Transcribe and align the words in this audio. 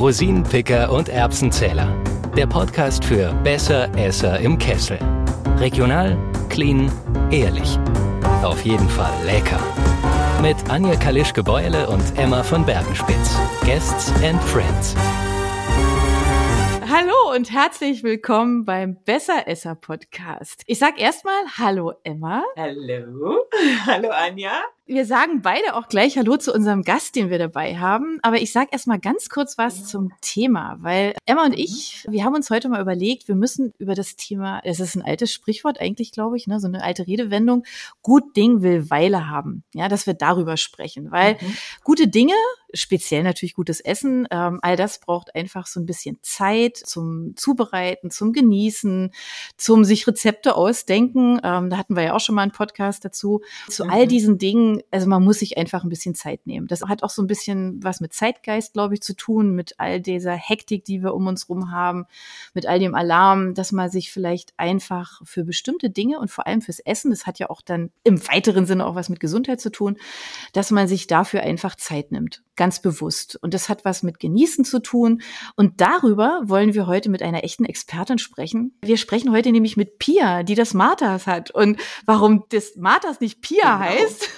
Rosinenpicker 0.00 0.90
und 0.90 1.10
Erbsenzähler. 1.10 1.94
Der 2.34 2.46
Podcast 2.46 3.04
für 3.04 3.34
Besser 3.44 3.94
Esser 3.98 4.40
im 4.40 4.56
Kessel. 4.56 4.98
Regional, 5.58 6.16
clean, 6.48 6.90
ehrlich. 7.30 7.78
Auf 8.42 8.64
jeden 8.64 8.88
Fall 8.88 9.12
lecker. 9.26 9.60
Mit 10.40 10.56
Anja 10.70 10.96
Kalischke-Beule 10.96 11.86
und 11.86 12.18
Emma 12.18 12.42
von 12.42 12.64
Bergenspitz. 12.64 13.38
Guests 13.62 14.10
and 14.24 14.42
Friends. 14.44 14.96
Hallo 16.90 17.36
und 17.36 17.52
herzlich 17.52 18.02
willkommen 18.02 18.64
beim 18.64 18.96
Besseresser 19.04 19.74
Podcast. 19.74 20.62
Ich 20.64 20.78
sag 20.78 20.98
erstmal 20.98 21.44
Hallo 21.58 21.92
Emma. 22.04 22.42
Hallo. 22.56 23.44
Hallo 23.86 24.08
Anja 24.08 24.62
wir 24.90 25.06
sagen 25.06 25.40
beide 25.40 25.76
auch 25.76 25.86
gleich 25.86 26.18
Hallo 26.18 26.36
zu 26.36 26.52
unserem 26.52 26.82
Gast, 26.82 27.14
den 27.14 27.30
wir 27.30 27.38
dabei 27.38 27.78
haben. 27.78 28.18
Aber 28.22 28.42
ich 28.42 28.50
sage 28.50 28.70
erst 28.72 28.88
mal 28.88 28.98
ganz 28.98 29.28
kurz 29.28 29.56
was 29.56 29.86
zum 29.86 30.10
Thema, 30.20 30.78
weil 30.80 31.14
Emma 31.26 31.44
und 31.44 31.56
ich, 31.56 32.04
wir 32.08 32.24
haben 32.24 32.34
uns 32.34 32.50
heute 32.50 32.68
mal 32.68 32.80
überlegt, 32.80 33.28
wir 33.28 33.36
müssen 33.36 33.72
über 33.78 33.94
das 33.94 34.16
Thema, 34.16 34.60
es 34.64 34.80
ist 34.80 34.96
ein 34.96 35.02
altes 35.02 35.32
Sprichwort 35.32 35.80
eigentlich, 35.80 36.10
glaube 36.10 36.36
ich, 36.36 36.48
ne, 36.48 36.58
so 36.58 36.66
eine 36.66 36.82
alte 36.82 37.06
Redewendung, 37.06 37.64
gut 38.02 38.36
Ding 38.36 38.62
will 38.62 38.90
Weile 38.90 39.28
haben. 39.28 39.62
Ja, 39.74 39.88
dass 39.88 40.08
wir 40.08 40.14
darüber 40.14 40.56
sprechen, 40.56 41.12
weil 41.12 41.34
mhm. 41.34 41.56
gute 41.84 42.08
Dinge, 42.08 42.34
speziell 42.74 43.22
natürlich 43.22 43.54
gutes 43.54 43.80
Essen, 43.80 44.26
ähm, 44.30 44.58
all 44.62 44.76
das 44.76 44.98
braucht 44.98 45.34
einfach 45.36 45.68
so 45.68 45.78
ein 45.78 45.86
bisschen 45.86 46.18
Zeit 46.22 46.76
zum 46.76 47.34
Zubereiten, 47.36 48.10
zum 48.10 48.32
Genießen, 48.32 49.12
zum 49.56 49.84
sich 49.84 50.06
Rezepte 50.06 50.56
ausdenken. 50.56 51.40
Ähm, 51.44 51.70
da 51.70 51.76
hatten 51.76 51.96
wir 51.96 52.02
ja 52.02 52.14
auch 52.14 52.20
schon 52.20 52.34
mal 52.34 52.42
einen 52.42 52.52
Podcast 52.52 53.04
dazu. 53.04 53.40
Zu 53.68 53.84
mhm. 53.84 53.90
all 53.90 54.06
diesen 54.06 54.38
Dingen 54.38 54.79
also 54.90 55.08
man 55.08 55.24
muss 55.24 55.38
sich 55.38 55.58
einfach 55.58 55.84
ein 55.84 55.88
bisschen 55.88 56.14
Zeit 56.14 56.46
nehmen. 56.46 56.66
Das 56.66 56.82
hat 56.82 57.02
auch 57.02 57.10
so 57.10 57.22
ein 57.22 57.26
bisschen 57.26 57.82
was 57.82 58.00
mit 58.00 58.12
Zeitgeist, 58.12 58.72
glaube 58.72 58.94
ich, 58.94 59.02
zu 59.02 59.14
tun, 59.14 59.54
mit 59.54 59.74
all 59.78 60.00
dieser 60.00 60.34
Hektik, 60.34 60.84
die 60.84 61.02
wir 61.02 61.14
um 61.14 61.26
uns 61.26 61.48
rum 61.48 61.70
haben, 61.70 62.06
mit 62.54 62.66
all 62.66 62.78
dem 62.78 62.94
Alarm, 62.94 63.54
dass 63.54 63.72
man 63.72 63.90
sich 63.90 64.12
vielleicht 64.12 64.52
einfach 64.56 65.20
für 65.24 65.44
bestimmte 65.44 65.90
Dinge 65.90 66.18
und 66.18 66.30
vor 66.30 66.46
allem 66.46 66.62
fürs 66.62 66.80
Essen, 66.80 67.10
das 67.10 67.26
hat 67.26 67.38
ja 67.38 67.50
auch 67.50 67.62
dann 67.62 67.90
im 68.04 68.26
weiteren 68.28 68.66
Sinne 68.66 68.86
auch 68.86 68.94
was 68.94 69.08
mit 69.08 69.20
Gesundheit 69.20 69.60
zu 69.60 69.70
tun, 69.70 69.96
dass 70.52 70.70
man 70.70 70.88
sich 70.88 71.06
dafür 71.06 71.42
einfach 71.42 71.76
Zeit 71.76 72.12
nimmt, 72.12 72.42
ganz 72.56 72.82
bewusst. 72.82 73.38
Und 73.42 73.54
das 73.54 73.68
hat 73.68 73.84
was 73.84 74.02
mit 74.02 74.20
Genießen 74.20 74.64
zu 74.64 74.80
tun. 74.80 75.22
Und 75.56 75.80
darüber 75.80 76.40
wollen 76.44 76.74
wir 76.74 76.86
heute 76.86 77.08
mit 77.08 77.22
einer 77.22 77.44
echten 77.44 77.64
Expertin 77.64 78.18
sprechen. 78.18 78.76
Wir 78.82 78.96
sprechen 78.96 79.32
heute 79.32 79.52
nämlich 79.52 79.76
mit 79.76 79.98
Pia, 79.98 80.42
die 80.42 80.54
das 80.54 80.74
Marthas 80.74 81.26
hat. 81.26 81.50
Und 81.50 81.80
warum 82.04 82.44
das 82.50 82.76
Marthas 82.76 83.20
nicht 83.20 83.40
Pia 83.40 83.78
genau. 83.78 83.78
heißt, 83.78 84.28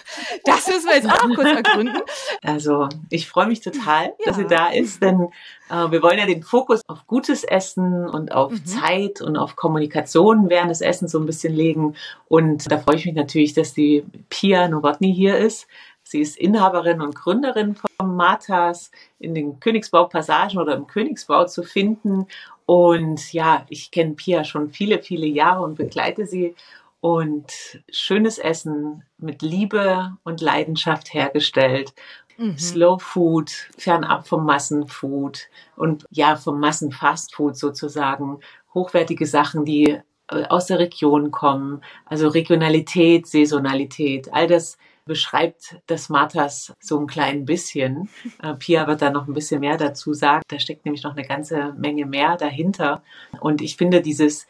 das 0.44 0.66
müssen 0.66 0.88
wir 0.88 0.96
jetzt 0.96 1.10
auch 1.10 1.26
noch 1.26 1.34
kurz 1.34 1.48
ergründen. 1.48 2.02
Also 2.42 2.88
ich 3.10 3.28
freue 3.28 3.46
mich 3.46 3.60
total, 3.60 4.06
ja. 4.06 4.12
dass 4.26 4.36
sie 4.36 4.46
da 4.46 4.68
ist, 4.68 5.02
denn 5.02 5.28
äh, 5.70 5.90
wir 5.90 6.02
wollen 6.02 6.18
ja 6.18 6.26
den 6.26 6.42
Fokus 6.42 6.82
auf 6.86 7.06
gutes 7.06 7.44
Essen 7.44 8.08
und 8.08 8.32
auf 8.32 8.52
mhm. 8.52 8.66
Zeit 8.66 9.20
und 9.20 9.36
auf 9.36 9.56
Kommunikation 9.56 10.48
während 10.48 10.70
des 10.70 10.80
Essens 10.80 11.12
so 11.12 11.18
ein 11.18 11.26
bisschen 11.26 11.54
legen. 11.54 11.94
Und 12.28 12.70
da 12.70 12.78
freue 12.78 12.96
ich 12.96 13.06
mich 13.06 13.14
natürlich, 13.14 13.54
dass 13.54 13.74
die 13.74 14.04
Pia 14.28 14.68
Nowotny 14.68 15.14
hier 15.14 15.38
ist. 15.38 15.66
Sie 16.04 16.20
ist 16.20 16.36
Inhaberin 16.36 17.00
und 17.00 17.14
Gründerin 17.14 17.74
von 17.74 18.16
Matas 18.16 18.90
in 19.18 19.34
den 19.34 19.60
Königsbau-Passagen 19.60 20.58
oder 20.58 20.74
im 20.74 20.86
Königsbau 20.86 21.46
zu 21.46 21.62
finden. 21.62 22.26
Und 22.66 23.32
ja, 23.32 23.64
ich 23.68 23.90
kenne 23.90 24.14
Pia 24.14 24.44
schon 24.44 24.70
viele, 24.70 25.02
viele 25.02 25.26
Jahre 25.26 25.62
und 25.62 25.76
begleite 25.76 26.26
sie 26.26 26.54
und 27.02 27.82
schönes 27.90 28.38
Essen 28.38 29.02
mit 29.18 29.42
Liebe 29.42 30.16
und 30.22 30.40
Leidenschaft 30.40 31.12
hergestellt. 31.12 31.94
Mhm. 32.38 32.56
Slow 32.56 33.00
Food, 33.00 33.50
fernab 33.76 34.28
vom 34.28 34.46
Massenfood 34.46 35.48
und 35.74 36.06
ja, 36.10 36.36
vom 36.36 36.60
Massenfastfood 36.60 37.56
sozusagen. 37.56 38.38
Hochwertige 38.72 39.26
Sachen, 39.26 39.64
die 39.64 39.98
äh, 40.28 40.44
aus 40.48 40.66
der 40.66 40.78
Region 40.78 41.32
kommen. 41.32 41.82
Also 42.06 42.28
Regionalität, 42.28 43.26
Saisonalität, 43.26 44.32
all 44.32 44.46
das 44.46 44.78
beschreibt 45.04 45.80
das 45.88 46.08
Marthas 46.08 46.72
so 46.78 47.00
ein 47.00 47.08
klein 47.08 47.44
bisschen. 47.44 48.10
Äh, 48.40 48.54
Pia 48.54 48.86
wird 48.86 49.02
da 49.02 49.10
noch 49.10 49.26
ein 49.26 49.34
bisschen 49.34 49.58
mehr 49.58 49.76
dazu 49.76 50.14
sagen. 50.14 50.42
Da 50.46 50.60
steckt 50.60 50.84
nämlich 50.84 51.02
noch 51.02 51.16
eine 51.16 51.26
ganze 51.26 51.72
Menge 51.72 52.06
mehr 52.06 52.36
dahinter. 52.36 53.02
Und 53.40 53.60
ich 53.60 53.76
finde 53.76 54.02
dieses 54.02 54.46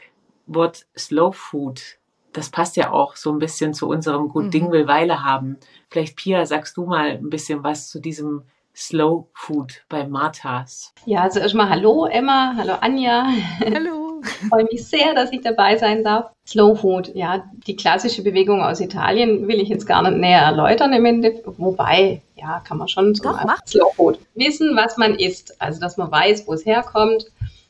Wort 0.47 0.85
Slow 0.95 1.33
Food 1.33 1.99
das 2.33 2.51
passt 2.51 2.77
ja 2.77 2.91
auch 2.93 3.17
so 3.17 3.31
ein 3.31 3.39
bisschen 3.39 3.75
zu 3.75 3.89
unserem 3.89 4.29
Gut 4.29 4.45
mhm. 4.45 4.51
Ding 4.51 4.71
will 4.71 4.87
Weile 4.87 5.25
haben. 5.25 5.59
Vielleicht, 5.91 6.17
Pia, 6.17 6.47
sagst 6.47 6.77
du 6.77 6.87
mal 6.87 7.11
ein 7.11 7.31
bisschen 7.31 7.63
was 7.63 7.89
zu 7.89 8.01
diesem 8.01 8.43
Slow 8.75 9.29
Food 9.35 9.85
bei 9.89 10.07
Marthas. 10.07 10.95
Ja, 11.05 11.23
also 11.23 11.41
erstmal 11.41 11.69
hallo 11.69 12.07
Emma, 12.07 12.55
hallo 12.57 12.75
Anja. 12.81 13.27
Hallo. 13.61 14.23
Ich 14.23 14.31
freue 14.49 14.65
mich 14.65 14.87
sehr, 14.87 15.15
dass 15.15 15.33
ich 15.33 15.43
dabei 15.43 15.77
sein 15.77 16.05
darf. 16.05 16.31
Slow 16.47 16.75
Food, 16.75 17.15
ja, 17.15 17.45
die 17.67 17.77
klassische 17.77 18.23
Bewegung 18.23 18.63
aus 18.63 18.81
Italien 18.81 19.47
will 19.47 19.61
ich 19.61 19.69
jetzt 19.69 19.87
gar 19.87 20.03
nicht 20.03 20.19
näher 20.19 20.43
erläutern 20.43 20.93
im 20.93 21.05
Endeffekt. 21.05 21.47
Wobei, 21.59 22.23
ja, 22.37 22.61
kann 22.61 22.79
man 22.79 22.89
schon 22.89 23.15
so 23.15 23.25
Doch, 23.25 23.45
macht. 23.45 23.69
Slow 23.69 23.93
Food. 23.95 24.19
Wissen, 24.35 24.75
was 24.75 24.97
man 24.97 25.17
isst. 25.17 25.61
Also, 25.61 25.81
dass 25.81 25.97
man 25.97 26.11
weiß, 26.11 26.47
wo 26.47 26.55
es 26.55 26.65
herkommt, 26.65 27.27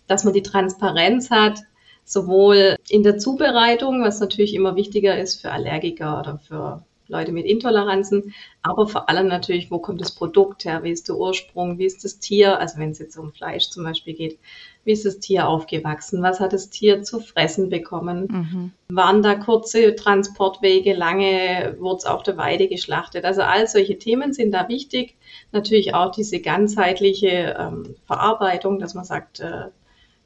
dass 0.06 0.24
man 0.24 0.34
die 0.34 0.42
Transparenz 0.42 1.30
hat, 1.30 1.60
sowohl 2.04 2.76
in 2.88 3.02
der 3.02 3.18
Zubereitung, 3.18 4.02
was 4.02 4.20
natürlich 4.20 4.54
immer 4.54 4.76
wichtiger 4.76 5.18
ist 5.18 5.40
für 5.40 5.50
Allergiker 5.50 6.18
oder 6.20 6.38
für 6.38 6.82
Leute 7.12 7.32
mit 7.32 7.46
Intoleranzen, 7.46 8.34
aber 8.62 8.88
vor 8.88 9.08
allem 9.08 9.28
natürlich, 9.28 9.70
wo 9.70 9.78
kommt 9.78 10.00
das 10.00 10.12
Produkt 10.12 10.64
her, 10.64 10.82
wie 10.82 10.91
ist 10.91 11.08
der 11.08 11.16
Ursprung, 11.16 11.78
wie 11.78 11.84
ist 11.84 12.04
das 12.04 12.18
Tier, 12.18 12.58
also 12.58 12.78
wenn 12.78 12.91
es 12.91 12.98
jetzt 12.98 13.16
um 13.16 13.32
Fleisch 13.32 13.68
zum 13.68 13.84
Beispiel 13.84 14.14
geht, 14.14 14.38
wie 14.84 14.92
ist 14.92 15.04
das 15.04 15.18
Tier 15.18 15.46
aufgewachsen, 15.48 16.22
was 16.22 16.41
hat 16.41 16.52
das 16.52 16.70
Tier 16.70 17.02
zu 17.02 17.20
fressen 17.20 17.70
bekommen, 17.70 18.72
mhm. 18.88 18.96
waren 18.96 19.22
da 19.22 19.34
kurze 19.34 19.94
Transportwege, 19.94 20.94
lange 20.94 21.76
wurde 21.78 21.98
es 21.98 22.06
auf 22.06 22.22
der 22.22 22.36
Weide 22.36 22.66
geschlachtet, 22.68 23.24
also 23.24 23.42
all 23.42 23.66
solche 23.66 23.98
Themen 23.98 24.32
sind 24.32 24.52
da 24.52 24.68
wichtig, 24.68 25.14
natürlich 25.52 25.94
auch 25.94 26.12
diese 26.12 26.41
ganzheitliche 26.41 27.56
ähm, 27.58 27.94
Verarbeitung, 28.06 28.78
dass 28.78 28.94
man 28.94 29.04
sagt, 29.04 29.41
äh, 29.41 29.66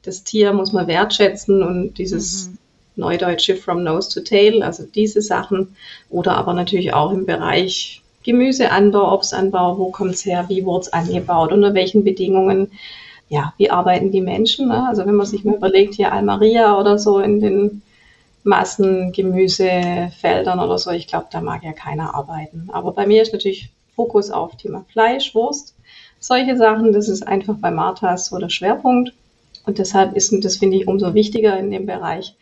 das 0.07 0.23
Tier 0.23 0.53
muss 0.53 0.71
man 0.71 0.87
wertschätzen 0.87 1.61
und 1.61 1.97
dieses 1.97 2.47
mhm. 2.47 2.57
Neudeutsche 2.95 3.55
from 3.55 3.83
nose 3.83 4.09
to 4.09 4.21
tail, 4.21 4.63
also 4.63 4.83
diese 4.83 5.21
Sachen 5.21 5.75
oder 6.09 6.35
aber 6.35 6.53
natürlich 6.53 6.95
auch 6.95 7.11
im 7.11 7.27
Bereich 7.27 8.01
Gemüseanbau, 8.23 9.13
Obstanbau, 9.13 9.77
wo 9.77 9.91
kommt 9.91 10.15
es 10.15 10.25
her, 10.25 10.45
wie 10.47 10.65
wurde 10.65 10.81
es 10.81 10.91
angebaut, 10.93 11.51
unter 11.51 11.75
welchen 11.75 12.03
Bedingungen, 12.03 12.71
ja, 13.29 13.53
wie 13.57 13.69
arbeiten 13.69 14.11
die 14.11 14.21
Menschen. 14.21 14.69
Ne? 14.69 14.87
Also 14.87 15.05
wenn 15.05 15.15
man 15.15 15.27
sich 15.27 15.43
mal 15.43 15.55
überlegt, 15.55 15.93
hier 15.93 16.11
Almaria 16.11 16.79
oder 16.79 16.97
so 16.97 17.19
in 17.19 17.39
den 17.39 17.83
Massengemüsefeldern 18.43 20.59
oder 20.59 20.79
so, 20.79 20.91
ich 20.91 21.07
glaube, 21.07 21.27
da 21.29 21.41
mag 21.41 21.63
ja 21.63 21.73
keiner 21.73 22.15
arbeiten. 22.15 22.69
Aber 22.71 22.93
bei 22.93 23.05
mir 23.05 23.21
ist 23.21 23.33
natürlich 23.33 23.69
Fokus 23.95 24.31
auf 24.31 24.55
Thema 24.55 24.85
Fleisch, 24.91 25.35
Wurst, 25.35 25.75
solche 26.19 26.57
Sachen, 26.57 26.93
das 26.93 27.09
ist 27.09 27.27
einfach 27.27 27.57
bei 27.59 27.69
Marthas 27.71 28.27
so 28.27 28.37
der 28.39 28.49
Schwerpunkt. 28.49 29.13
Und 29.67 29.77
deshalb 29.79 30.15
ist, 30.15 30.31
und 30.31 30.45
das 30.45 30.57
finde 30.57 30.77
ich 30.77 30.87
umso 30.87 31.13
wichtiger 31.13 31.59
in 31.59 31.69
dem 31.69 31.85
Bereich, 31.85 32.35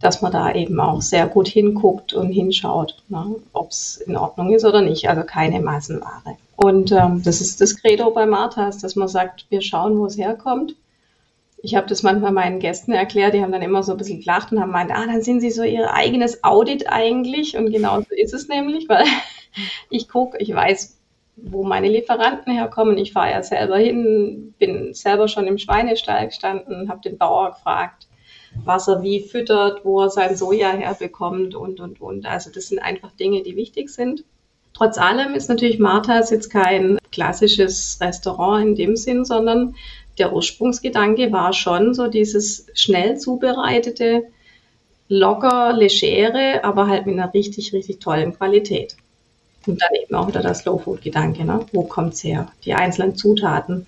dass 0.00 0.20
man 0.20 0.32
da 0.32 0.52
eben 0.52 0.80
auch 0.80 1.00
sehr 1.00 1.28
gut 1.28 1.46
hinguckt 1.46 2.12
und 2.12 2.32
hinschaut, 2.32 2.96
ne, 3.08 3.36
ob 3.52 3.70
es 3.70 3.98
in 3.98 4.16
Ordnung 4.16 4.52
ist 4.52 4.64
oder 4.64 4.82
nicht. 4.82 5.08
Also 5.08 5.22
keine 5.22 5.60
Massenware. 5.60 6.36
Und 6.56 6.90
ähm, 6.90 7.22
das 7.24 7.40
ist 7.40 7.60
das 7.60 7.76
Credo 7.76 8.10
bei 8.10 8.26
Marthas, 8.26 8.78
dass 8.78 8.96
man 8.96 9.06
sagt, 9.06 9.46
wir 9.48 9.62
schauen, 9.62 9.96
wo 9.96 10.06
es 10.06 10.18
herkommt. 10.18 10.74
Ich 11.62 11.76
habe 11.76 11.86
das 11.86 12.02
manchmal 12.02 12.32
meinen 12.32 12.58
Gästen 12.58 12.90
erklärt, 12.90 13.34
die 13.34 13.42
haben 13.42 13.52
dann 13.52 13.62
immer 13.62 13.84
so 13.84 13.92
ein 13.92 13.98
bisschen 13.98 14.18
gelacht 14.18 14.50
und 14.50 14.58
haben 14.58 14.70
gemeint, 14.70 14.90
ah, 14.90 15.06
dann 15.06 15.22
sind 15.22 15.40
sie 15.40 15.52
so 15.52 15.62
ihr 15.62 15.94
eigenes 15.94 16.42
Audit 16.42 16.88
eigentlich. 16.88 17.56
Und 17.56 17.70
genau 17.70 18.00
so 18.00 18.08
ist 18.10 18.34
es 18.34 18.48
nämlich, 18.48 18.88
weil 18.88 19.04
ich 19.88 20.08
gucke, 20.08 20.36
ich 20.38 20.52
weiß, 20.52 20.98
wo 21.36 21.64
meine 21.64 21.88
Lieferanten 21.88 22.52
herkommen. 22.52 22.98
Ich 22.98 23.12
fahre 23.12 23.30
ja 23.30 23.42
selber 23.42 23.78
hin, 23.78 24.54
bin 24.58 24.94
selber 24.94 25.28
schon 25.28 25.46
im 25.46 25.58
Schweinestall 25.58 26.26
gestanden, 26.26 26.88
habe 26.88 27.00
den 27.00 27.18
Bauer 27.18 27.52
gefragt, 27.52 28.06
was 28.64 28.88
er 28.88 29.02
wie 29.02 29.20
füttert, 29.20 29.84
wo 29.84 30.02
er 30.02 30.10
sein 30.10 30.36
Soja 30.36 30.70
herbekommt 30.70 31.54
und, 31.54 31.80
und, 31.80 32.00
und. 32.00 32.26
Also 32.26 32.50
das 32.50 32.68
sind 32.68 32.80
einfach 32.80 33.12
Dinge, 33.12 33.42
die 33.42 33.56
wichtig 33.56 33.88
sind. 33.90 34.24
Trotz 34.74 34.98
allem 34.98 35.34
ist 35.34 35.48
natürlich 35.48 35.78
Marthas 35.78 36.30
jetzt 36.30 36.50
kein 36.50 36.98
klassisches 37.10 37.98
Restaurant 38.00 38.66
in 38.66 38.74
dem 38.74 38.96
Sinn, 38.96 39.24
sondern 39.24 39.74
der 40.18 40.32
Ursprungsgedanke 40.32 41.32
war 41.32 41.52
schon 41.52 41.94
so 41.94 42.08
dieses 42.08 42.66
schnell 42.74 43.18
zubereitete, 43.18 44.24
locker, 45.08 45.72
legere, 45.74 46.64
aber 46.64 46.86
halt 46.86 47.06
mit 47.06 47.18
einer 47.18 47.32
richtig, 47.34 47.72
richtig 47.72 47.98
tollen 47.98 48.32
Qualität. 48.32 48.96
Und 49.66 49.80
dann 49.80 49.90
eben 50.02 50.14
auch 50.14 50.28
wieder 50.28 50.42
der 50.42 50.54
Slow 50.54 50.78
Food 50.78 51.02
Gedanke, 51.02 51.44
ne? 51.44 51.64
wo 51.72 51.82
kommt's 51.82 52.24
her? 52.24 52.48
Die 52.64 52.74
einzelnen 52.74 53.16
Zutaten, 53.16 53.86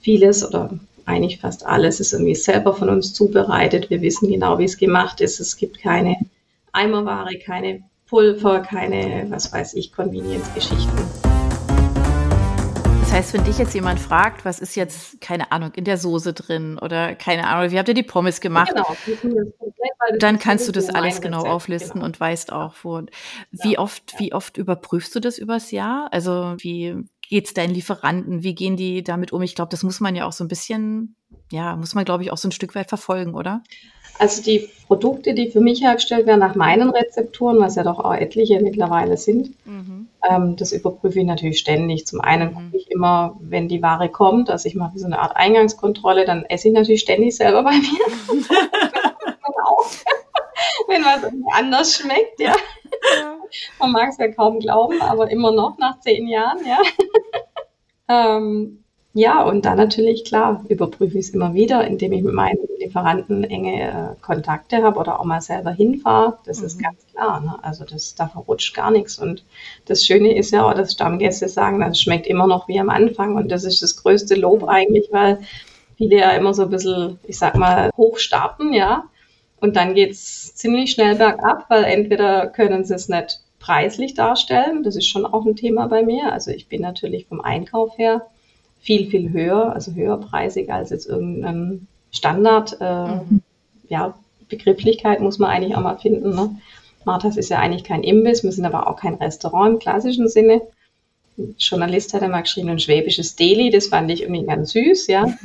vieles 0.00 0.46
oder 0.46 0.70
eigentlich 1.04 1.40
fast 1.40 1.66
alles 1.66 2.00
ist 2.00 2.12
irgendwie 2.12 2.34
selber 2.34 2.74
von 2.74 2.88
uns 2.88 3.12
zubereitet. 3.12 3.90
Wir 3.90 4.02
wissen 4.02 4.28
genau, 4.28 4.58
wie 4.58 4.64
es 4.64 4.76
gemacht 4.76 5.20
ist. 5.20 5.40
Es 5.40 5.56
gibt 5.56 5.80
keine 5.80 6.16
Eimerware, 6.72 7.38
keine 7.38 7.82
Pulver, 8.08 8.60
keine, 8.60 9.26
was 9.30 9.52
weiß 9.52 9.74
ich, 9.74 9.92
Convenience-Geschichten 9.92 11.31
Das 13.12 13.18
heißt, 13.18 13.34
wenn 13.34 13.44
dich 13.44 13.58
jetzt 13.58 13.74
jemand 13.74 14.00
fragt, 14.00 14.46
was 14.46 14.58
ist 14.58 14.74
jetzt, 14.74 15.20
keine 15.20 15.52
Ahnung, 15.52 15.72
in 15.74 15.84
der 15.84 15.98
Soße 15.98 16.32
drin 16.32 16.78
oder 16.78 17.14
keine 17.14 17.46
Ahnung, 17.46 17.70
wie 17.70 17.78
habt 17.78 17.86
ihr 17.88 17.94
die 17.94 18.02
Pommes 18.02 18.40
gemacht? 18.40 18.72
Genau, 18.74 18.96
dann 20.18 20.38
kannst 20.38 20.66
du 20.66 20.72
das 20.72 20.88
alles 20.88 21.20
genau 21.20 21.44
auflisten 21.44 21.96
genau. 21.96 22.06
und 22.06 22.18
weißt 22.18 22.52
auch, 22.52 22.74
wo. 22.82 23.02
Wie 23.50 23.76
oft, 23.76 24.14
wie 24.18 24.32
oft 24.32 24.56
überprüfst 24.56 25.14
du 25.14 25.20
das 25.20 25.36
übers 25.36 25.72
Jahr? 25.72 26.08
Also 26.10 26.54
wie 26.56 27.04
geht's 27.20 27.52
deinen 27.52 27.74
Lieferanten? 27.74 28.44
Wie 28.44 28.54
gehen 28.54 28.78
die 28.78 29.02
damit 29.02 29.30
um? 29.30 29.42
Ich 29.42 29.54
glaube, 29.54 29.68
das 29.68 29.82
muss 29.82 30.00
man 30.00 30.16
ja 30.16 30.24
auch 30.24 30.32
so 30.32 30.42
ein 30.42 30.48
bisschen, 30.48 31.14
ja, 31.50 31.76
muss 31.76 31.94
man, 31.94 32.06
glaube 32.06 32.22
ich, 32.22 32.32
auch 32.32 32.38
so 32.38 32.48
ein 32.48 32.52
Stück 32.52 32.74
weit 32.74 32.88
verfolgen, 32.88 33.34
oder? 33.34 33.62
Also 34.22 34.40
die 34.40 34.70
Produkte, 34.86 35.34
die 35.34 35.50
für 35.50 35.60
mich 35.60 35.82
hergestellt 35.82 36.26
werden 36.26 36.38
nach 36.38 36.54
meinen 36.54 36.90
Rezepturen, 36.90 37.58
was 37.58 37.74
ja 37.74 37.82
doch 37.82 37.98
auch 37.98 38.14
etliche 38.14 38.60
mittlerweile 38.60 39.16
sind, 39.16 39.50
mhm. 39.66 40.06
ähm, 40.30 40.54
das 40.54 40.70
überprüfe 40.70 41.18
ich 41.18 41.26
natürlich 41.26 41.58
ständig. 41.58 42.06
Zum 42.06 42.20
einen 42.20 42.50
mhm. 42.50 42.54
gucke 42.54 42.76
ich 42.76 42.88
immer, 42.88 43.36
wenn 43.40 43.66
die 43.66 43.82
Ware 43.82 44.08
kommt, 44.08 44.48
also 44.48 44.68
ich 44.68 44.76
mache 44.76 44.96
so 44.96 45.06
eine 45.06 45.18
Art 45.18 45.34
Eingangskontrolle, 45.34 46.24
dann 46.24 46.44
esse 46.44 46.68
ich 46.68 46.74
natürlich 46.74 47.00
ständig 47.00 47.34
selber 47.34 47.64
bei 47.64 47.72
mir. 47.72 47.80
wenn 50.86 51.02
was 51.02 51.24
anders 51.58 51.96
schmeckt, 51.96 52.38
ja. 52.38 52.54
ja. 53.18 53.36
Man 53.80 53.90
mag 53.90 54.10
es 54.10 54.18
ja 54.18 54.30
kaum 54.30 54.60
glauben, 54.60 55.02
aber 55.02 55.32
immer 55.32 55.50
noch 55.50 55.78
nach 55.78 55.98
zehn 55.98 56.28
Jahren, 56.28 56.60
ja. 56.64 56.78
ähm, 58.36 58.81
ja, 59.14 59.42
und 59.42 59.66
dann 59.66 59.76
natürlich, 59.76 60.24
klar, 60.24 60.64
überprüfe 60.68 61.18
ich 61.18 61.26
es 61.26 61.34
immer 61.34 61.52
wieder, 61.52 61.86
indem 61.86 62.12
ich 62.12 62.22
mit 62.22 62.32
meinen 62.32 62.58
Lieferanten 62.78 63.44
enge 63.44 63.82
äh, 63.82 64.22
Kontakte 64.22 64.82
habe 64.82 64.98
oder 64.98 65.20
auch 65.20 65.24
mal 65.24 65.42
selber 65.42 65.70
hinfahre. 65.70 66.38
Das 66.46 66.60
mhm. 66.60 66.66
ist 66.66 66.82
ganz 66.82 67.06
klar. 67.12 67.40
Ne? 67.40 67.58
Also 67.62 67.84
das, 67.84 68.14
da 68.14 68.28
verrutscht 68.28 68.74
gar 68.74 68.90
nichts. 68.90 69.18
Und 69.18 69.44
das 69.84 70.04
Schöne 70.04 70.34
ist 70.34 70.50
ja 70.50 70.66
auch, 70.66 70.72
dass 70.72 70.92
Stammgäste 70.92 71.48
sagen, 71.48 71.80
das 71.80 72.00
schmeckt 72.00 72.26
immer 72.26 72.46
noch 72.46 72.68
wie 72.68 72.80
am 72.80 72.88
Anfang. 72.88 73.36
Und 73.36 73.52
das 73.52 73.64
ist 73.64 73.82
das 73.82 74.02
größte 74.02 74.34
Lob 74.34 74.66
eigentlich, 74.66 75.08
weil 75.10 75.40
viele 75.98 76.16
ja 76.16 76.30
immer 76.30 76.54
so 76.54 76.62
ein 76.62 76.70
bisschen, 76.70 77.18
ich 77.24 77.38
sag 77.38 77.54
mal, 77.54 77.90
hoch 77.98 78.16
starten, 78.16 78.72
ja. 78.72 79.04
Und 79.60 79.76
dann 79.76 79.94
geht's 79.94 80.54
ziemlich 80.54 80.90
schnell 80.90 81.16
bergab, 81.16 81.66
weil 81.68 81.84
entweder 81.84 82.46
können 82.46 82.84
sie 82.84 82.94
es 82.94 83.10
nicht 83.10 83.40
preislich 83.60 84.14
darstellen. 84.14 84.82
Das 84.82 84.96
ist 84.96 85.06
schon 85.06 85.26
auch 85.26 85.44
ein 85.44 85.54
Thema 85.54 85.86
bei 85.86 86.02
mir. 86.02 86.32
Also 86.32 86.50
ich 86.50 86.68
bin 86.68 86.80
natürlich 86.80 87.26
vom 87.26 87.42
Einkauf 87.42 87.98
her 87.98 88.26
viel, 88.82 89.08
viel 89.08 89.32
höher, 89.32 89.72
also 89.72 89.92
höherpreisig 89.92 90.70
als 90.70 90.90
jetzt 90.90 91.08
irgendein 91.08 91.86
Standard. 92.10 92.76
Äh, 92.80 93.06
mhm. 93.14 93.42
Ja, 93.88 94.14
Begrifflichkeit 94.48 95.20
muss 95.20 95.38
man 95.38 95.50
eigentlich 95.50 95.76
auch 95.76 95.80
mal 95.80 95.96
finden. 95.96 96.30
Ne? 96.30 96.56
Marthas 97.04 97.36
ist 97.36 97.48
ja 97.48 97.58
eigentlich 97.58 97.84
kein 97.84 98.02
Imbiss, 98.02 98.44
wir 98.44 98.52
sind 98.52 98.66
aber 98.66 98.88
auch 98.88 98.96
kein 98.96 99.14
Restaurant 99.14 99.74
im 99.74 99.78
klassischen 99.78 100.28
Sinne. 100.28 100.60
Ein 101.38 101.54
Journalist 101.58 102.12
hat 102.12 102.22
einmal 102.22 102.42
geschrieben, 102.42 102.68
ein 102.68 102.78
schwäbisches 102.78 103.36
Deli, 103.36 103.70
das 103.70 103.86
fand 103.86 104.10
ich 104.10 104.22
irgendwie 104.22 104.44
ganz 104.44 104.72
süß, 104.72 105.06
ja. 105.06 105.26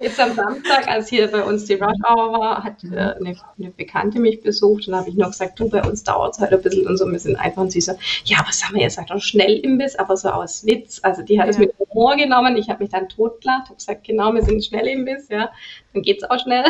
Jetzt 0.00 0.20
am 0.20 0.34
Samstag, 0.34 0.88
als 0.88 1.08
hier 1.08 1.26
bei 1.28 1.42
uns 1.42 1.64
die 1.64 1.74
Rush 1.74 1.98
Hour 2.08 2.32
war, 2.32 2.64
hat 2.64 2.84
äh, 2.84 2.96
eine, 2.96 3.36
eine, 3.58 3.70
Bekannte 3.76 4.20
mich 4.20 4.42
besucht 4.42 4.86
und 4.86 4.94
habe 4.94 5.08
ich 5.08 5.16
noch 5.16 5.30
gesagt, 5.30 5.58
du, 5.58 5.68
bei 5.68 5.82
uns 5.82 6.04
dauert 6.04 6.34
es 6.34 6.40
halt 6.40 6.52
ein 6.52 6.62
bisschen 6.62 6.86
und 6.86 6.96
so, 6.96 7.06
wir 7.06 7.18
sind 7.18 7.36
einfach 7.36 7.62
ein 7.62 7.70
süßer, 7.70 7.96
ja, 8.24 8.38
was 8.46 8.64
haben 8.64 8.74
wir 8.74 8.82
jetzt 8.82 8.96
gesagt, 8.96 9.22
Schnellimbiss, 9.22 9.96
aber 9.96 10.16
so 10.16 10.28
aus 10.28 10.64
Witz. 10.66 11.00
Also 11.02 11.22
die 11.22 11.40
hat 11.40 11.48
es 11.48 11.58
mit 11.58 11.72
Humor 11.78 12.16
genommen, 12.16 12.56
ich 12.56 12.68
habe 12.68 12.82
mich 12.82 12.92
dann 12.92 13.08
totgelacht, 13.08 13.66
habe 13.66 13.76
gesagt, 13.76 14.04
genau, 14.04 14.32
wir 14.32 14.42
sind 14.42 14.64
Schnellimbiss, 14.64 15.28
ja, 15.28 15.50
dann 15.92 16.02
geht 16.02 16.22
es 16.22 16.30
auch 16.30 16.38
schnell. 16.38 16.64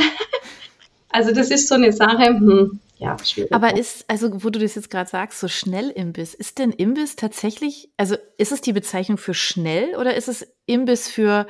also 1.11 1.33
das 1.33 1.51
ist 1.51 1.69
so 1.69 1.75
eine 1.75 1.93
Sache, 1.93 2.27
hm, 2.27 2.81
ja, 3.01 3.17
schwierig. 3.25 3.53
Aber 3.53 3.77
ist, 3.77 4.05
also 4.09 4.45
wo 4.45 4.51
du 4.51 4.59
das 4.59 4.75
jetzt 4.75 4.91
gerade 4.91 5.09
sagst, 5.09 5.41
so 5.41 5.49
Schnellimbiss, 5.49 6.35
ist 6.35 6.59
denn 6.59 6.71
Imbiss 6.71 7.17
tatsächlich, 7.17 7.91
also 7.97 8.17
ist 8.37 8.53
es 8.53 8.61
die 8.61 8.75
Bezeichnung 8.75 9.17
für 9.17 9.35
schnell 9.35 9.97
oder 9.97 10.15
ist 10.15 10.29
es 10.29 10.47
Imbiss 10.67 11.09
für 11.09 11.47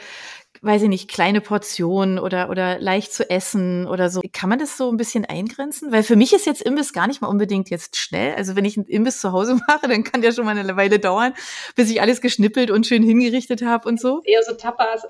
weiß 0.62 0.82
ich 0.82 0.88
nicht, 0.88 1.10
kleine 1.10 1.40
Portionen 1.40 2.18
oder, 2.18 2.50
oder 2.50 2.78
leicht 2.78 3.12
zu 3.12 3.28
essen 3.30 3.86
oder 3.86 4.10
so. 4.10 4.20
Kann 4.32 4.50
man 4.50 4.58
das 4.58 4.76
so 4.76 4.90
ein 4.90 4.98
bisschen 4.98 5.24
eingrenzen? 5.24 5.90
Weil 5.90 6.02
für 6.02 6.16
mich 6.16 6.34
ist 6.34 6.44
jetzt 6.44 6.60
Imbiss 6.60 6.92
gar 6.92 7.06
nicht 7.06 7.22
mal 7.22 7.28
unbedingt 7.28 7.70
jetzt 7.70 7.96
schnell. 7.96 8.34
Also 8.34 8.56
wenn 8.56 8.66
ich 8.66 8.76
einen 8.76 8.86
Imbiss 8.86 9.20
zu 9.20 9.32
Hause 9.32 9.54
mache, 9.68 9.88
dann 9.88 10.04
kann 10.04 10.20
der 10.20 10.32
schon 10.32 10.44
mal 10.44 10.56
eine 10.56 10.76
Weile 10.76 10.98
dauern, 10.98 11.32
bis 11.76 11.90
ich 11.90 12.02
alles 12.02 12.20
geschnippelt 12.20 12.70
und 12.70 12.86
schön 12.86 13.02
hingerichtet 13.02 13.62
habe 13.62 13.88
und 13.88 14.00
so. 14.00 14.20
Eher 14.24 14.42
so 14.42 14.54
Tapas. 14.54 15.06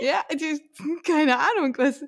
ja, 0.00 0.22
die, 0.32 0.62
keine 1.02 1.38
Ahnung, 1.38 1.74
was, 1.76 2.02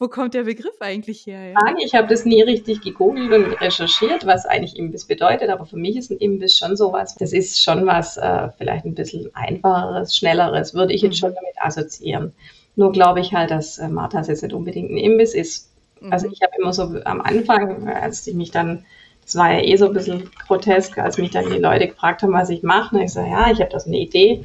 wo 0.00 0.06
kommt 0.06 0.34
der 0.34 0.44
Begriff 0.44 0.80
eigentlich 0.80 1.26
her? 1.26 1.50
Ja? 1.50 1.58
Ich 1.84 1.94
habe 1.94 2.06
das 2.06 2.24
nie 2.24 2.42
richtig 2.42 2.82
gegoogelt 2.82 3.32
und 3.32 3.60
recherchiert, 3.60 4.26
was 4.26 4.46
eigentlich 4.46 4.76
Imbiss 4.76 5.04
bedeutet, 5.04 5.50
aber 5.50 5.66
für 5.66 5.76
mich 5.76 5.96
ist 5.96 6.10
ein 6.10 6.18
Imbiss 6.18 6.56
schon 6.56 6.76
sowas. 6.76 7.16
Das 7.16 7.32
ist 7.32 7.60
schon 7.60 7.84
was 7.84 8.16
äh, 8.16 8.48
vielleicht 8.58 8.84
ein 8.84 8.94
bisschen 8.94 9.34
einfacheres, 9.34 10.16
schnelleres, 10.16 10.72
würde 10.74 10.92
ich 10.92 11.02
jetzt 11.02 11.14
mhm. 11.14 11.18
schon 11.18 11.34
damit 11.34 11.54
assoziieren. 11.60 12.32
Nur 12.76 12.92
glaube 12.92 13.20
ich 13.20 13.32
halt, 13.32 13.50
dass 13.50 13.78
äh, 13.78 13.88
Marthas 13.88 14.28
jetzt 14.28 14.42
nicht 14.42 14.54
unbedingt 14.54 14.90
ein 14.90 14.98
Imbiss 14.98 15.34
ist. 15.34 15.72
Mhm. 16.00 16.12
Also 16.12 16.28
ich 16.30 16.40
habe 16.42 16.52
immer 16.60 16.72
so 16.72 16.82
am 17.04 17.20
Anfang, 17.20 17.88
als 17.88 18.24
ich 18.24 18.34
mich 18.34 18.52
dann, 18.52 18.84
das 19.24 19.34
war 19.34 19.52
ja 19.52 19.64
eh 19.64 19.76
so 19.76 19.86
ein 19.86 19.94
bisschen 19.94 20.30
grotesk, 20.46 20.96
als 20.98 21.18
mich 21.18 21.32
dann 21.32 21.50
die 21.50 21.58
Leute 21.58 21.88
gefragt 21.88 22.22
haben, 22.22 22.32
was 22.32 22.50
ich 22.50 22.62
mache, 22.62 22.94
ne, 22.94 23.04
ich 23.04 23.12
sage, 23.12 23.30
ja, 23.30 23.50
ich 23.50 23.58
habe 23.58 23.70
das 23.70 23.88
eine 23.88 23.98
Idee. 23.98 24.44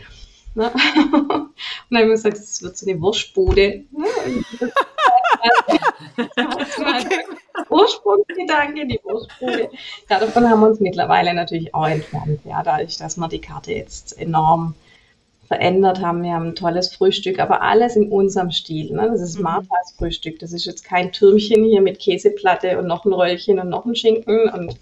Ne? 0.55 0.71
Und 1.13 1.21
dann 1.91 2.01
haben 2.01 2.07
wir 2.07 2.07
gesagt, 2.07 2.37
es 2.37 2.61
wird 2.63 2.75
so 2.75 2.89
eine 2.89 2.99
Wurstbude. 2.99 3.83
Ne? 3.91 4.05
Ursprungsgedanke, 7.69 8.87
die 8.87 8.99
Wurstbude. 9.03 9.69
Ja, 10.09 10.19
davon 10.19 10.49
haben 10.49 10.61
wir 10.61 10.67
uns 10.67 10.79
mittlerweile 10.79 11.33
natürlich 11.33 11.73
auch 11.73 11.87
entfernt. 11.87 12.39
Ja, 12.45 12.63
dadurch, 12.63 12.97
dass 12.97 13.17
man 13.17 13.29
die 13.29 13.41
Karte 13.41 13.73
jetzt 13.73 14.17
enorm 14.19 14.75
verändert 15.47 16.01
haben. 16.01 16.23
Wir 16.23 16.33
haben 16.33 16.47
ein 16.47 16.55
tolles 16.55 16.95
Frühstück, 16.95 17.39
aber 17.39 17.61
alles 17.61 17.95
in 17.95 18.09
unserem 18.09 18.51
Stil. 18.51 18.93
Ne? 18.93 19.09
Das 19.11 19.21
ist 19.21 19.37
mhm. 19.37 19.43
Marthas 19.43 19.93
Frühstück. 19.97 20.39
Das 20.39 20.53
ist 20.53 20.65
jetzt 20.65 20.83
kein 20.83 21.11
Türmchen 21.11 21.63
hier 21.63 21.81
mit 21.81 21.99
Käseplatte 21.99 22.79
und 22.79 22.87
noch 22.87 23.05
ein 23.05 23.13
Röllchen 23.13 23.59
und 23.59 23.69
noch 23.69 23.85
ein 23.85 23.95
Schinken, 23.95 24.49
und, 24.49 24.75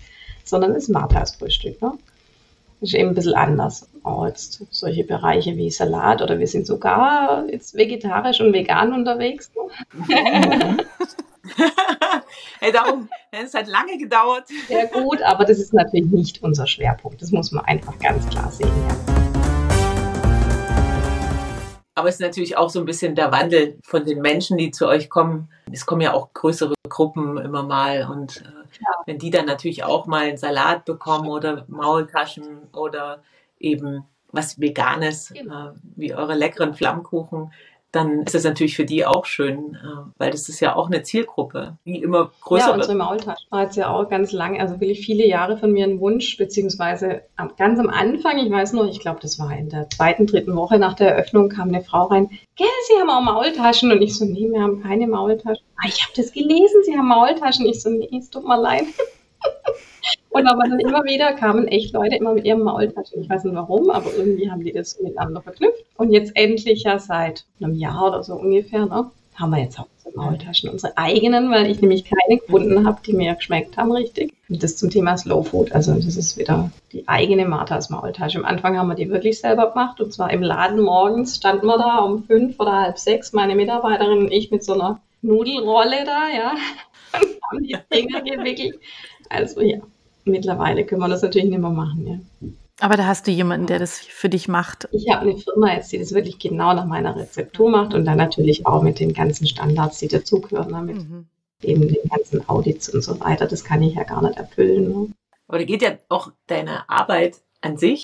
sondern 0.44 0.72
es 0.72 0.84
ist 0.84 0.90
Marthas 0.90 1.36
Frühstück. 1.36 1.82
Ne? 1.82 1.94
Ist 2.82 2.96
eben 2.96 3.10
ein 3.10 3.16
bisschen 3.16 3.36
anders. 3.36 3.88
Jetzt 4.28 4.66
solche 4.72 5.04
Bereiche 5.04 5.56
wie 5.56 5.70
Salat 5.70 6.22
oder 6.22 6.40
wir 6.40 6.48
sind 6.48 6.66
sogar 6.66 7.46
jetzt 7.48 7.76
vegetarisch 7.76 8.42
und 8.42 8.54
vegan 8.54 8.94
unterwegs. 8.94 9.52
Hey, 12.60 12.72
darum, 12.72 13.10
es 13.32 13.56
hat 13.56 13.68
lange 13.68 13.98
gedauert. 13.98 14.48
Sehr 14.68 14.86
gut, 14.86 15.22
aber 15.24 15.46
das 15.46 15.58
ist 15.58 15.74
natürlich 15.74 16.12
nicht 16.12 16.44
unser 16.44 16.68
Schwerpunkt. 16.68 17.20
Das 17.20 17.32
muss 17.32 17.52
man 17.52 17.66
einfach 17.66 17.98
ganz 17.98 18.28
klar 18.30 18.52
sehen. 18.52 18.70
Ja. 18.88 19.21
Aber 21.94 22.08
es 22.08 22.16
ist 22.16 22.22
natürlich 22.22 22.58
auch 22.58 22.70
so 22.70 22.80
ein 22.80 22.86
bisschen 22.86 23.16
der 23.16 23.32
Wandel 23.32 23.78
von 23.84 24.06
den 24.06 24.22
Menschen, 24.22 24.58
die 24.58 24.72
zu 24.72 24.88
euch 24.88 25.10
kommen. 25.10 25.50
Es 25.72 25.86
kommen 25.86 26.02
ja 26.02 26.14
auch 26.14 26.34
größere 26.34 26.74
Gruppen 26.88 27.38
immer 27.38 27.64
mal 27.64 28.08
und 28.10 28.38
äh, 28.38 28.82
ja. 28.82 28.92
wenn 29.06 29.18
die 29.18 29.30
dann 29.30 29.46
natürlich 29.46 29.84
auch 29.84 30.06
mal 30.06 30.24
einen 30.24 30.38
Salat 30.38 30.86
bekommen 30.86 31.28
oder 31.28 31.66
Maultaschen 31.68 32.70
oder 32.74 33.22
eben 33.60 34.06
was 34.32 34.60
Veganes, 34.60 35.32
äh, 35.32 35.44
wie 35.96 36.14
eure 36.14 36.36
leckeren 36.36 36.74
Flammkuchen, 36.74 37.52
dann 37.92 38.24
ist 38.24 38.36
es 38.36 38.44
natürlich 38.44 38.76
für 38.76 38.86
die 38.86 39.06
auch 39.06 39.26
schön, 39.26 39.76
äh, 39.76 40.12
weil 40.18 40.32
das 40.32 40.48
ist 40.50 40.60
ja 40.60 40.76
auch 40.76 40.88
eine 40.88 41.04
Zielgruppe, 41.04 41.78
die 41.86 42.02
immer 42.02 42.32
größer 42.42 42.70
ja, 42.70 42.74
unsere 42.74 42.96
Maultasche 42.96 43.46
war 43.50 43.64
jetzt 43.64 43.76
ja 43.76 43.90
auch 43.90 44.08
ganz 44.10 44.32
lang, 44.32 44.60
also 44.60 44.80
wirklich 44.80 45.06
viele 45.06 45.26
Jahre 45.26 45.58
von 45.58 45.72
mir 45.72 45.86
ein 45.86 46.00
Wunsch, 46.00 46.38
beziehungsweise 46.38 47.24
ganz 47.58 47.80
am 47.80 47.90
Anfang, 47.90 48.38
ich 48.38 48.52
weiß 48.52 48.74
noch, 48.74 48.88
ich 48.88 49.00
glaube, 49.00 49.20
das 49.22 49.40
war 49.40 49.52
in 49.56 49.70
der 49.70 49.90
zweiten, 49.90 50.26
dritten 50.26 50.56
Woche 50.56 50.80
nach 50.80 50.94
der 50.94 51.16
Eröffnung, 51.16 51.50
kam 51.50 51.70
eine 51.70 51.84
Frau 51.84 52.06
rein, 52.06 52.30
gell, 52.56 52.68
Sie 52.88 53.00
haben 53.00 53.10
auch 53.10 53.22
Maultaschen 53.22 53.92
und 53.92 54.02
ich 54.02 54.18
so, 54.18 54.26
nee, 54.26 54.50
wir 54.50 54.62
haben 54.62 54.82
keine 54.82 55.08
Maultaschen. 55.08 55.66
Ah, 55.78 55.88
ich 55.88 56.02
habe 56.02 56.14
das 56.16 56.32
gelesen, 56.32 56.84
Sie 56.84 56.98
haben 56.98 57.08
Maultaschen. 57.08 57.66
Ich 57.66 57.82
so, 57.82 57.90
nee, 57.90 58.10
es 58.18 58.30
tut 58.30 58.48
mir 58.48 58.60
leid. 58.60 58.86
Und 60.30 60.48
aber 60.48 60.64
dann 60.64 60.80
immer 60.80 61.04
wieder 61.04 61.34
kamen 61.34 61.68
echt 61.68 61.94
Leute 61.94 62.16
immer 62.16 62.34
mit 62.34 62.46
ihrem 62.46 62.62
Maultaschen. 62.62 63.22
Ich 63.22 63.30
weiß 63.30 63.44
nicht 63.44 63.56
warum, 63.56 63.90
aber 63.90 64.14
irgendwie 64.16 64.50
haben 64.50 64.64
die 64.64 64.72
das 64.72 65.00
miteinander 65.00 65.42
verknüpft. 65.42 65.84
Und 65.98 66.12
jetzt 66.12 66.36
endlich 66.36 66.84
ja 66.84 67.00
seit 67.00 67.46
einem 67.60 67.76
Jahr 67.76 68.08
oder 68.08 68.24
so 68.24 68.36
ungefähr, 68.36 68.86
ne, 68.86 69.12
haben 69.36 69.52
wir 69.52 69.60
jetzt 69.60 69.80
auch 69.80 69.88
unsere 69.96 70.16
Maultaschen, 70.16 70.70
unsere 70.70 70.98
eigenen, 70.98 71.52
weil 71.52 71.70
ich 71.70 71.82
nämlich 71.82 72.06
keine 72.06 72.40
gefunden 72.40 72.86
habe, 72.86 73.02
die 73.06 73.14
mir 73.14 73.36
geschmeckt 73.36 73.78
haben 73.78 73.92
richtig. 73.92 74.34
Und 74.50 74.64
das 74.64 74.78
zum 74.78 74.90
Thema 74.90 75.18
Slow 75.18 75.44
Food. 75.44 75.72
Also 75.74 75.94
das 75.96 76.16
ist 76.16 76.38
wieder 76.38 76.72
die 76.92 77.08
eigene 77.08 77.46
Marthas 77.46 77.90
Maultasche. 77.90 78.38
Am 78.38 78.46
Anfang 78.46 78.78
haben 78.78 78.88
wir 78.88 78.96
die 78.96 79.10
wirklich 79.10 79.40
selber 79.40 79.70
gemacht 79.70 80.00
und 80.00 80.14
zwar 80.14 80.32
im 80.32 80.42
Laden 80.42 80.82
morgens 80.82 81.38
standen 81.38 81.66
wir 81.68 81.78
da 81.78 82.00
um 82.00 82.24
fünf 82.24 82.60
oder 82.60 82.82
halb 82.82 82.98
sechs, 82.98 83.34
meine 83.34 83.56
Mitarbeiterin 83.56 84.20
und 84.20 84.32
ich 84.32 84.52
mit 84.52 84.64
so 84.64 84.74
einer 84.74 85.02
Nudelrolle 85.22 86.04
da, 86.06 86.30
ja. 86.30 86.54
Und 87.14 87.28
haben 87.44 87.64
die 87.64 87.76
Dinger 87.94 88.22
gewickelt. 88.22 88.80
Also 89.32 89.62
ja, 89.62 89.80
mittlerweile 90.26 90.86
können 90.86 91.02
wir 91.02 91.08
das 91.08 91.22
natürlich 91.22 91.50
nicht 91.50 91.60
mehr 91.60 91.70
machen, 91.70 92.08
ja. 92.08 92.50
Aber 92.80 92.98
da 92.98 93.06
hast 93.06 93.28
du 93.28 93.32
jemanden, 93.32 93.68
der 93.68 93.78
das 93.78 94.00
für 94.00 94.28
dich 94.28 94.48
macht. 94.48 94.88
Ich 94.92 95.08
habe 95.12 95.22
eine 95.22 95.38
Firma 95.38 95.74
jetzt, 95.74 95.92
die 95.92 96.00
das 96.00 96.14
wirklich 96.14 96.40
genau 96.40 96.74
nach 96.74 96.86
meiner 96.86 97.16
Rezeptur 97.16 97.70
macht 97.70 97.94
und 97.94 98.06
dann 98.06 98.18
natürlich 98.18 98.66
auch 98.66 98.82
mit 98.82 99.00
den 99.00 99.14
ganzen 99.14 99.46
Standards, 99.46 100.00
die 100.00 100.08
dazugehören, 100.08 100.72
ne? 100.72 100.82
mit 100.82 100.96
mhm. 100.96 101.28
eben 101.62 101.82
den 101.88 102.10
ganzen 102.10 102.50
Audits 102.50 102.90
und 102.90 103.04
so 103.04 103.20
weiter. 103.20 103.46
Das 103.46 103.64
kann 103.64 103.84
ich 103.84 103.94
ja 103.94 104.04
gar 104.04 104.24
nicht 104.24 104.36
erfüllen. 104.36 104.90
Ne? 104.90 105.08
Aber 105.48 105.60
da 105.60 105.66
geht 105.66 105.84
ja 105.84 105.92
auch 106.10 106.32
deine 106.48 106.90
Arbeit 106.90 107.38
an 107.62 107.78
sich 107.78 108.04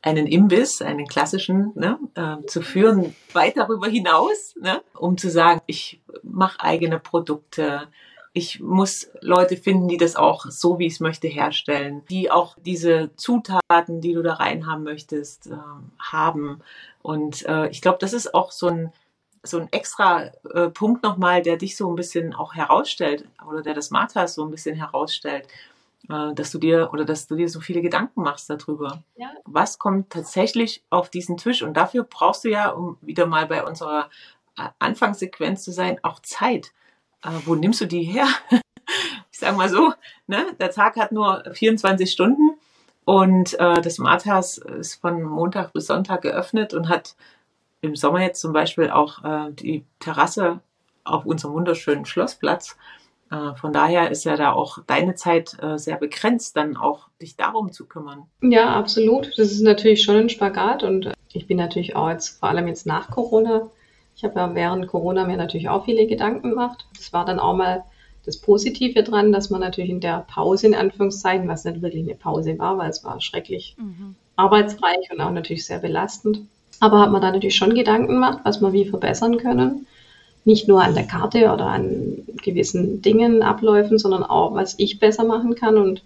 einen 0.00 0.28
Imbiss, 0.28 0.82
einen 0.82 1.06
klassischen, 1.08 1.72
ne, 1.74 1.98
äh, 2.14 2.46
zu 2.46 2.62
führen, 2.62 3.14
weit 3.32 3.56
darüber 3.56 3.88
hinaus, 3.88 4.54
ne, 4.60 4.80
um 4.94 5.18
zu 5.18 5.30
sagen, 5.30 5.60
ich 5.66 6.00
mache 6.22 6.60
eigene 6.60 7.00
Produkte, 7.00 7.88
ich 8.36 8.60
muss 8.60 9.08
Leute 9.22 9.56
finden, 9.56 9.88
die 9.88 9.96
das 9.96 10.14
auch 10.14 10.44
so, 10.44 10.78
wie 10.78 10.86
ich 10.86 10.92
es 10.94 11.00
möchte, 11.00 11.26
herstellen, 11.26 12.02
die 12.10 12.30
auch 12.30 12.54
diese 12.60 13.10
Zutaten, 13.16 14.02
die 14.02 14.12
du 14.12 14.22
da 14.22 14.34
rein 14.34 14.66
haben 14.66 14.82
möchtest, 14.82 15.46
äh, 15.46 15.56
haben. 15.98 16.60
Und 17.00 17.46
äh, 17.46 17.68
ich 17.68 17.80
glaube, 17.80 17.96
das 17.98 18.12
ist 18.12 18.34
auch 18.34 18.52
so 18.52 18.68
ein 18.68 18.92
so 19.42 19.58
ein 19.58 19.68
extra 19.72 20.32
äh, 20.52 20.68
Punkt 20.68 21.02
nochmal, 21.02 21.40
der 21.40 21.56
dich 21.56 21.76
so 21.76 21.88
ein 21.88 21.94
bisschen 21.94 22.34
auch 22.34 22.54
herausstellt 22.54 23.24
oder 23.48 23.62
der 23.62 23.74
das 23.74 23.90
Martha 23.90 24.26
so 24.26 24.44
ein 24.44 24.50
bisschen 24.50 24.74
herausstellt, 24.74 25.46
äh, 26.10 26.34
dass 26.34 26.50
du 26.50 26.58
dir 26.58 26.90
oder 26.92 27.06
dass 27.06 27.28
du 27.28 27.36
dir 27.36 27.48
so 27.48 27.60
viele 27.60 27.80
Gedanken 27.80 28.22
machst 28.22 28.50
darüber. 28.50 29.02
Ja. 29.16 29.30
Was 29.44 29.78
kommt 29.78 30.10
tatsächlich 30.10 30.82
auf 30.90 31.08
diesen 31.08 31.38
Tisch? 31.38 31.62
Und 31.62 31.74
dafür 31.74 32.02
brauchst 32.02 32.44
du 32.44 32.50
ja, 32.50 32.68
um 32.70 32.98
wieder 33.00 33.24
mal 33.26 33.46
bei 33.46 33.64
unserer 33.64 34.10
äh, 34.58 34.68
Anfangssequenz 34.80 35.62
zu 35.62 35.72
sein, 35.72 36.00
auch 36.02 36.20
Zeit. 36.20 36.72
Äh, 37.22 37.30
wo 37.44 37.54
nimmst 37.54 37.80
du 37.80 37.86
die 37.86 38.02
her? 38.02 38.26
ich 39.32 39.38
sage 39.38 39.56
mal 39.56 39.68
so, 39.68 39.92
ne? 40.26 40.46
der 40.58 40.70
Tag 40.70 40.96
hat 40.96 41.12
nur 41.12 41.44
24 41.52 42.10
Stunden 42.10 42.58
und 43.04 43.54
äh, 43.60 43.80
das 43.80 43.98
Marthas 43.98 44.58
ist 44.58 44.96
von 44.96 45.22
Montag 45.22 45.72
bis 45.72 45.86
Sonntag 45.86 46.22
geöffnet 46.22 46.74
und 46.74 46.88
hat 46.88 47.14
im 47.80 47.94
Sommer 47.96 48.20
jetzt 48.20 48.40
zum 48.40 48.52
Beispiel 48.52 48.90
auch 48.90 49.24
äh, 49.24 49.52
die 49.52 49.84
Terrasse 50.00 50.60
auf 51.04 51.24
unserem 51.24 51.54
wunderschönen 51.54 52.04
Schlossplatz. 52.04 52.76
Äh, 53.30 53.54
von 53.54 53.72
daher 53.72 54.10
ist 54.10 54.24
ja 54.24 54.36
da 54.36 54.52
auch 54.52 54.78
deine 54.86 55.14
Zeit 55.14 55.56
äh, 55.62 55.78
sehr 55.78 55.96
begrenzt, 55.96 56.56
dann 56.56 56.76
auch 56.76 57.08
dich 57.20 57.36
darum 57.36 57.72
zu 57.72 57.86
kümmern. 57.86 58.26
Ja, 58.40 58.74
absolut. 58.74 59.38
Das 59.38 59.52
ist 59.52 59.62
natürlich 59.62 60.02
schon 60.02 60.16
ein 60.16 60.28
Spagat 60.28 60.82
und 60.82 61.12
ich 61.32 61.46
bin 61.46 61.56
natürlich 61.56 61.96
auch 61.96 62.10
jetzt, 62.10 62.40
vor 62.40 62.48
allem 62.48 62.68
jetzt 62.68 62.86
nach 62.86 63.10
Corona, 63.10 63.70
ich 64.16 64.24
habe 64.24 64.40
ja 64.40 64.54
während 64.54 64.86
Corona 64.86 65.26
mir 65.26 65.36
natürlich 65.36 65.68
auch 65.68 65.84
viele 65.84 66.06
Gedanken 66.06 66.50
gemacht. 66.50 66.86
Das 66.96 67.12
war 67.12 67.26
dann 67.26 67.38
auch 67.38 67.54
mal 67.54 67.84
das 68.24 68.38
Positive 68.38 69.02
dran, 69.02 69.30
dass 69.30 69.50
man 69.50 69.60
natürlich 69.60 69.90
in 69.90 70.00
der 70.00 70.24
Pause, 70.26 70.66
in 70.66 70.74
Anführungszeichen, 70.74 71.46
was 71.48 71.64
nicht 71.64 71.82
wirklich 71.82 72.02
eine 72.02 72.16
Pause 72.16 72.58
war, 72.58 72.78
weil 72.78 72.90
es 72.90 73.04
war 73.04 73.20
schrecklich 73.20 73.76
mhm. 73.78 74.16
arbeitsreich 74.34 75.10
und 75.12 75.20
auch 75.20 75.30
natürlich 75.30 75.66
sehr 75.66 75.78
belastend, 75.78 76.40
aber 76.80 77.00
hat 77.00 77.12
man 77.12 77.20
da 77.22 77.30
natürlich 77.30 77.56
schon 77.56 77.74
Gedanken 77.74 78.14
gemacht, 78.14 78.40
was 78.42 78.60
wir 78.60 78.72
wie 78.72 78.88
verbessern 78.88 79.36
können. 79.36 79.86
Nicht 80.44 80.66
nur 80.66 80.82
an 80.82 80.94
der 80.94 81.06
Karte 81.06 81.52
oder 81.52 81.66
an 81.66 82.24
gewissen 82.42 83.02
Dingen, 83.02 83.42
Abläufen, 83.42 83.98
sondern 83.98 84.22
auch, 84.22 84.54
was 84.54 84.78
ich 84.78 84.98
besser 84.98 85.24
machen 85.24 85.56
kann. 85.56 85.76
Und 85.76 86.02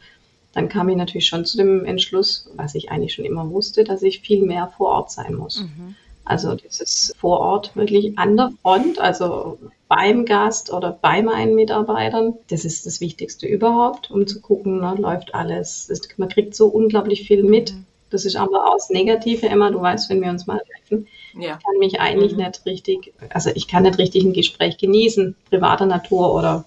dann 0.54 0.68
kam 0.68 0.88
ich 0.88 0.96
natürlich 0.96 1.26
schon 1.26 1.44
zu 1.44 1.58
dem 1.58 1.84
Entschluss, 1.84 2.50
was 2.56 2.74
ich 2.74 2.90
eigentlich 2.90 3.12
schon 3.12 3.26
immer 3.26 3.50
wusste, 3.50 3.84
dass 3.84 4.02
ich 4.02 4.20
viel 4.20 4.42
mehr 4.42 4.72
vor 4.76 4.88
Ort 4.88 5.10
sein 5.10 5.34
muss. 5.34 5.62
Mhm. 5.62 5.94
Also 6.30 6.54
dieses 6.54 7.12
vor 7.18 7.40
Ort 7.40 7.74
wirklich 7.74 8.16
an 8.16 8.36
der 8.36 8.52
Front, 8.62 9.00
also 9.00 9.58
beim 9.88 10.24
Gast 10.24 10.72
oder 10.72 10.92
bei 10.92 11.22
meinen 11.22 11.56
Mitarbeitern, 11.56 12.34
das 12.50 12.64
ist 12.64 12.86
das 12.86 13.00
Wichtigste 13.00 13.48
überhaupt, 13.48 14.12
um 14.12 14.28
zu 14.28 14.40
gucken, 14.40 14.78
ne, 14.78 14.94
läuft 14.96 15.34
alles. 15.34 15.90
Man 16.18 16.28
kriegt 16.28 16.54
so 16.54 16.68
unglaublich 16.68 17.26
viel 17.26 17.42
mit. 17.42 17.72
Mhm. 17.72 17.84
Das 18.10 18.24
ist 18.24 18.36
aber 18.36 18.72
aus 18.72 18.90
Negative, 18.90 19.48
Emma, 19.48 19.70
du 19.70 19.80
weißt, 19.80 20.08
wenn 20.08 20.22
wir 20.22 20.30
uns 20.30 20.46
mal 20.46 20.60
treffen, 20.60 21.08
ja. 21.34 21.58
ich 21.58 21.64
kann 21.64 21.78
mich 21.80 22.00
eigentlich 22.00 22.32
mhm. 22.32 22.44
nicht 22.44 22.64
richtig, 22.64 23.12
also 23.30 23.50
ich 23.52 23.66
kann 23.66 23.82
nicht 23.82 23.98
richtig 23.98 24.22
ein 24.22 24.32
Gespräch 24.32 24.78
genießen, 24.78 25.34
privater 25.48 25.86
Natur 25.86 26.32
oder 26.32 26.64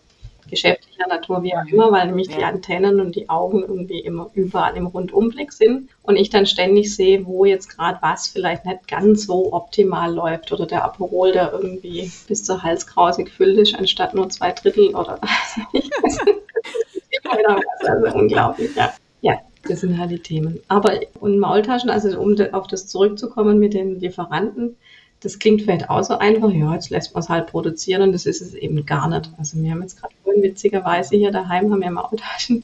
geschäftlicher 0.53 1.07
Natur, 1.07 1.43
wie 1.43 1.55
auch 1.55 1.65
immer, 1.65 1.91
weil 1.91 2.07
nämlich 2.07 2.27
ja. 2.29 2.37
die 2.37 2.43
Antennen 2.43 2.99
und 2.99 3.15
die 3.15 3.29
Augen 3.29 3.61
irgendwie 3.61 3.99
immer 3.99 4.29
überall 4.33 4.75
im 4.77 4.87
Rundumblick 4.87 5.51
sind 5.51 5.89
und 6.03 6.15
ich 6.15 6.29
dann 6.29 6.45
ständig 6.45 6.95
sehe, 6.95 7.25
wo 7.25 7.45
jetzt 7.45 7.69
gerade 7.69 7.97
was 8.01 8.27
vielleicht 8.27 8.65
nicht 8.65 8.87
ganz 8.87 9.25
so 9.25 9.53
optimal 9.53 10.13
läuft 10.13 10.51
oder 10.51 10.65
der 10.65 10.83
Aperol, 10.83 11.31
der 11.31 11.51
irgendwie 11.53 12.11
bis 12.27 12.43
zur 12.43 12.63
Halskrause 12.63 13.23
gefüllt 13.23 13.57
ist, 13.57 13.75
anstatt 13.75 14.13
nur 14.13 14.29
zwei 14.29 14.51
Drittel 14.51 14.89
oder 14.89 15.19
was. 15.21 15.59
also 17.79 18.17
unglaublich, 18.17 18.75
ja. 18.75 18.93
Ja, 19.21 19.39
das 19.67 19.81
sind 19.81 19.97
halt 19.97 20.11
die 20.11 20.19
Themen. 20.19 20.59
Aber 20.67 20.99
und 21.19 21.39
Maultaschen, 21.39 21.89
also 21.89 22.19
um 22.19 22.35
auf 22.51 22.67
das 22.67 22.87
zurückzukommen 22.87 23.57
mit 23.59 23.73
den 23.73 23.99
Lieferanten, 23.99 24.75
das 25.23 25.39
klingt 25.39 25.61
vielleicht 25.61 25.89
auch 25.89 26.03
so 26.03 26.17
einfach, 26.17 26.51
ja, 26.51 26.73
jetzt 26.73 26.89
lässt 26.89 27.13
man 27.13 27.23
es 27.23 27.29
halt 27.29 27.47
produzieren 27.47 28.01
und 28.01 28.11
das 28.11 28.25
ist 28.25 28.41
es 28.41 28.53
eben 28.53 28.85
gar 28.85 29.07
nicht. 29.07 29.31
Also 29.37 29.61
wir 29.61 29.71
haben 29.71 29.81
jetzt 29.81 29.99
gerade 29.99 30.13
witzigerweise 30.41 31.15
hier 31.15 31.31
daheim 31.31 31.71
haben 31.71 31.81
wir 31.81 31.91
Maultaschen, 31.91 32.63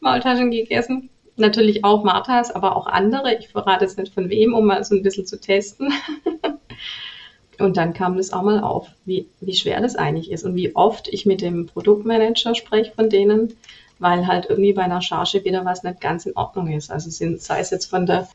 Maultaschen 0.00 0.50
gegessen. 0.50 1.10
Natürlich 1.36 1.84
auch 1.84 2.02
Marthas, 2.02 2.50
aber 2.50 2.76
auch 2.76 2.86
andere. 2.86 3.38
Ich 3.38 3.48
verrate 3.48 3.84
jetzt 3.84 3.98
nicht 3.98 4.14
von 4.14 4.30
wem, 4.30 4.54
um 4.54 4.66
mal 4.66 4.82
so 4.82 4.94
ein 4.94 5.02
bisschen 5.02 5.26
zu 5.26 5.40
testen. 5.40 5.92
Und 7.58 7.76
dann 7.76 7.92
kam 7.92 8.16
das 8.16 8.32
auch 8.32 8.42
mal 8.42 8.60
auf, 8.60 8.88
wie, 9.04 9.28
wie 9.40 9.54
schwer 9.54 9.82
das 9.82 9.94
eigentlich 9.94 10.30
ist 10.30 10.44
und 10.44 10.54
wie 10.54 10.74
oft 10.74 11.08
ich 11.08 11.26
mit 11.26 11.42
dem 11.42 11.66
Produktmanager 11.66 12.54
spreche 12.54 12.90
von 12.92 13.10
denen, 13.10 13.54
weil 13.98 14.26
halt 14.26 14.46
irgendwie 14.48 14.72
bei 14.72 14.80
einer 14.80 15.02
Charge 15.02 15.44
wieder 15.44 15.62
was 15.66 15.82
nicht 15.82 16.00
ganz 16.00 16.24
in 16.24 16.34
Ordnung 16.36 16.68
ist. 16.68 16.90
Also 16.90 17.10
sind, 17.10 17.42
sei 17.42 17.60
es 17.60 17.68
jetzt 17.68 17.84
von 17.84 18.06
der 18.06 18.26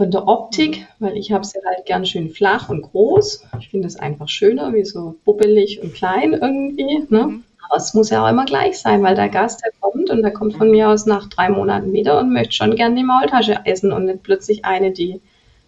von 0.00 0.10
der 0.10 0.26
Optik, 0.26 0.86
weil 0.98 1.14
ich 1.18 1.30
habe 1.30 1.44
sie 1.44 1.58
halt 1.62 1.84
gern 1.84 2.06
schön 2.06 2.30
flach 2.30 2.70
und 2.70 2.80
groß. 2.80 3.44
Ich 3.58 3.68
finde 3.68 3.86
es 3.86 3.96
einfach 3.96 4.30
schöner, 4.30 4.72
wie 4.72 4.86
so 4.86 5.16
bubbelig 5.26 5.82
und 5.82 5.92
klein 5.92 6.32
irgendwie. 6.32 7.04
Ne? 7.10 7.26
Mhm. 7.26 7.44
Aber 7.68 7.76
es 7.76 7.92
muss 7.92 8.08
ja 8.08 8.24
auch 8.24 8.30
immer 8.30 8.46
gleich 8.46 8.78
sein, 8.78 9.02
weil 9.02 9.14
der 9.14 9.28
Gast, 9.28 9.62
der 9.62 9.72
kommt 9.78 10.08
und 10.08 10.22
der 10.22 10.32
kommt 10.32 10.56
von 10.56 10.70
mir 10.70 10.88
aus 10.88 11.04
nach 11.04 11.28
drei 11.28 11.50
Monaten 11.50 11.92
wieder 11.92 12.18
und 12.18 12.32
möchte 12.32 12.54
schon 12.54 12.76
gern 12.76 12.96
die 12.96 13.04
Maultasche 13.04 13.60
essen 13.66 13.92
und 13.92 14.06
nicht 14.06 14.22
plötzlich 14.22 14.64
eine, 14.64 14.90
die 14.90 15.20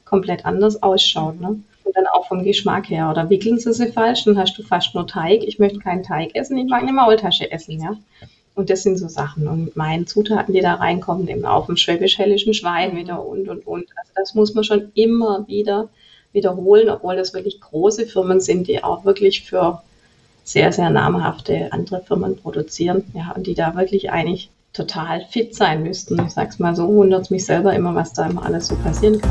komplett 0.06 0.46
anders 0.46 0.82
ausschaut. 0.82 1.38
Ne? 1.38 1.48
Und 1.84 1.94
dann 1.94 2.06
auch 2.06 2.26
vom 2.26 2.42
Geschmack 2.42 2.88
her. 2.88 3.10
Oder 3.10 3.28
wickeln 3.28 3.58
sie 3.58 3.74
sie 3.74 3.92
falsch, 3.92 4.24
dann 4.24 4.38
hast 4.38 4.56
du 4.56 4.62
fast 4.62 4.94
nur 4.94 5.06
Teig. 5.06 5.42
Ich 5.44 5.58
möchte 5.58 5.78
keinen 5.78 6.04
Teig 6.04 6.34
essen, 6.34 6.56
ich 6.56 6.70
mag 6.70 6.80
eine 6.80 6.94
Maultasche 6.94 7.52
essen. 7.52 7.78
Ja? 7.82 7.98
Und 8.54 8.68
das 8.68 8.82
sind 8.82 8.98
so 8.98 9.08
Sachen. 9.08 9.48
Und 9.48 9.64
mit 9.64 9.76
meinen 9.76 10.06
Zutaten, 10.06 10.52
die 10.52 10.60
da 10.60 10.74
reinkommen, 10.74 11.26
eben 11.28 11.46
auf 11.46 11.66
dem 11.66 11.76
schwäbisch-hellischen 11.76 12.52
Schwein 12.52 12.96
wieder 12.96 13.24
und, 13.24 13.48
und, 13.48 13.66
und. 13.66 13.86
Also 13.96 14.12
das 14.14 14.34
muss 14.34 14.54
man 14.54 14.64
schon 14.64 14.92
immer 14.94 15.46
wieder 15.48 15.88
wiederholen, 16.32 16.90
obwohl 16.90 17.16
das 17.16 17.32
wirklich 17.32 17.60
große 17.60 18.06
Firmen 18.06 18.40
sind, 18.40 18.68
die 18.68 18.84
auch 18.84 19.04
wirklich 19.04 19.42
für 19.44 19.82
sehr, 20.44 20.72
sehr 20.72 20.90
namhafte 20.90 21.72
andere 21.72 22.02
Firmen 22.02 22.36
produzieren. 22.36 23.04
Ja, 23.14 23.32
und 23.34 23.46
die 23.46 23.54
da 23.54 23.74
wirklich 23.74 24.10
eigentlich 24.10 24.50
total 24.72 25.24
fit 25.30 25.54
sein 25.54 25.82
müssten. 25.82 26.20
Ich 26.26 26.32
sag's 26.32 26.58
mal 26.58 26.74
so, 26.74 26.88
wundert 26.88 27.30
mich 27.30 27.46
selber 27.46 27.74
immer, 27.74 27.94
was 27.94 28.12
da 28.12 28.26
immer 28.26 28.44
alles 28.44 28.68
so 28.68 28.76
passieren 28.76 29.20
kann. 29.20 29.30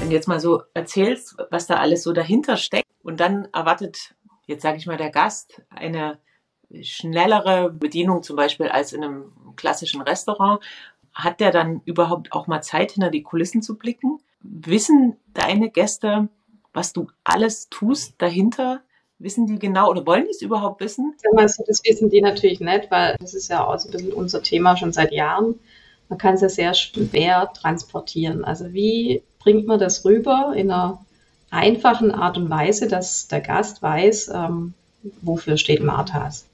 Wenn 0.00 0.10
du 0.10 0.14
jetzt 0.14 0.28
mal 0.28 0.40
so 0.40 0.62
erzählst, 0.74 1.36
was 1.50 1.66
da 1.66 1.76
alles 1.76 2.02
so 2.02 2.12
dahinter 2.12 2.56
steckt 2.56 2.88
und 3.02 3.20
dann 3.20 3.48
erwartet 3.52 4.14
jetzt 4.48 4.62
sage 4.62 4.78
ich 4.78 4.86
mal, 4.86 4.96
der 4.96 5.10
Gast 5.10 5.62
eine 5.70 6.18
schnellere 6.82 7.70
Bedienung 7.70 8.22
zum 8.22 8.36
Beispiel 8.36 8.68
als 8.68 8.92
in 8.92 9.04
einem 9.04 9.32
klassischen 9.56 10.00
Restaurant, 10.02 10.60
hat 11.14 11.40
der 11.40 11.50
dann 11.50 11.80
überhaupt 11.84 12.32
auch 12.32 12.46
mal 12.46 12.62
Zeit, 12.62 12.92
hinter 12.92 13.10
die 13.10 13.22
Kulissen 13.22 13.62
zu 13.62 13.76
blicken? 13.76 14.18
Wissen 14.40 15.16
deine 15.34 15.70
Gäste, 15.70 16.28
was 16.72 16.92
du 16.92 17.08
alles 17.24 17.68
tust 17.68 18.14
dahinter? 18.18 18.82
Wissen 19.18 19.46
die 19.46 19.58
genau 19.58 19.90
oder 19.90 20.06
wollen 20.06 20.24
die 20.24 20.30
es 20.30 20.42
überhaupt 20.42 20.80
wissen? 20.80 21.14
Das 21.66 21.82
wissen 21.84 22.08
die 22.08 22.20
natürlich 22.20 22.60
nicht, 22.60 22.90
weil 22.90 23.16
das 23.18 23.34
ist 23.34 23.48
ja 23.48 23.66
auch 23.66 23.78
so 23.78 23.88
ein 23.88 23.92
bisschen 23.92 24.12
unser 24.12 24.42
Thema 24.42 24.76
schon 24.76 24.92
seit 24.92 25.12
Jahren. 25.12 25.58
Man 26.08 26.18
kann 26.18 26.34
es 26.34 26.40
ja 26.40 26.48
sehr 26.48 26.74
schwer 26.74 27.52
transportieren. 27.52 28.44
Also 28.44 28.72
wie 28.72 29.22
bringt 29.40 29.66
man 29.66 29.80
das 29.80 30.04
rüber 30.04 30.52
in 30.54 30.70
einer 30.70 31.04
einfachen 31.50 32.10
Art 32.10 32.36
und 32.36 32.50
Weise, 32.50 32.88
dass 32.88 33.28
der 33.28 33.40
Gast 33.40 33.82
weiß, 33.82 34.30
ähm, 34.34 34.74
wofür 35.22 35.56
steht 35.56 35.82
Marthas. 35.82 36.46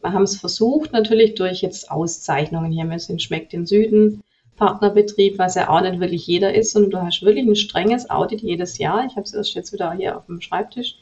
Wir 0.00 0.12
haben 0.12 0.24
es 0.24 0.36
versucht, 0.36 0.92
natürlich 0.92 1.34
durch 1.34 1.62
jetzt 1.62 1.90
Auszeichnungen 1.90 2.72
hier. 2.72 2.84
Wir 2.86 2.98
sind 2.98 3.22
Schmeckt 3.22 3.52
den 3.52 3.66
Süden, 3.66 4.22
Partnerbetrieb, 4.56 5.38
was 5.38 5.54
ja 5.54 5.68
auch 5.68 5.80
nicht 5.80 6.00
wirklich 6.00 6.26
jeder 6.26 6.54
ist, 6.54 6.72
sondern 6.72 6.90
du 6.90 7.02
hast 7.02 7.22
wirklich 7.22 7.46
ein 7.46 7.56
strenges 7.56 8.10
Audit 8.10 8.42
jedes 8.42 8.78
Jahr. 8.78 9.04
Ich 9.06 9.12
habe 9.12 9.22
es 9.22 9.32
erst 9.32 9.54
jetzt 9.54 9.72
wieder 9.72 9.92
hier 9.92 10.16
auf 10.16 10.26
dem 10.26 10.40
Schreibtisch, 10.40 10.96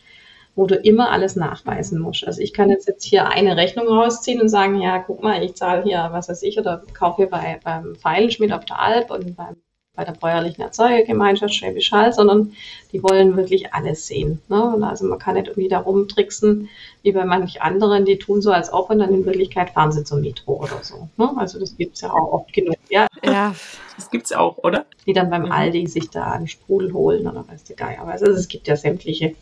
wo 0.55 0.67
du 0.67 0.77
immer 0.77 1.11
alles 1.11 1.37
nachweisen 1.37 2.01
musst. 2.01 2.27
Also 2.27 2.41
ich 2.41 2.53
kann 2.53 2.71
jetzt, 2.71 2.89
jetzt 2.89 3.05
hier 3.05 3.29
eine 3.29 3.57
Rechnung 3.57 3.89
rausziehen 3.89 4.41
und 4.41 4.49
sagen, 4.49 4.81
ja, 4.81 4.99
guck 4.99 5.23
mal, 5.23 5.43
ich 5.43 5.55
zahle 5.55 5.83
hier, 5.83 6.09
was 6.13 6.29
weiß 6.29 6.43
ich, 6.43 6.59
oder 6.59 6.83
kaufe 6.93 7.23
hier 7.23 7.31
bei, 7.31 7.61
beim 7.63 7.97
Feilenschmied 7.97 8.53
auf 8.53 8.65
der 8.65 8.81
Alp 8.81 9.11
und 9.11 9.37
beim 9.37 9.57
bei 9.95 10.05
der 10.05 10.13
bäuerlichen 10.13 10.63
Erzeugergemeinschaft 10.63 11.55
Schwäbisch 11.55 11.93
Hall, 11.93 12.13
sondern 12.13 12.55
die 12.93 13.03
wollen 13.03 13.37
wirklich 13.37 13.75
alles 13.75 14.07
sehen. 14.07 14.41
Ne? 14.49 14.79
also 14.83 15.05
man 15.05 15.19
kann 15.19 15.35
nicht 15.35 15.49
irgendwie 15.49 15.69
da 15.69 15.81
rumtricksen, 15.81 16.69
wie 17.03 17.13
bei 17.13 17.25
manchen 17.25 17.61
anderen, 17.61 18.05
die 18.05 18.19
tun 18.19 18.41
so, 18.41 18.53
als 18.53 18.73
ob 18.73 18.91
und 18.91 19.01
dann 19.01 19.13
in 19.13 19.27
Wirklichkeit 19.27 19.71
fahren 19.71 19.93
sie 19.93 20.05
zum 20.05 20.21
Metro 20.21 20.55
oder 20.63 20.83
so. 20.83 21.09
Ne? 21.17 21.33
Also 21.37 21.59
das 21.59 21.77
gibt 21.77 21.97
es 21.97 22.03
ja 22.03 22.13
auch 22.13 22.33
oft 22.33 22.53
genug. 22.53 22.77
Ja, 22.89 23.07
ja 23.25 23.55
das 23.97 24.11
gibt 24.11 24.27
es 24.27 24.33
auch, 24.33 24.59
oder? 24.59 24.87
Die 25.07 25.13
dann 25.13 25.29
beim 25.29 25.47
mhm. 25.47 25.53
Aldi 25.53 25.87
sich 25.87 26.09
da 26.09 26.33
einen 26.33 26.49
Sprudel 26.49 26.93
holen 26.93 27.27
oder 27.27 27.47
weiß 27.47 27.65
der 27.65 27.77
Geier. 27.77 28.07
Also 28.07 28.27
es 28.27 28.49
gibt 28.49 28.69
ja 28.69 28.77
sämtliche 28.77 29.35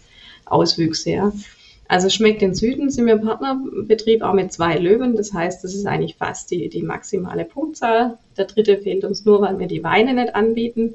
Auswüchse, 0.46 1.10
ja. 1.10 1.32
Also 1.88 2.10
schmeckt 2.10 2.42
den 2.42 2.54
Süden, 2.54 2.90
sind 2.90 3.06
wir 3.06 3.16
Partnerbetrieb 3.16 4.22
auch 4.22 4.34
mit 4.34 4.52
zwei 4.52 4.76
Löwen. 4.76 5.16
Das 5.16 5.32
heißt, 5.32 5.64
das 5.64 5.74
ist 5.74 5.86
eigentlich 5.86 6.16
fast 6.16 6.50
die, 6.50 6.68
die 6.68 6.82
maximale 6.82 7.46
Punktzahl. 7.46 8.18
Der 8.36 8.44
dritte 8.44 8.76
fehlt 8.76 9.04
uns 9.04 9.24
nur, 9.24 9.40
weil 9.40 9.58
wir 9.58 9.66
die 9.66 9.82
Weine 9.82 10.12
nicht 10.12 10.34
anbieten. 10.34 10.94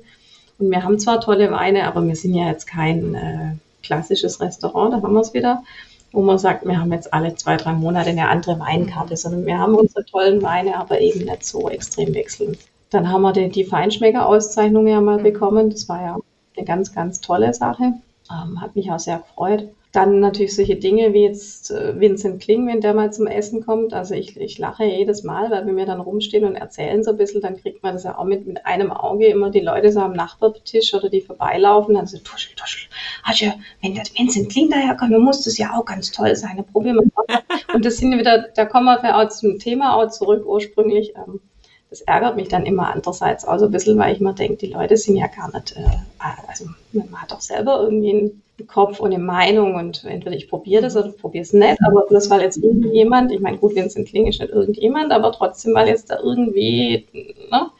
Und 0.59 0.69
wir 0.69 0.83
haben 0.83 0.99
zwar 0.99 1.19
tolle 1.19 1.51
Weine, 1.51 1.87
aber 1.87 2.05
wir 2.05 2.15
sind 2.15 2.35
ja 2.35 2.47
jetzt 2.47 2.67
kein 2.67 3.15
äh, 3.15 3.55
klassisches 3.81 4.39
Restaurant, 4.39 4.93
da 4.93 5.01
haben 5.01 5.13
wir 5.13 5.21
es 5.21 5.33
wieder, 5.33 5.63
wo 6.11 6.21
man 6.21 6.37
sagt, 6.37 6.65
wir 6.65 6.79
haben 6.79 6.93
jetzt 6.93 7.13
alle 7.13 7.35
zwei, 7.35 7.57
drei 7.57 7.73
Monate 7.73 8.09
eine 8.09 8.29
andere 8.29 8.59
Weinkarte, 8.59 9.17
sondern 9.17 9.45
wir 9.45 9.57
haben 9.57 9.75
unsere 9.75 10.05
tollen 10.05 10.41
Weine, 10.41 10.77
aber 10.77 11.01
eben 11.01 11.25
nicht 11.25 11.45
so 11.45 11.69
extrem 11.69 12.13
wechselnd. 12.13 12.57
Dann 12.91 13.09
haben 13.11 13.23
wir 13.23 13.33
die, 13.33 13.49
die 13.49 13.65
Feinschmecker-Auszeichnung 13.65 14.87
ja 14.87 15.01
mal 15.01 15.17
bekommen. 15.17 15.71
Das 15.71 15.89
war 15.89 16.01
ja 16.01 16.17
eine 16.55 16.65
ganz, 16.65 16.93
ganz 16.93 17.19
tolle 17.19 17.53
Sache. 17.53 17.93
Ähm, 18.31 18.61
hat 18.61 18.75
mich 18.75 18.91
auch 18.91 18.99
sehr 18.99 19.17
gefreut. 19.17 19.69
Dann 19.93 20.19
natürlich 20.19 20.55
solche 20.55 20.75
Dinge 20.75 21.13
wie 21.13 21.21
jetzt 21.21 21.69
äh, 21.69 21.99
Vincent 21.99 22.41
Kling, 22.41 22.67
wenn 22.67 22.81
der 22.81 22.95
mal 22.95 23.13
zum 23.13 23.27
Essen 23.27 23.63
kommt. 23.63 23.93
Also 23.93 24.15
ich, 24.15 24.35
ich 24.37 24.57
lache 24.57 24.83
jedes 24.85 25.23
Mal, 25.23 25.51
weil 25.51 25.67
wir 25.67 25.73
mir 25.73 25.85
dann 25.85 26.01
rumstehen 26.01 26.45
und 26.45 26.55
erzählen 26.55 27.03
so 27.03 27.11
ein 27.11 27.17
bisschen, 27.17 27.41
dann 27.41 27.57
kriegt 27.57 27.83
man 27.83 27.93
das 27.93 28.03
ja 28.03 28.17
auch 28.17 28.25
mit, 28.25 28.47
mit 28.47 28.65
einem 28.65 28.91
Auge 28.91 29.27
immer 29.27 29.51
die 29.51 29.59
Leute 29.59 29.91
so 29.91 29.99
am 29.99 30.13
Nachbartisch 30.13 30.95
oder 30.95 31.09
die 31.09 31.21
vorbeilaufen, 31.21 31.93
dann 31.93 32.07
so 32.07 32.17
tuschel, 32.17 32.55
tuschel. 32.55 32.89
Also, 33.23 33.45
wenn 33.81 33.93
der 33.93 34.03
Vincent 34.17 34.51
Kling 34.51 34.71
daherkommt, 34.71 35.13
dann 35.13 35.21
muss 35.21 35.43
das 35.43 35.59
ja 35.59 35.73
auch 35.77 35.85
ganz 35.85 36.11
toll 36.11 36.35
sein. 36.35 36.57
Dann 36.57 36.65
probieren 36.65 36.95
wir 36.95 37.11
mal. 37.15 37.43
Und 37.75 37.85
das 37.85 37.97
sind 37.97 38.17
wieder, 38.17 38.47
da 38.55 38.65
kommen 38.65 38.87
wir 38.87 39.17
auch 39.17 39.29
zum 39.29 39.59
Thema 39.59 39.95
auch 39.95 40.09
zurück 40.09 40.43
ursprünglich. 40.45 41.13
Ähm, 41.15 41.39
das 41.91 42.01
ärgert 42.01 42.35
mich 42.35 42.47
dann 42.47 42.65
immer 42.65 42.91
andererseits 42.91 43.45
auch 43.45 43.59
so 43.59 43.65
ein 43.65 43.71
bisschen, 43.71 43.99
weil 43.99 44.15
ich 44.15 44.19
mir 44.19 44.33
denke, 44.33 44.57
die 44.57 44.73
Leute 44.73 44.97
sind 44.97 45.15
ja 45.15 45.27
gar 45.27 45.53
nicht, 45.53 45.77
äh, 45.77 45.85
also 46.47 46.65
man 46.91 47.21
hat 47.21 47.31
doch 47.31 47.41
selber 47.41 47.81
irgendwie 47.83 48.11
einen 48.11 48.42
Kopf 48.67 48.99
und 48.99 49.13
eine 49.13 49.23
Meinung 49.23 49.75
und 49.75 50.03
entweder 50.05 50.35
ich 50.35 50.47
probiere 50.47 50.83
das 50.83 50.95
oder 50.95 51.09
probiere 51.09 51.41
es 51.41 51.53
nicht, 51.53 51.77
aber 51.85 52.05
bloß 52.07 52.29
weil 52.29 52.41
jetzt 52.41 52.57
irgendjemand, 52.57 53.31
ich 53.31 53.39
meine, 53.39 53.57
gut, 53.57 53.75
Vincent 53.75 54.07
Kling 54.07 54.27
ist 54.27 54.39
nicht 54.39 54.53
irgendjemand, 54.53 55.11
aber 55.11 55.31
trotzdem, 55.31 55.73
weil 55.73 55.87
jetzt 55.87 56.11
da 56.11 56.19
irgendwie, 56.19 57.07
ne, 57.51 57.71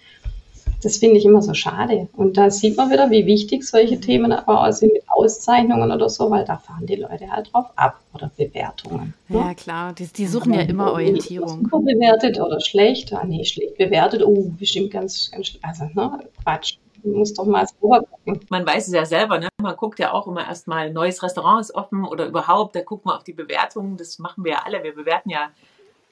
das 0.81 0.97
finde 0.97 1.17
ich 1.17 1.25
immer 1.25 1.41
so 1.41 1.53
schade. 1.53 2.09
Und 2.13 2.37
da 2.37 2.49
sieht 2.49 2.75
man 2.75 2.91
wieder, 2.91 3.09
wie 3.09 3.25
wichtig 3.25 3.63
solche 3.63 3.99
Themen 3.99 4.31
aber 4.31 4.67
auch 4.67 4.71
sind 4.71 4.93
mit 4.93 5.03
Auszeichnungen 5.07 5.91
oder 5.91 6.09
so, 6.09 6.29
weil 6.29 6.43
da 6.43 6.57
fahren 6.57 6.85
die 6.85 6.95
Leute 6.95 7.29
halt 7.29 7.53
drauf 7.53 7.67
ab 7.75 8.01
oder 8.13 8.29
Bewertungen. 8.35 9.13
Ne? 9.29 9.37
Ja, 9.37 9.53
klar, 9.53 9.93
die, 9.93 10.07
die 10.07 10.25
suchen 10.25 10.53
ja 10.53 10.61
immer 10.61 10.91
Orientierung. 10.91 11.63
Super 11.63 11.79
bewertet 11.79 12.39
oder 12.39 12.59
schlecht, 12.59 13.13
ah 13.13 13.23
nee, 13.23 13.45
schlecht 13.45 13.77
bewertet, 13.77 14.23
oh, 14.25 14.51
bestimmt 14.59 14.91
ganz, 14.91 15.31
ganz, 15.31 15.57
also, 15.61 15.85
ne, 15.93 16.19
Quatsch 16.43 16.77
muss 17.03 17.33
doch 17.33 17.45
mal 17.45 17.67
selber 17.67 18.01
gucken. 18.01 18.45
Man 18.49 18.65
weiß 18.65 18.87
es 18.87 18.93
ja 18.93 19.05
selber, 19.05 19.39
ne? 19.39 19.49
man 19.61 19.75
guckt 19.75 19.99
ja 19.99 20.11
auch 20.11 20.27
immer 20.27 20.47
erstmal, 20.47 20.87
ein 20.87 20.93
neues 20.93 21.21
Restaurant 21.23 21.61
ist 21.61 21.75
offen 21.75 22.05
oder 22.05 22.25
überhaupt, 22.25 22.75
da 22.75 22.81
guckt 22.81 23.05
man 23.05 23.15
auf 23.15 23.23
die 23.23 23.33
Bewertungen, 23.33 23.97
das 23.97 24.19
machen 24.19 24.43
wir 24.43 24.53
ja 24.53 24.61
alle, 24.65 24.83
wir 24.83 24.95
bewerten 24.95 25.29
ja 25.29 25.51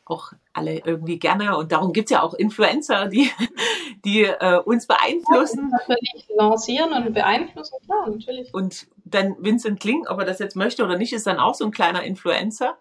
auch 0.06 0.34
alle 0.54 0.80
irgendwie 0.80 1.20
gerne 1.20 1.58
und 1.58 1.72
darum 1.72 1.94
gibt 1.94 2.08
es 2.08 2.12
ja 2.12 2.22
auch 2.22 2.34
Influencer, 2.34 3.08
die, 3.08 3.30
die 4.06 4.24
äh, 4.24 4.60
uns 4.60 4.88
beeinflussen. 4.88 5.72
Ja, 5.72 5.78
natürlich 5.88 6.28
lancieren 6.36 6.94
und 6.94 7.14
beeinflussen, 7.14 7.78
klar, 7.86 8.10
natürlich. 8.10 8.54
Und 8.54 8.88
dann 9.06 9.36
Vincent 9.40 9.80
Kling, 9.80 10.06
ob 10.08 10.20
er 10.20 10.26
das 10.26 10.40
jetzt 10.40 10.56
möchte 10.56 10.84
oder 10.84 10.98
nicht, 10.98 11.14
ist 11.14 11.28
dann 11.28 11.40
auch 11.40 11.56
so 11.56 11.66
ein 11.66 11.72
kleiner 11.72 12.04
Influencer. 12.04 12.78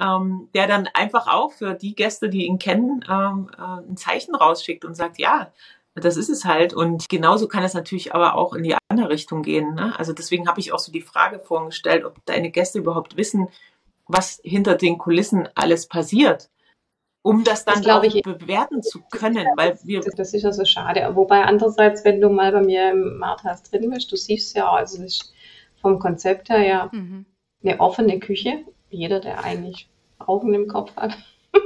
Ähm, 0.00 0.48
der 0.54 0.68
dann 0.68 0.88
einfach 0.94 1.26
auch 1.26 1.50
für 1.50 1.74
die 1.74 1.96
Gäste, 1.96 2.28
die 2.28 2.46
ihn 2.46 2.60
kennen, 2.60 3.04
ähm, 3.10 3.50
äh, 3.58 3.90
ein 3.90 3.96
Zeichen 3.96 4.36
rausschickt 4.36 4.84
und 4.84 4.94
sagt, 4.94 5.18
ja, 5.18 5.50
das 6.00 6.16
ist 6.16 6.28
es 6.28 6.44
halt. 6.44 6.74
Und 6.74 7.08
genauso 7.08 7.48
kann 7.48 7.62
es 7.62 7.74
natürlich 7.74 8.14
aber 8.14 8.34
auch 8.34 8.54
in 8.54 8.62
die 8.62 8.76
andere 8.88 9.10
Richtung 9.10 9.42
gehen. 9.42 9.74
Ne? 9.74 9.98
Also 9.98 10.12
deswegen 10.12 10.48
habe 10.48 10.60
ich 10.60 10.72
auch 10.72 10.78
so 10.78 10.92
die 10.92 11.02
Frage 11.02 11.38
vorgestellt, 11.38 12.04
ob 12.04 12.24
deine 12.26 12.50
Gäste 12.50 12.78
überhaupt 12.78 13.16
wissen, 13.16 13.48
was 14.06 14.40
hinter 14.42 14.74
den 14.74 14.98
Kulissen 14.98 15.48
alles 15.54 15.86
passiert, 15.86 16.48
um 17.22 17.44
das 17.44 17.64
dann, 17.64 17.82
glaube 17.82 18.06
ich, 18.06 18.22
bewerten 18.22 18.82
zu 18.82 19.00
können. 19.10 19.46
Weil 19.56 19.78
wir 19.84 20.00
das 20.00 20.32
ist 20.32 20.42
ja 20.42 20.52
so 20.52 20.64
schade. 20.64 21.10
Wobei 21.14 21.44
andererseits, 21.44 22.04
wenn 22.04 22.20
du 22.20 22.30
mal 22.30 22.52
bei 22.52 22.62
mir 22.62 22.90
im 22.90 23.18
Marthas 23.18 23.62
drin 23.62 23.90
bist, 23.90 24.10
du 24.10 24.16
siehst 24.16 24.56
ja, 24.56 24.70
also 24.70 24.96
das 25.02 25.06
ist 25.06 25.34
vom 25.80 25.98
Konzept 25.98 26.48
her 26.48 26.62
ja 26.62 26.88
mhm. 26.92 27.26
eine 27.62 27.78
offene 27.80 28.18
Küche. 28.18 28.64
Jeder, 28.90 29.20
der 29.20 29.44
eigentlich 29.44 29.88
Augen 30.18 30.54
im 30.54 30.68
Kopf 30.68 30.96
hat, 30.96 31.16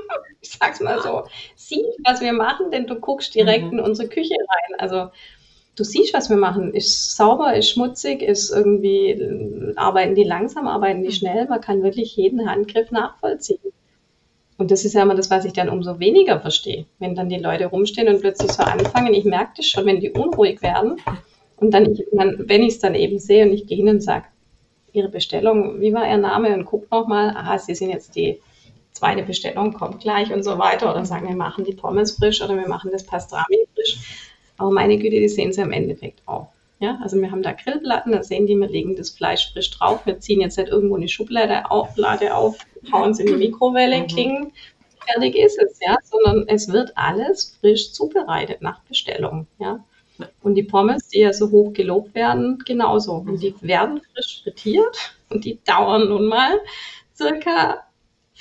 ich 0.43 0.51
sag's 0.51 0.81
mal 0.81 1.01
so, 1.01 1.23
sieh, 1.55 1.85
was 2.05 2.21
wir 2.21 2.33
machen, 2.33 2.71
denn 2.71 2.87
du 2.87 2.97
guckst 2.97 3.35
direkt 3.35 3.67
mhm. 3.67 3.79
in 3.79 3.81
unsere 3.81 4.09
Küche 4.09 4.35
rein. 4.35 4.81
Also 4.81 5.11
du 5.77 5.85
siehst, 5.85 6.13
was 6.13 6.29
wir 6.29 6.37
machen. 6.37 6.75
Ist 6.75 7.17
sauber, 7.17 7.55
ist 7.55 7.71
schmutzig, 7.71 8.23
ist 8.23 8.51
irgendwie, 8.51 9.73
arbeiten 9.77 10.15
die 10.15 10.25
langsam, 10.25 10.67
arbeiten 10.67 11.03
die 11.03 11.09
mhm. 11.09 11.13
schnell. 11.13 11.47
Man 11.47 11.61
kann 11.61 11.83
wirklich 11.83 12.17
jeden 12.17 12.51
Handgriff 12.51 12.91
nachvollziehen. 12.91 13.61
Und 14.59 14.71
das 14.71 14.85
ist 14.85 14.95
ja 14.95 15.03
immer 15.03 15.15
das, 15.15 15.31
was 15.31 15.45
ich 15.45 15.53
dann 15.53 15.69
umso 15.69 15.99
weniger 15.99 16.41
verstehe, 16.41 16.87
wenn 16.99 17.15
dann 17.15 17.29
die 17.29 17.39
Leute 17.39 17.67
rumstehen 17.67 18.09
und 18.09 18.21
plötzlich 18.21 18.53
so 18.53 18.63
anfangen. 18.63 19.15
Ich 19.15 19.25
merke 19.25 19.53
das 19.57 19.67
schon, 19.67 19.87
wenn 19.87 20.01
die 20.01 20.11
unruhig 20.11 20.61
werden. 20.61 21.01
Und 21.57 21.73
dann, 21.73 21.93
ich, 21.93 22.05
dann 22.13 22.49
wenn 22.49 22.63
ich 22.63 22.75
es 22.75 22.79
dann 22.81 22.95
eben 22.95 23.19
sehe 23.19 23.45
und 23.45 23.53
ich 23.53 23.67
gehe 23.67 23.77
hin 23.77 23.89
und 23.89 24.03
sage, 24.03 24.25
Ihre 24.93 25.09
Bestellung, 25.09 25.81
wie 25.81 25.95
war 25.95 26.09
Ihr 26.09 26.19
Name? 26.19 26.53
Und 26.53 26.67
guck 26.67 26.91
nochmal, 26.91 27.31
aha, 27.31 27.59
Sie 27.59 27.75
sind 27.75 27.91
jetzt 27.91 28.15
die 28.15 28.41
zweite 29.03 29.25
Bestellung 29.25 29.73
kommt 29.73 30.01
gleich 30.01 30.33
und 30.33 30.45
so 30.45 30.59
weiter. 30.59 30.93
Oder 30.93 31.05
sagen, 31.05 31.27
wir 31.27 31.35
machen 31.35 31.65
die 31.65 31.75
Pommes 31.75 32.13
frisch 32.13 32.41
oder 32.41 32.57
wir 32.57 32.69
machen 32.69 32.91
das 32.93 33.05
Pastrami 33.05 33.67
frisch. 33.75 33.99
Aber 34.59 34.71
meine 34.71 34.97
Güte, 34.97 35.19
die 35.19 35.29
sehen 35.29 35.53
sie 35.53 35.61
im 35.61 35.73
Endeffekt 35.73 36.23
auch. 36.27 36.49
Ja, 36.79 36.99
also 37.03 37.17
wir 37.21 37.31
haben 37.31 37.43
da 37.43 37.53
Grillplatten, 37.53 38.13
da 38.13 38.23
sehen 38.23 38.47
die, 38.47 38.57
wir 38.57 38.69
legen 38.69 38.97
das 38.97 39.11
Fleisch 39.11 39.53
frisch 39.53 39.71
drauf. 39.71 40.07
Wir 40.07 40.21
ziehen 40.21 40.41
jetzt 40.41 40.57
nicht 40.57 40.69
irgendwo 40.69 40.97
eine 40.97 41.09
Schublade 41.09 41.71
auf, 41.71 41.97
Lade 41.97 42.35
auf, 42.35 42.59
hauen 42.93 43.11
es 43.11 43.19
in 43.19 43.27
die 43.27 43.33
Mikrowelle, 43.49 44.03
mhm. 44.03 44.07
klingen, 44.07 44.53
fertig 45.05 45.37
ist 45.37 45.61
es, 45.61 45.79
ja, 45.81 45.97
sondern 46.03 46.49
es 46.49 46.73
wird 46.73 46.93
alles 46.97 47.57
frisch 47.61 47.93
zubereitet 47.93 48.63
nach 48.63 48.81
Bestellung, 48.83 49.47
ja. 49.59 49.85
Und 50.43 50.55
die 50.55 50.63
Pommes, 50.63 51.09
die 51.09 51.21
ja 51.21 51.33
so 51.33 51.51
hoch 51.51 51.73
gelobt 51.73 52.15
werden, 52.15 52.63
genauso. 52.65 53.15
Und 53.15 53.43
die 53.43 53.55
werden 53.61 54.01
frisch 54.13 54.43
frittiert 54.43 55.17
und 55.31 55.45
die 55.45 55.59
dauern 55.65 56.09
nun 56.09 56.27
mal 56.27 56.61
circa 57.17 57.83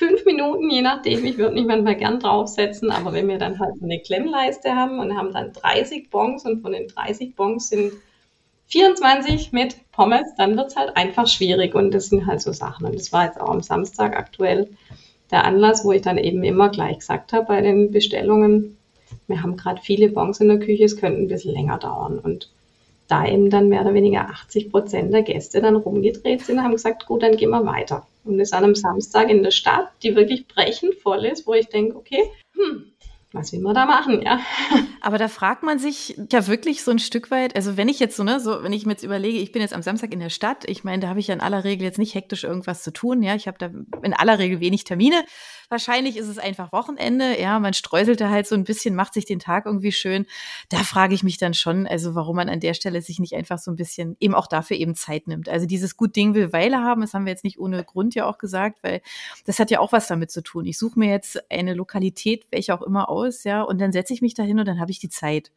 fünf 0.02 0.26
Minuten, 0.26 0.68
je 0.72 0.82
nachdem. 0.82 1.24
Ich 1.26 1.38
würde 1.38 1.54
mich 1.54 1.68
manchmal 1.68 1.96
gern 1.96 2.20
draufsetzen, 2.20 2.90
aber 2.90 3.14
wenn 3.14 3.28
wir 3.28 3.38
dann 3.38 3.60
halt 3.60 3.76
eine 3.84 4.00
Klemmleiste 4.00 4.76
haben 4.76 5.00
und 5.00 5.16
haben 5.16 5.32
dann 5.32 5.54
30 5.54 6.10
Bons 6.10 6.44
und 6.44 6.64
von 6.64 6.72
den 6.72 6.88
30 6.88 7.36
Bons 7.36 7.70
sind 7.70 7.94
24 8.70 9.52
mit 9.52 9.76
Pommes, 9.92 10.26
dann 10.38 10.58
wird 10.58 10.70
es 10.70 10.76
halt 10.76 10.98
einfach 10.98 11.28
schwierig 11.28 11.76
und 11.76 11.94
das 11.94 12.08
sind 12.08 12.26
halt 12.26 12.42
so 12.42 12.52
Sachen. 12.52 12.88
Und 12.88 12.96
das 12.96 13.14
war 13.14 13.26
jetzt 13.26 13.40
auch 13.40 13.50
am 13.50 13.62
Samstag 13.62 14.18
aktuell 14.18 14.72
der 15.30 15.46
Anlass, 15.46 15.86
wo 15.86 15.92
ich 15.92 16.02
dann 16.02 16.18
eben 16.18 16.44
immer 16.44 16.70
gleich 16.70 16.98
gesagt 16.98 17.32
habe 17.32 17.46
bei 17.46 17.62
den 17.62 17.92
Bestellungen, 17.92 18.78
wir 19.28 19.44
haben 19.44 19.56
gerade 19.56 19.82
viele 19.84 20.10
Bons 20.10 20.40
in 20.40 20.48
der 20.48 20.60
Küche, 20.60 20.86
es 20.86 20.98
könnte 20.98 21.22
ein 21.22 21.28
bisschen 21.28 21.54
länger 21.54 21.78
dauern. 21.78 22.18
Und 22.18 22.50
da 23.12 23.26
eben 23.26 23.50
dann 23.50 23.68
mehr 23.68 23.82
oder 23.82 23.94
weniger 23.94 24.30
80 24.30 24.72
Prozent 24.72 25.14
der 25.14 25.24
Gäste 25.24 25.62
dann 25.62 25.76
rumgedreht 25.76 26.42
sind, 26.42 26.64
haben 26.64 26.72
gesagt, 26.72 27.06
gut, 27.06 27.24
dann 27.24 27.36
gehen 27.36 27.50
wir 27.50 27.66
weiter. 27.66 28.08
Und 28.24 28.40
es 28.40 28.54
an 28.54 28.64
einem 28.64 28.76
Samstag 28.76 29.30
in 29.30 29.44
der 29.44 29.52
Stadt, 29.52 29.90
die 30.04 30.16
wirklich 30.16 30.48
brechend 30.48 30.96
voll 30.96 31.26
ist, 31.26 31.46
wo 31.46 31.54
ich 31.54 31.68
denke, 31.68 31.98
okay, 31.98 32.24
hm, 32.54 32.92
was 33.34 33.54
will 33.54 33.62
man 33.62 33.76
da 33.76 33.86
machen, 33.86 34.22
ja. 34.22 34.40
Aber 35.02 35.18
da 35.18 35.28
fragt 35.28 35.64
man 35.64 35.80
sich 35.80 36.18
ja 36.32 36.48
wirklich 36.48 36.84
so 36.84 36.92
ein 36.92 37.00
Stück 37.00 37.32
weit, 37.32 37.56
also 37.56 37.78
wenn 37.78 37.90
ich 37.90 38.00
jetzt 38.00 38.16
so, 38.16 38.24
ne, 38.24 38.40
so, 38.40 38.64
wenn 38.64 38.74
ich 38.74 38.86
mir 38.86 38.94
jetzt 38.94 39.04
überlege, 39.04 39.40
ich 39.40 39.52
bin 39.52 39.62
jetzt 39.62 39.74
am 39.74 39.82
Samstag 39.82 40.14
in 40.14 40.20
der 40.20 40.30
Stadt, 40.30 40.66
ich 40.68 40.84
meine, 40.84 41.02
da 41.02 41.08
habe 41.08 41.20
ich 41.20 41.28
ja 41.28 41.34
in 41.34 41.42
aller 41.42 41.64
Regel 41.64 41.84
jetzt 41.84 42.00
nicht 42.00 42.14
hektisch 42.14 42.44
irgendwas 42.44 42.84
zu 42.84 42.92
tun, 42.92 43.24
ja, 43.24 43.36
ich 43.36 43.48
habe 43.48 43.58
da 43.58 43.72
in 44.04 44.14
aller 44.14 44.40
Regel 44.40 44.60
wenig 44.60 44.84
Termine. 44.84 45.24
Wahrscheinlich 45.72 46.18
ist 46.18 46.28
es 46.28 46.38
einfach 46.38 46.74
Wochenende, 46.74 47.40
ja, 47.40 47.58
man 47.58 47.74
streuselt 47.74 48.20
da 48.20 48.30
halt 48.30 48.46
so 48.46 48.56
ein 48.56 48.66
bisschen, 48.66 48.94
macht 48.94 49.14
sich 49.14 49.24
den 49.24 49.40
Tag 49.40 49.66
irgendwie 49.66 49.94
schön. 49.94 50.26
Da 50.68 50.80
frage 50.80 51.16
ich 51.16 51.24
mich 51.24 51.38
dann 51.38 51.54
schon, 51.54 51.88
also 51.88 52.14
warum 52.14 52.36
man 52.36 52.50
an 52.50 52.60
der 52.60 52.74
Stelle 52.74 53.02
sich 53.02 53.20
nicht 53.20 53.34
einfach 53.36 53.58
so 53.58 53.72
ein 53.72 53.78
bisschen 53.78 54.18
eben 54.20 54.36
auch 54.36 54.48
dafür 54.48 54.76
eben 54.76 54.96
Zeit 54.96 55.28
nimmt. 55.28 55.48
Also 55.48 55.66
dieses 55.66 55.96
gut 55.96 56.18
Ding 56.18 56.34
will 56.34 56.52
Weile 56.52 56.80
haben, 56.80 57.00
das 57.00 57.14
haben 57.14 57.26
wir 57.26 57.32
jetzt 57.32 57.46
nicht 57.46 57.58
ohne 57.58 57.86
Grund 57.86 58.16
ja 58.16 58.26
auch 58.26 58.38
gesagt, 58.38 58.84
weil 58.84 59.02
das 59.46 59.60
hat 59.60 59.72
ja 59.72 59.80
auch 59.80 59.94
was 59.94 60.08
damit 60.08 60.30
zu 60.30 60.44
tun. 60.44 60.66
Ich 60.66 60.78
suche 60.78 61.00
mir 61.00 61.10
jetzt 61.10 61.42
eine 61.50 61.74
Lokalität, 61.74 62.46
welche 62.52 62.74
auch 62.74 62.82
immer 62.82 63.08
aus, 63.08 63.46
ja, 63.46 63.62
und 63.62 63.80
dann 63.80 63.94
setze 63.94 64.14
ich 64.14 64.22
mich 64.22 64.34
dahin 64.34 64.60
und 64.60 64.68
dann 64.68 64.82
habe 64.82 64.92
ich 64.92 65.00
die 65.00 65.08
Zeit. 65.08 65.54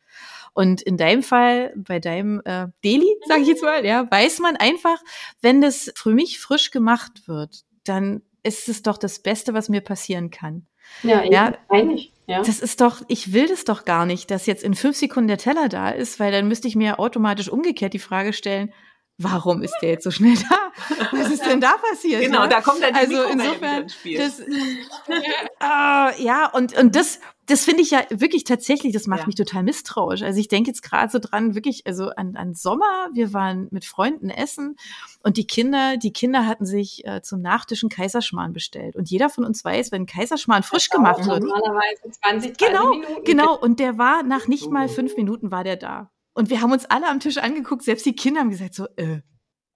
Und 0.52 0.80
in 0.80 0.96
deinem 0.96 1.24
Fall, 1.24 1.72
bei 1.74 1.98
deinem 1.98 2.40
äh, 2.44 2.68
Deli, 2.84 3.16
sage 3.26 3.42
ich 3.42 3.48
jetzt 3.48 3.64
mal, 3.64 3.84
ja, 3.84 4.08
weiß 4.08 4.38
man 4.38 4.54
einfach, 4.56 5.02
wenn 5.40 5.60
das 5.60 5.92
für 5.96 6.10
mich 6.10 6.38
frisch 6.38 6.70
gemacht 6.70 7.26
wird, 7.26 7.64
dann 7.82 8.22
ist 8.44 8.68
es 8.68 8.82
doch 8.82 8.98
das 8.98 9.18
Beste, 9.18 9.54
was 9.54 9.68
mir 9.68 9.80
passieren 9.80 10.30
kann. 10.30 10.66
Ja, 11.02 11.24
ja 11.24 11.54
einig. 11.68 12.12
Ja. 12.26 12.42
Das 12.42 12.60
ist 12.60 12.80
doch, 12.80 13.02
ich 13.08 13.32
will 13.32 13.48
das 13.48 13.64
doch 13.64 13.84
gar 13.84 14.06
nicht, 14.06 14.30
dass 14.30 14.46
jetzt 14.46 14.64
in 14.64 14.74
fünf 14.74 14.96
Sekunden 14.96 15.28
der 15.28 15.38
Teller 15.38 15.68
da 15.68 15.90
ist, 15.90 16.20
weil 16.20 16.32
dann 16.32 16.48
müsste 16.48 16.68
ich 16.68 16.76
mir 16.76 16.98
automatisch 16.98 17.50
umgekehrt 17.50 17.92
die 17.92 17.98
Frage 17.98 18.32
stellen, 18.32 18.72
warum 19.18 19.62
ist 19.62 19.76
der 19.82 19.90
jetzt 19.90 20.04
so 20.04 20.10
schnell 20.10 20.34
da? 20.48 20.72
Was 21.12 21.30
ist 21.30 21.44
denn 21.44 21.60
da 21.60 21.74
passiert? 21.76 22.22
Genau, 22.22 22.42
ja? 22.42 22.46
da 22.46 22.60
kommt 22.62 22.82
dann 22.82 22.94
die 22.94 23.00
also 23.00 23.22
insofern, 23.24 23.82
ins 23.82 23.94
Spiel. 23.94 24.18
Das, 24.18 24.40
äh, 26.20 26.22
ja, 26.22 26.50
und, 26.52 26.76
und 26.76 26.96
das 26.96 27.20
das 27.46 27.64
finde 27.64 27.82
ich 27.82 27.90
ja 27.90 28.00
wirklich 28.10 28.44
tatsächlich, 28.44 28.92
das 28.92 29.06
macht 29.06 29.20
Ja. 29.20 29.26
mich 29.26 29.34
total 29.34 29.62
misstrauisch. 29.62 30.22
Also 30.22 30.40
ich 30.40 30.48
denke 30.48 30.70
jetzt 30.70 30.82
gerade 30.82 31.10
so 31.10 31.18
dran, 31.18 31.54
wirklich, 31.54 31.86
also 31.86 32.08
an, 32.10 32.36
an 32.36 32.54
Sommer, 32.54 33.08
wir 33.12 33.32
waren 33.32 33.68
mit 33.70 33.84
Freunden 33.84 34.30
essen 34.30 34.76
und 35.22 35.36
die 35.36 35.46
Kinder, 35.46 35.96
die 35.96 36.12
Kinder 36.12 36.46
hatten 36.46 36.66
sich 36.66 37.04
äh, 37.06 37.22
zum 37.22 37.40
Nachtisch 37.42 37.82
einen 37.82 37.90
Kaiserschmarrn 37.90 38.52
bestellt. 38.52 38.96
Und 38.96 39.10
jeder 39.10 39.28
von 39.30 39.44
uns 39.44 39.64
weiß, 39.64 39.92
wenn 39.92 40.06
Kaiserschmarrn 40.06 40.62
frisch 40.62 40.88
gemacht 40.88 41.26
wird, 41.26 41.42
Normalerweise 41.42 42.10
20, 42.22 42.56
30 42.56 42.68
Genau, 42.68 42.90
Minuten. 42.90 43.24
Genau, 43.24 43.58
und 43.58 43.80
der 43.80 43.98
war 43.98 44.22
nach 44.22 44.46
nicht 44.48 44.70
mal 44.70 44.88
fünf 44.88 45.16
Minuten 45.16 45.50
war 45.50 45.64
der 45.64 45.76
da. 45.76 46.10
Und 46.32 46.50
wir 46.50 46.60
haben 46.60 46.72
uns 46.72 46.84
alle 46.86 47.08
am 47.08 47.20
Tisch 47.20 47.38
angeguckt, 47.38 47.82
selbst 47.84 48.06
die 48.06 48.14
Kinder 48.16 48.40
haben 48.40 48.50
gesagt 48.50 48.74
so, 48.74 48.86
äh, 48.96 49.20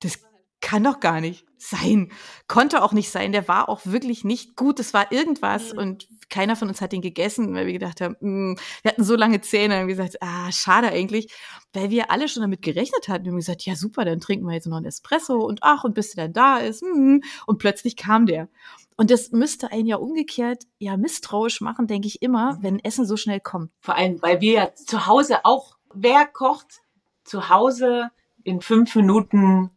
das 0.01 0.19
kann 0.61 0.83
doch 0.85 1.01
gar 1.01 1.21
nicht 1.21 1.45
sein. 1.59 2.13
Konnte 2.47 2.83
auch 2.83 2.93
nicht 2.93 3.11
sein. 3.11 3.33
Der 3.33 3.49
war 3.49 3.69
auch 3.69 3.81
wirklich 3.85 4.25
nicht 4.25 4.57
gut. 4.57 4.81
Es 4.81 4.95
war 4.95 5.13
irgendwas 5.13 5.73
Mhm. 5.73 5.79
und 5.79 6.09
keiner 6.31 6.57
von 6.57 6.69
uns 6.69 6.81
hat 6.81 6.93
den 6.93 7.01
gegessen, 7.01 7.55
weil 7.55 7.67
wir 7.67 7.73
gedacht 7.73 8.01
haben, 8.01 8.17
mm, 8.21 8.57
wir 8.83 8.91
hatten 8.91 9.05
so 9.05 9.17
lange 9.17 9.41
Zähne 9.41 9.81
und 9.81 9.89
gesagt, 9.89 10.17
ah, 10.21 10.53
schade 10.53 10.89
eigentlich, 10.89 11.33
weil 11.73 11.91
wir 11.91 12.11
alle 12.11 12.29
schon 12.29 12.43
damit 12.43 12.61
gerechnet 12.63 13.09
hatten. 13.09 13.25
Wir 13.25 13.33
haben 13.33 13.39
gesagt, 13.39 13.63
ja 13.65 13.77
super, 13.77 14.05
dann 14.05 14.21
trinken 14.21 14.47
wir 14.47 14.55
jetzt 14.55 14.67
noch 14.67 14.77
einen 14.77 14.87
Espresso 14.87 15.37
und 15.37 15.61
ach, 15.63 15.85
und 15.85 15.95
bis 15.95 16.13
der 16.15 16.25
dann 16.25 16.33
da 16.35 16.59
ist. 16.59 16.83
mm. 16.83 17.21
Und 17.47 17.59
plötzlich 17.59 17.97
kam 17.97 18.27
der. 18.27 18.49
Und 18.97 19.11
das 19.11 19.31
müsste 19.31 19.71
einen 19.73 19.87
ja 19.87 19.97
umgekehrt 19.97 20.65
ja 20.79 20.97
misstrauisch 20.97 21.61
machen, 21.61 21.87
denke 21.87 22.09
ich 22.09 22.21
immer, 22.21 22.59
wenn 22.61 22.79
Essen 22.81 23.07
so 23.07 23.17
schnell 23.17 23.41
kommt. 23.41 23.71
Vor 23.81 23.95
allem, 23.95 24.21
weil 24.23 24.41
wir 24.41 24.53
ja 24.53 24.75
zu 24.75 25.07
Hause 25.07 25.45
auch, 25.45 25.77
wer 25.95 26.27
kocht 26.27 26.81
zu 27.25 27.49
Hause 27.49 28.11
in 28.43 28.61
fünf 28.61 28.95
Minuten 28.97 29.71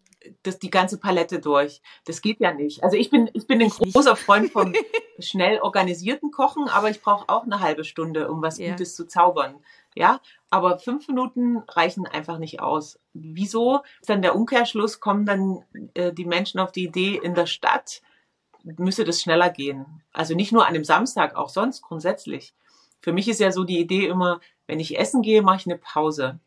das, 0.44 0.60
die 0.60 0.70
ganze 0.70 0.98
Palette 0.98 1.40
durch? 1.40 1.82
Das 2.06 2.22
geht 2.22 2.40
ja 2.40 2.54
nicht. 2.54 2.84
Also 2.84 2.98
ich 2.98 3.10
bin, 3.10 3.30
ich 3.34 3.48
bin 3.48 3.62
ein 3.62 3.70
großer 3.70 4.16
Freund 4.16 4.52
vom 4.52 4.74
schnell 5.20 5.60
organisierten 5.60 6.32
Kochen, 6.32 6.68
aber 6.68 6.90
ich 6.90 7.02
brauche 7.02 7.30
auch 7.30 7.44
eine 7.44 7.60
halbe 7.60 7.84
Stunde, 7.84 8.30
um 8.30 8.42
was 8.42 8.58
Ja. 8.58 8.72
Gutes 8.72 8.96
zu 8.96 9.08
zaubern. 9.08 9.56
Ja, 9.96 10.22
aber 10.50 10.80
fünf 10.80 11.08
Minuten 11.08 11.58
reichen 11.68 12.08
einfach 12.08 12.38
nicht 12.38 12.62
aus. 12.62 13.00
Wieso? 13.14 13.82
Ist 14.00 14.10
dann 14.10 14.22
der 14.22 14.36
Umkehrschluss, 14.36 15.00
kommen 15.00 15.26
dann 15.26 15.66
äh, 15.96 16.14
die 16.14 16.26
Menschen 16.26 16.60
auf 16.60 16.72
die 16.72 16.86
Idee, 16.86 17.20
in 17.22 17.36
der 17.36 17.46
Stadt 17.46 18.02
müsse 18.64 19.04
das 19.04 19.22
schneller 19.22 19.50
gehen. 19.50 20.04
Also 20.14 20.36
nicht 20.36 20.52
nur 20.52 20.68
an 20.68 20.74
dem 20.74 20.84
Samstag, 20.84 21.36
auch 21.36 21.50
sonst 21.50 21.82
grundsätzlich. 21.82 22.54
Für 23.02 23.14
mich 23.14 23.28
ist 23.28 23.40
ja 23.40 23.52
so 23.52 23.64
die 23.64 23.80
Idee 23.80 24.06
immer, 24.08 24.40
wenn 24.68 24.80
ich 24.80 25.00
essen 25.00 25.22
gehe, 25.22 25.42
mache 25.42 25.58
ich 25.58 25.66
eine 25.66 25.78
Pause. 25.78 26.40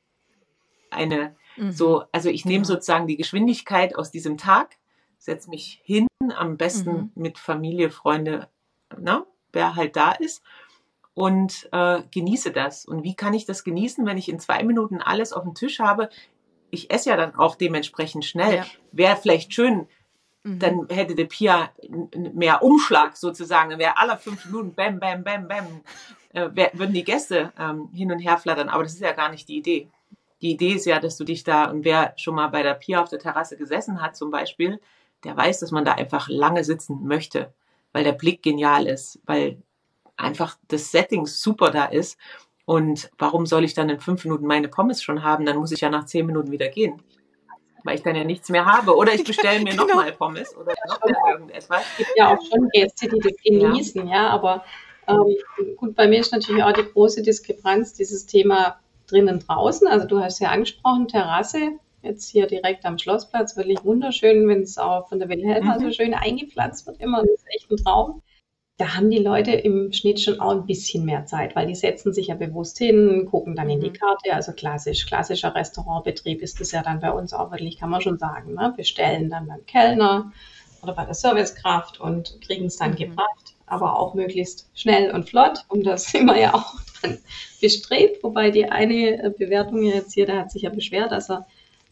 Eine 0.90 1.34
so, 1.70 2.04
also 2.12 2.28
ich 2.28 2.44
nehme 2.44 2.64
sozusagen 2.64 3.06
die 3.06 3.16
Geschwindigkeit 3.16 3.96
aus 3.96 4.10
diesem 4.10 4.36
Tag, 4.38 4.76
setze 5.18 5.50
mich 5.50 5.80
hin, 5.84 6.06
am 6.36 6.56
besten 6.56 6.92
Mhm. 6.92 7.10
mit 7.14 7.38
Familie, 7.38 7.90
Freunde, 7.90 8.48
na, 8.98 9.24
wer 9.52 9.76
halt 9.76 9.96
da 9.96 10.12
ist 10.12 10.42
und 11.14 11.68
äh, 11.72 12.02
genieße 12.10 12.50
das. 12.50 12.84
Und 12.84 13.04
wie 13.04 13.14
kann 13.14 13.34
ich 13.34 13.46
das 13.46 13.64
genießen, 13.64 14.04
wenn 14.06 14.18
ich 14.18 14.28
in 14.28 14.40
zwei 14.40 14.62
Minuten 14.64 15.00
alles 15.00 15.32
auf 15.32 15.44
dem 15.44 15.54
Tisch 15.54 15.78
habe? 15.80 16.08
Ich 16.70 16.90
esse 16.90 17.10
ja 17.10 17.16
dann 17.16 17.34
auch 17.36 17.54
dementsprechend 17.56 18.24
schnell. 18.24 18.56
Ja. 18.56 18.66
Wäre 18.92 19.16
vielleicht 19.16 19.54
schön, 19.54 19.86
Mhm. 20.46 20.58
dann 20.58 20.86
hätte 20.90 21.14
der 21.14 21.24
Pia 21.24 21.70
mehr 22.34 22.62
Umschlag 22.62 23.16
sozusagen. 23.16 23.70
Dann 23.70 23.78
wäre 23.78 23.96
alle 23.96 24.18
fünf 24.18 24.44
Minuten 24.44 24.74
bam, 24.74 25.00
bam, 25.00 25.24
bam, 25.24 25.48
bam, 25.48 25.66
äh, 26.34 26.50
wär, 26.52 26.70
würden 26.74 26.92
die 26.92 27.04
Gäste 27.04 27.50
ähm, 27.58 27.88
hin 27.94 28.12
und 28.12 28.18
her 28.18 28.36
flattern. 28.36 28.68
Aber 28.68 28.82
das 28.82 28.92
ist 28.92 29.00
ja 29.00 29.12
gar 29.12 29.30
nicht 29.30 29.48
die 29.48 29.56
Idee. 29.56 29.88
Die 30.42 30.50
Idee 30.52 30.72
ist 30.74 30.86
ja, 30.86 31.00
dass 31.00 31.16
du 31.16 31.24
dich 31.24 31.44
da, 31.44 31.70
und 31.70 31.84
wer 31.84 32.12
schon 32.16 32.34
mal 32.34 32.48
bei 32.48 32.62
der 32.62 32.74
Pia 32.74 33.02
auf 33.02 33.08
der 33.08 33.18
Terrasse 33.18 33.56
gesessen 33.56 34.02
hat 34.02 34.16
zum 34.16 34.30
Beispiel, 34.30 34.80
der 35.24 35.36
weiß, 35.36 35.60
dass 35.60 35.70
man 35.70 35.84
da 35.84 35.92
einfach 35.92 36.28
lange 36.28 36.64
sitzen 36.64 37.06
möchte, 37.06 37.52
weil 37.92 38.04
der 38.04 38.12
Blick 38.12 38.42
genial 38.42 38.86
ist, 38.86 39.20
weil 39.24 39.62
einfach 40.16 40.56
das 40.68 40.90
Setting 40.90 41.26
super 41.26 41.70
da 41.70 41.86
ist. 41.86 42.18
Und 42.66 43.10
warum 43.18 43.46
soll 43.46 43.64
ich 43.64 43.74
dann 43.74 43.88
in 43.88 44.00
fünf 44.00 44.24
Minuten 44.24 44.46
meine 44.46 44.68
Pommes 44.68 45.02
schon 45.02 45.22
haben? 45.22 45.44
Dann 45.46 45.56
muss 45.56 45.72
ich 45.72 45.80
ja 45.80 45.90
nach 45.90 46.04
zehn 46.06 46.26
Minuten 46.26 46.50
wieder 46.50 46.68
gehen. 46.68 47.02
Weil 47.82 47.96
ich 47.96 48.02
dann 48.02 48.16
ja 48.16 48.24
nichts 48.24 48.48
mehr 48.48 48.64
habe. 48.64 48.96
Oder 48.96 49.12
ich 49.14 49.24
bestelle 49.24 49.60
mir 49.60 49.70
Genau. 49.72 49.86
nochmal 49.86 50.12
Pommes 50.12 50.56
oder 50.56 50.72
nochmal 50.88 51.14
irgendetwas. 51.32 51.82
Es 51.92 51.96
gibt 51.98 52.10
ja 52.16 52.34
auch 52.34 52.40
schon 52.42 52.68
Gäste, 52.70 53.08
die 53.08 53.18
das 53.18 53.36
genießen, 53.42 54.08
ja, 54.08 54.28
aber 54.30 54.64
ähm, 55.06 55.36
gut, 55.76 55.94
bei 55.94 56.08
mir 56.08 56.20
ist 56.20 56.32
natürlich 56.32 56.62
auch 56.62 56.72
die 56.72 56.84
große 56.84 57.22
Diskrepanz, 57.22 57.92
dieses 57.92 58.24
Thema 58.24 58.80
drinnen 59.06 59.40
draußen. 59.40 59.86
Also 59.88 60.06
du 60.06 60.20
hast 60.20 60.40
ja 60.40 60.50
angesprochen, 60.50 61.08
Terrasse, 61.08 61.72
jetzt 62.02 62.28
hier 62.30 62.46
direkt 62.46 62.84
am 62.84 62.98
Schlossplatz, 62.98 63.56
wirklich 63.56 63.84
wunderschön, 63.84 64.48
wenn 64.48 64.62
es 64.62 64.78
auch 64.78 65.08
von 65.08 65.18
der 65.18 65.28
Wilhelma 65.28 65.76
Mhm. 65.76 65.80
so 65.80 65.90
schön 65.90 66.14
eingepflanzt 66.14 66.86
wird, 66.86 67.00
immer, 67.00 67.22
das 67.22 67.30
ist 67.30 67.46
echt 67.54 67.70
ein 67.70 67.76
Traum. 67.78 68.22
Da 68.76 68.96
haben 68.96 69.10
die 69.10 69.18
Leute 69.18 69.52
im 69.52 69.92
Schnitt 69.92 70.20
schon 70.20 70.40
auch 70.40 70.52
ein 70.52 70.66
bisschen 70.66 71.04
mehr 71.04 71.26
Zeit, 71.26 71.54
weil 71.56 71.66
die 71.68 71.74
setzen 71.76 72.12
sich 72.12 72.28
ja 72.28 72.34
bewusst 72.36 72.78
hin, 72.78 73.26
gucken 73.30 73.54
dann 73.56 73.70
in 73.70 73.80
die 73.80 73.90
Mhm. 73.90 73.92
Karte, 73.92 74.32
also 74.34 74.52
klassisch, 74.52 75.06
klassischer 75.06 75.54
Restaurantbetrieb 75.54 76.42
ist 76.42 76.60
das 76.60 76.72
ja 76.72 76.82
dann 76.82 77.00
bei 77.00 77.12
uns 77.12 77.32
auch 77.34 77.50
wirklich, 77.52 77.78
kann 77.78 77.90
man 77.90 78.00
schon 78.00 78.18
sagen, 78.18 78.54
ne? 78.54 78.74
bestellen 78.76 79.30
dann 79.30 79.46
beim 79.48 79.64
Kellner, 79.66 80.32
oder 80.84 80.94
bei 80.94 81.04
der 81.04 81.14
Servicekraft 81.14 82.00
und 82.00 82.38
kriegen 82.46 82.66
es 82.66 82.76
dann 82.76 82.92
Mhm. 82.92 82.96
gebracht, 82.96 83.56
aber 83.66 83.98
auch 83.98 84.14
möglichst 84.14 84.68
schnell 84.74 85.10
und 85.12 85.28
flott. 85.28 85.64
Und 85.68 85.84
das 85.84 86.04
sind 86.12 86.26
wir 86.26 86.38
ja 86.38 86.54
auch 86.54 86.74
dann 87.02 87.18
bestrebt. 87.60 88.22
Wobei 88.22 88.50
die 88.50 88.66
eine 88.70 89.22
äh, 89.24 89.30
Bewertung 89.36 89.82
jetzt 89.82 90.12
hier, 90.14 90.26
der 90.26 90.40
hat 90.40 90.50
sich 90.52 90.62
ja 90.62 90.70
beschwert, 90.70 91.12
dass 91.12 91.30
er 91.30 91.46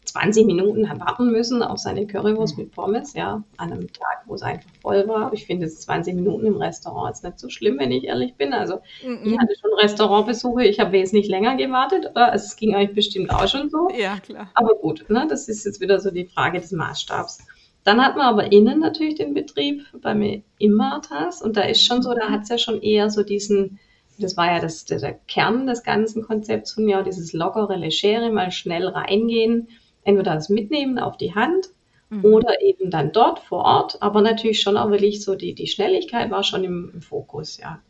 20 0.05 0.45
Minuten 0.45 0.89
hat 0.89 0.99
warten 0.99 1.31
müssen 1.31 1.63
auf 1.63 1.77
seine 1.79 2.05
Currywurst 2.05 2.57
mit 2.57 2.73
Pommes, 2.75 3.13
ja, 3.13 3.41
an 3.55 3.71
einem 3.71 3.91
Tag, 3.93 4.23
wo 4.25 4.35
es 4.35 4.41
einfach 4.41 4.69
voll 4.81 5.07
war. 5.07 5.31
Ich 5.33 5.45
finde 5.45 5.65
jetzt 5.65 5.81
20 5.83 6.13
Minuten 6.15 6.45
im 6.45 6.57
Restaurant 6.57 7.15
ist 7.15 7.23
nicht 7.23 7.39
so 7.39 7.49
schlimm, 7.49 7.79
wenn 7.79 7.91
ich 7.91 8.03
ehrlich 8.03 8.35
bin. 8.35 8.53
Also 8.53 8.79
Mhm. 9.01 9.21
ich 9.23 9.39
hatte 9.39 9.53
schon 9.59 9.71
Restaurantbesuche, 9.79 10.65
ich 10.65 10.79
habe 10.81 10.91
wesentlich 10.91 11.29
länger 11.29 11.55
gewartet, 11.55 12.07
oder? 12.11 12.31
Also 12.33 12.45
es 12.45 12.55
ging 12.57 12.75
euch 12.75 12.93
bestimmt 12.93 13.29
auch 13.31 13.47
schon 13.47 13.69
so. 13.69 13.87
Ja, 13.95 14.19
klar. 14.19 14.49
Aber 14.55 14.75
gut, 14.75 15.05
ne, 15.09 15.25
das 15.29 15.47
ist 15.47 15.65
jetzt 15.65 15.79
wieder 15.79 15.99
so 15.99 16.11
die 16.11 16.25
Frage 16.27 16.59
des 16.59 16.71
Maßstabs. 16.73 17.39
Dann 17.83 18.01
hat 18.03 18.15
man 18.15 18.27
aber 18.27 18.51
innen 18.51 18.79
natürlich 18.79 19.15
den 19.15 19.33
Betrieb 19.33 19.85
bei 20.01 20.13
mir 20.15 20.41
im 20.57 20.73
Marthas 20.73 21.41
und 21.41 21.57
da 21.57 21.61
ist 21.63 21.85
schon 21.85 22.01
so, 22.01 22.13
da 22.13 22.29
hat 22.29 22.43
es 22.43 22.49
ja 22.49 22.57
schon 22.57 22.81
eher 22.81 23.09
so 23.09 23.23
diesen, 23.23 23.79
das 24.17 24.37
war 24.37 24.47
ja 24.47 24.59
das, 24.59 24.85
der, 24.85 24.99
der 24.99 25.13
Kern 25.27 25.67
des 25.67 25.83
ganzen 25.83 26.23
Konzepts 26.23 26.73
von 26.73 26.85
mir, 26.85 26.99
auch 26.99 27.03
dieses 27.03 27.33
lockere, 27.33 27.75
legere, 27.75 28.31
mal 28.31 28.51
schnell 28.51 28.87
reingehen, 28.87 29.67
entweder 30.03 30.35
das 30.35 30.49
mitnehmen 30.49 30.99
auf 30.99 31.17
die 31.17 31.35
Hand 31.35 31.69
Mhm. 32.13 32.25
oder 32.25 32.61
eben 32.61 32.91
dann 32.91 33.11
dort 33.11 33.39
vor 33.39 33.63
Ort, 33.63 34.01
aber 34.01 34.21
natürlich 34.21 34.61
schon 34.61 34.77
auch 34.77 34.89
wirklich 34.91 35.23
so 35.23 35.35
die, 35.35 35.55
die 35.55 35.67
Schnelligkeit 35.67 36.29
war 36.31 36.43
schon 36.43 36.63
im, 36.63 36.91
im 36.93 37.01
Fokus, 37.01 37.57
ja. 37.57 37.81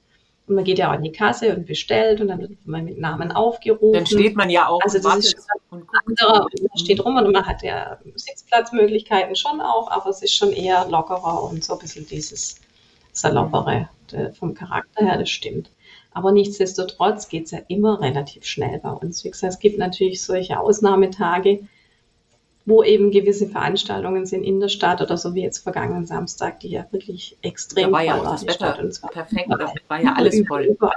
Und 0.48 0.56
man 0.56 0.64
geht 0.66 0.78
ja 0.78 0.92
auch 0.92 0.96
in 0.96 1.04
die 1.04 1.12
Kasse 1.12 1.56
und 1.56 1.66
bestellt 1.66 2.20
und 2.20 2.28
dann 2.28 2.42
wird 2.42 2.52
man 2.66 2.84
mit 2.84 3.00
Namen 3.00 3.32
aufgerufen. 3.32 3.94
Dann 3.94 4.06
steht 4.06 4.36
man 4.36 4.50
ja 4.50 4.68
auch 4.68 4.82
Also 4.84 5.00
das 5.00 5.26
ist 5.26 5.48
guckt. 5.70 5.88
anderer, 6.06 6.40
man 6.42 6.78
steht 6.78 7.04
rum 7.04 7.16
und 7.16 7.32
man 7.32 7.46
hat 7.46 7.64
ja 7.64 7.98
Sitzplatzmöglichkeiten 8.16 9.36
schon 9.36 9.62
auch, 9.62 9.90
aber 9.90 10.10
es 10.10 10.22
ist 10.22 10.36
schon 10.36 10.52
eher 10.52 10.88
lockerer 10.90 11.44
und 11.44 11.64
so 11.64 11.74
ein 11.74 11.80
bisschen 11.80 12.06
dieses 12.08 12.60
saloppere 13.14 13.88
vom 14.38 14.54
Charakter 14.54 15.06
her, 15.06 15.18
das 15.18 15.30
stimmt. 15.30 15.70
Aber 16.12 16.32
nichtsdestotrotz 16.32 17.30
geht 17.30 17.46
es 17.46 17.52
ja 17.52 17.60
immer 17.68 18.02
relativ 18.02 18.46
schnell 18.46 18.80
bei 18.80 18.92
uns. 18.92 19.24
Wie 19.24 19.32
gesagt, 19.32 19.54
es 19.54 19.60
gibt 19.60 19.80
natürlich 19.80 20.22
solche 20.22 20.60
Ausnahmetage, 20.60 21.62
wo 22.66 22.84
eben 22.84 23.12
gewisse 23.12 23.48
Veranstaltungen 23.48 24.26
sind 24.26 24.44
in 24.44 24.60
der 24.60 24.70
Stadt 24.70 25.02
oder 25.02 25.18
so 25.18 25.36
wie 25.36 25.42
jetzt 25.44 25.60
vergangenen 25.60 26.06
Samstag, 26.06 26.60
die 26.62 26.70
ja 26.70 26.86
wirklich 26.92 27.38
extrem 27.42 27.88
Da 27.88 27.92
war 27.92 28.04
ja 28.04 28.16
auch 28.16 28.32
das 28.32 28.44
Wetter 28.44 28.54
Stadt, 28.54 28.80
und 28.80 28.94
zwar 28.94 29.12
perfekt, 29.12 29.50
da 29.50 29.74
war 29.88 30.02
ja 30.02 30.14
alles 30.16 30.42
voll. 30.48 30.64
Überall. 30.64 30.94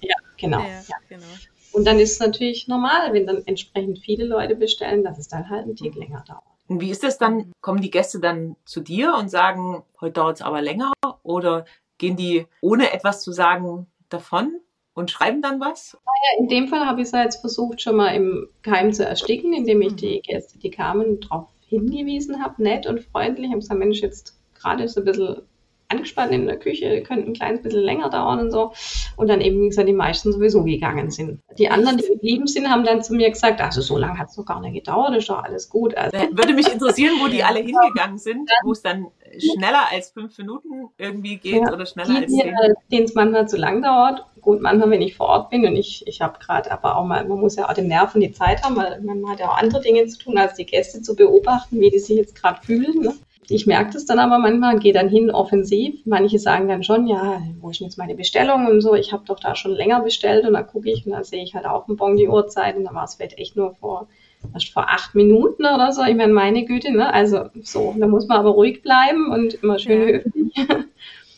Ja, 0.00 0.16
genau. 0.36 0.60
Ja, 0.60 0.66
Ja. 0.66 0.96
genau. 1.08 1.24
Und 1.72 1.86
dann 1.86 1.98
ist 1.98 2.12
es 2.12 2.20
natürlich 2.20 2.68
normal, 2.68 3.12
wenn 3.12 3.26
dann 3.26 3.42
entsprechend 3.44 3.98
viele 3.98 4.24
Leute 4.24 4.56
bestellen, 4.56 5.04
dass 5.04 5.18
es 5.18 5.28
dann 5.28 5.50
halt 5.50 5.64
einen 5.64 5.76
Tick 5.76 5.94
länger 5.94 6.24
dauert. 6.26 6.42
Und 6.68 6.80
wie 6.80 6.90
ist 6.90 7.02
das 7.02 7.18
dann? 7.18 7.52
Kommen 7.60 7.80
die 7.80 7.90
Gäste 7.90 8.18
dann 8.18 8.56
zu 8.64 8.80
dir 8.80 9.14
und 9.14 9.30
sagen, 9.30 9.82
heute 10.00 10.14
dauert 10.14 10.36
es 10.36 10.42
aber 10.42 10.62
länger? 10.62 10.92
Oder 11.22 11.66
gehen 11.98 12.16
die, 12.16 12.46
ohne 12.60 12.92
etwas 12.92 13.22
zu 13.22 13.30
sagen, 13.32 13.88
davon 14.08 14.58
und 14.96 15.10
schreiben 15.10 15.42
dann 15.42 15.60
was? 15.60 15.92
Ja, 15.92 16.40
in 16.40 16.48
dem 16.48 16.68
Fall 16.68 16.86
habe 16.86 17.00
ich 17.00 17.06
es 17.06 17.12
ja 17.12 17.22
jetzt 17.22 17.40
versucht, 17.40 17.80
schon 17.80 17.96
mal 17.96 18.08
im 18.14 18.48
Keim 18.62 18.92
zu 18.92 19.04
ersticken, 19.06 19.52
indem 19.52 19.82
ich 19.82 19.94
die 19.94 20.20
Gäste, 20.22 20.58
die 20.58 20.70
kamen, 20.70 21.20
darauf 21.20 21.48
hingewiesen 21.68 22.42
habe, 22.42 22.62
nett 22.62 22.86
und 22.86 23.00
freundlich. 23.00 23.46
Ich 23.46 23.50
habe 23.52 23.60
gesagt, 23.60 23.78
Mensch, 23.78 24.00
jetzt 24.00 24.38
gerade 24.54 24.84
ist 24.84 24.96
ein 24.96 25.04
bisschen 25.04 25.42
angespannt 25.88 26.32
in 26.32 26.46
der 26.46 26.58
Küche, 26.58 27.02
könnte 27.02 27.26
ein 27.30 27.34
kleines 27.34 27.62
bisschen 27.62 27.82
länger 27.82 28.08
dauern 28.10 28.40
und 28.40 28.50
so. 28.50 28.72
Und 29.16 29.28
dann 29.28 29.40
eben, 29.40 29.60
wie 29.60 29.68
gesagt, 29.68 29.88
die 29.88 29.92
meisten 29.92 30.32
sowieso 30.32 30.64
gegangen 30.64 31.10
sind. 31.10 31.40
Die 31.58 31.68
anderen, 31.68 31.98
die 31.98 32.06
geblieben 32.06 32.46
sind, 32.46 32.68
haben 32.68 32.84
dann 32.84 33.02
zu 33.02 33.14
mir 33.14 33.30
gesagt, 33.30 33.60
also 33.60 33.82
so 33.82 33.96
lange 33.96 34.18
hat 34.18 34.28
es 34.28 34.36
doch 34.36 34.46
gar 34.46 34.60
nicht 34.60 34.74
gedauert, 34.74 35.14
ist 35.16 35.28
doch 35.28 35.42
alles 35.42 35.68
gut. 35.68 35.96
Also, 35.96 36.16
Äh, 36.16 36.28
Würde 36.32 36.54
mich 36.54 36.72
interessieren, 36.72 37.16
wo 37.20 37.28
die 37.28 37.42
alle 37.44 37.60
hingegangen 37.60 38.18
sind, 38.18 38.50
wo 38.64 38.72
es 38.72 38.82
dann 38.82 39.06
schneller 39.38 39.90
als 39.90 40.10
fünf 40.10 40.36
Minuten 40.38 40.88
irgendwie 40.98 41.36
geht 41.36 41.62
Ja, 41.62 41.72
oder 41.72 41.86
schneller 41.86 42.16
als 42.16 42.26
die, 42.32 42.40
zehn. 42.40 42.48
äh, 42.54 42.74
denen 42.90 43.04
es 43.04 43.14
manchmal 43.14 43.48
zu 43.48 43.56
lang 43.56 43.82
dauert. 43.82 44.24
Gut, 44.40 44.60
manchmal, 44.60 44.90
wenn 44.90 45.02
ich 45.02 45.16
vor 45.16 45.26
Ort 45.28 45.50
bin 45.50 45.66
und 45.66 45.76
ich, 45.76 46.06
ich 46.06 46.20
habe 46.20 46.38
gerade 46.38 46.70
aber 46.70 46.96
auch 46.96 47.04
mal, 47.04 47.26
man 47.26 47.40
muss 47.40 47.56
ja 47.56 47.68
auch 47.68 47.74
den 47.74 47.88
Nerven 47.88 48.20
die 48.20 48.32
Zeit 48.32 48.62
haben, 48.62 48.76
weil 48.76 49.00
man 49.00 49.28
hat 49.28 49.40
ja 49.40 49.48
auch 49.48 49.58
andere 49.58 49.80
Dinge 49.80 50.06
zu 50.06 50.18
tun, 50.18 50.38
als 50.38 50.54
die 50.54 50.66
Gäste 50.66 51.02
zu 51.02 51.16
beobachten, 51.16 51.80
wie 51.80 51.90
die 51.90 51.98
sich 51.98 52.16
jetzt 52.16 52.34
gerade 52.40 52.60
fühlen. 52.64 53.00
Ne? 53.00 53.14
ich 53.48 53.66
merke 53.66 53.92
das 53.92 54.06
dann 54.06 54.18
aber 54.18 54.38
manchmal, 54.38 54.78
gehe 54.78 54.92
dann 54.92 55.08
hin 55.08 55.30
offensiv. 55.30 56.00
Manche 56.04 56.38
sagen 56.38 56.68
dann 56.68 56.82
schon, 56.82 57.06
ja, 57.06 57.40
wo 57.60 57.70
ist 57.70 57.80
denn 57.80 57.86
jetzt 57.86 57.98
meine 57.98 58.14
Bestellung 58.14 58.66
und 58.66 58.80
so? 58.80 58.94
Ich 58.94 59.12
habe 59.12 59.24
doch 59.24 59.38
da 59.38 59.54
schon 59.54 59.72
länger 59.72 60.00
bestellt 60.00 60.46
und 60.46 60.54
dann 60.54 60.66
gucke 60.66 60.90
ich 60.90 61.06
und 61.06 61.12
dann 61.12 61.24
sehe 61.24 61.42
ich 61.42 61.54
halt 61.54 61.66
auf 61.66 61.86
dem 61.86 61.96
Bon 61.96 62.16
die 62.16 62.28
Uhrzeit 62.28 62.76
und 62.76 62.84
dann 62.84 62.94
war 62.94 63.04
es 63.04 63.14
vielleicht 63.14 63.38
echt 63.38 63.56
nur 63.56 63.74
vor, 63.76 64.08
erst 64.54 64.72
vor 64.72 64.88
acht 64.88 65.14
Minuten 65.14 65.64
oder 65.64 65.92
so. 65.92 66.02
Ich 66.02 66.16
meine, 66.16 66.32
meine 66.32 66.64
Güte, 66.64 66.92
ne? 66.92 67.12
Also 67.12 67.46
so, 67.62 67.94
da 67.98 68.06
muss 68.06 68.26
man 68.26 68.38
aber 68.38 68.50
ruhig 68.50 68.82
bleiben 68.82 69.30
und 69.32 69.54
immer 69.54 69.78
schön 69.78 70.00
ja. 70.00 70.06
höflich. 70.06 70.52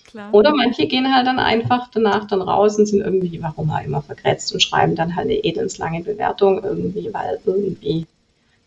Klar. 0.09 0.33
Oder 0.33 0.55
manche 0.55 0.87
gehen 0.87 1.15
halt 1.15 1.27
dann 1.27 1.39
einfach 1.39 1.91
danach 1.93 2.27
dann 2.27 2.41
raus 2.41 2.79
und 2.79 2.87
sind 2.87 3.01
irgendwie, 3.01 3.43
warum 3.43 3.71
auch 3.71 3.85
immer, 3.85 4.01
vergrätzt 4.01 4.55
und 4.55 4.63
schreiben 4.63 4.97
dann 4.97 5.15
halt 5.15 5.27
eine 5.27 5.45
edelslange 5.45 6.03
Bewertung 6.03 6.65
irgendwie, 6.65 7.13
weil 7.13 7.39
irgendwie 7.45 8.07